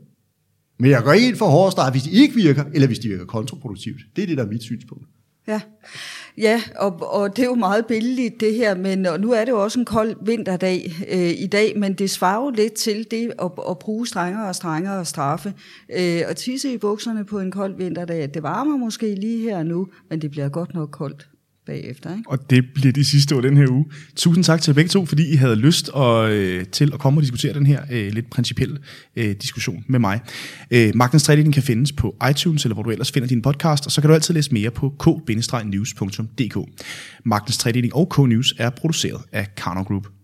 Men 0.80 0.92
jeg 0.92 1.04
går 1.04 1.14
ind 1.14 1.36
for 1.36 1.46
hårdere 1.46 1.72
straffe, 1.72 1.92
hvis 1.92 2.04
de 2.04 2.12
ikke 2.12 2.36
virker, 2.36 2.64
eller 2.74 2.88
hvis 2.88 3.00
de 3.00 3.08
virker 3.08 3.26
kontraproduktivt. 3.26 4.02
Det 4.16 4.22
er 4.22 4.28
det, 4.28 4.38
der 4.38 4.44
er 4.44 4.48
mit 4.50 4.64
synspunkt. 4.64 5.06
Ja, 5.48 5.62
ja 6.38 6.62
og, 6.76 7.14
og 7.14 7.36
det 7.36 7.44
er 7.44 7.48
jo 7.48 7.56
meget 7.56 7.86
billigt 7.86 8.40
det 8.40 8.54
her, 8.54 8.76
men 8.76 9.06
og 9.06 9.20
nu 9.20 9.32
er 9.32 9.46
det 9.46 9.52
jo 9.52 9.64
også 9.64 9.80
en 9.80 9.86
kold 9.86 10.16
vinterdag 10.22 10.96
øh, 11.12 11.44
i 11.44 11.48
dag, 11.48 11.80
men 11.80 11.94
det 11.94 12.10
svarer 12.10 12.44
jo 12.44 12.50
lidt 12.50 12.74
til 12.74 13.12
det 13.12 13.32
at, 13.40 13.52
at 13.70 13.80
bruge 13.80 14.08
strengere 14.08 14.48
og 14.48 14.56
strengere 14.56 15.06
straffe. 15.06 15.54
Øh, 16.00 16.22
og 16.30 16.36
tisse 16.36 16.74
i 16.74 16.78
bukserne 16.78 17.26
på 17.26 17.40
en 17.40 17.52
kold 17.52 17.76
vinterdag, 17.76 18.30
det 18.34 18.44
varmer 18.44 18.78
måske 18.78 19.16
lige 19.16 19.50
her 19.50 19.64
nu, 19.64 19.88
men 20.10 20.22
det 20.22 20.32
bliver 20.32 20.50
godt 20.50 20.74
nok 20.74 20.92
koldt 20.92 21.28
bagefter. 21.68 22.18
Ikke? 22.18 22.30
Og 22.30 22.50
det 22.50 22.66
bliver 22.74 22.94
de 22.94 23.06
sidste 23.06 23.36
år 23.36 23.42
den 23.42 23.58
her 23.58 23.72
uge. 23.72 23.86
Tusind 24.16 24.44
tak 24.44 24.62
til 24.62 24.74
begge 24.74 24.90
to, 24.90 25.06
fordi 25.06 25.34
I 25.34 25.36
havde 25.36 25.56
lyst 25.56 25.90
og, 25.90 26.32
øh, 26.32 26.66
til 26.66 26.94
at 26.94 27.00
komme 27.00 27.20
og 27.20 27.22
diskutere 27.22 27.54
den 27.54 27.66
her 27.66 27.82
øh, 27.92 28.12
lidt 28.14 28.30
principielle 28.30 28.80
øh, 29.16 29.36
diskussion 29.42 29.84
med 29.88 30.00
mig. 30.00 30.20
Øh, 30.72 30.92
Magtens 30.96 31.24
Tredeling 31.24 31.54
kan 31.54 31.64
findes 31.64 31.92
på 31.92 32.16
iTunes, 32.30 32.66
eller 32.66 32.74
hvor 32.74 32.84
du 32.84 32.90
ellers 32.90 33.12
finder 33.12 33.28
din 33.28 33.42
podcast, 33.42 33.86
og 33.86 33.92
så 33.92 34.02
kan 34.02 34.08
du 34.08 34.14
altid 34.14 34.34
læse 34.34 34.54
mere 34.54 34.72
på 34.72 34.90
k-news.dk. 35.00 36.58
Magtens 37.26 37.58
Tredeling 37.58 37.96
og 37.96 38.14
K-News 38.14 38.56
er 38.58 38.70
produceret 38.70 39.22
af 39.32 39.56
Karno 39.56 39.82
Group. 39.82 40.17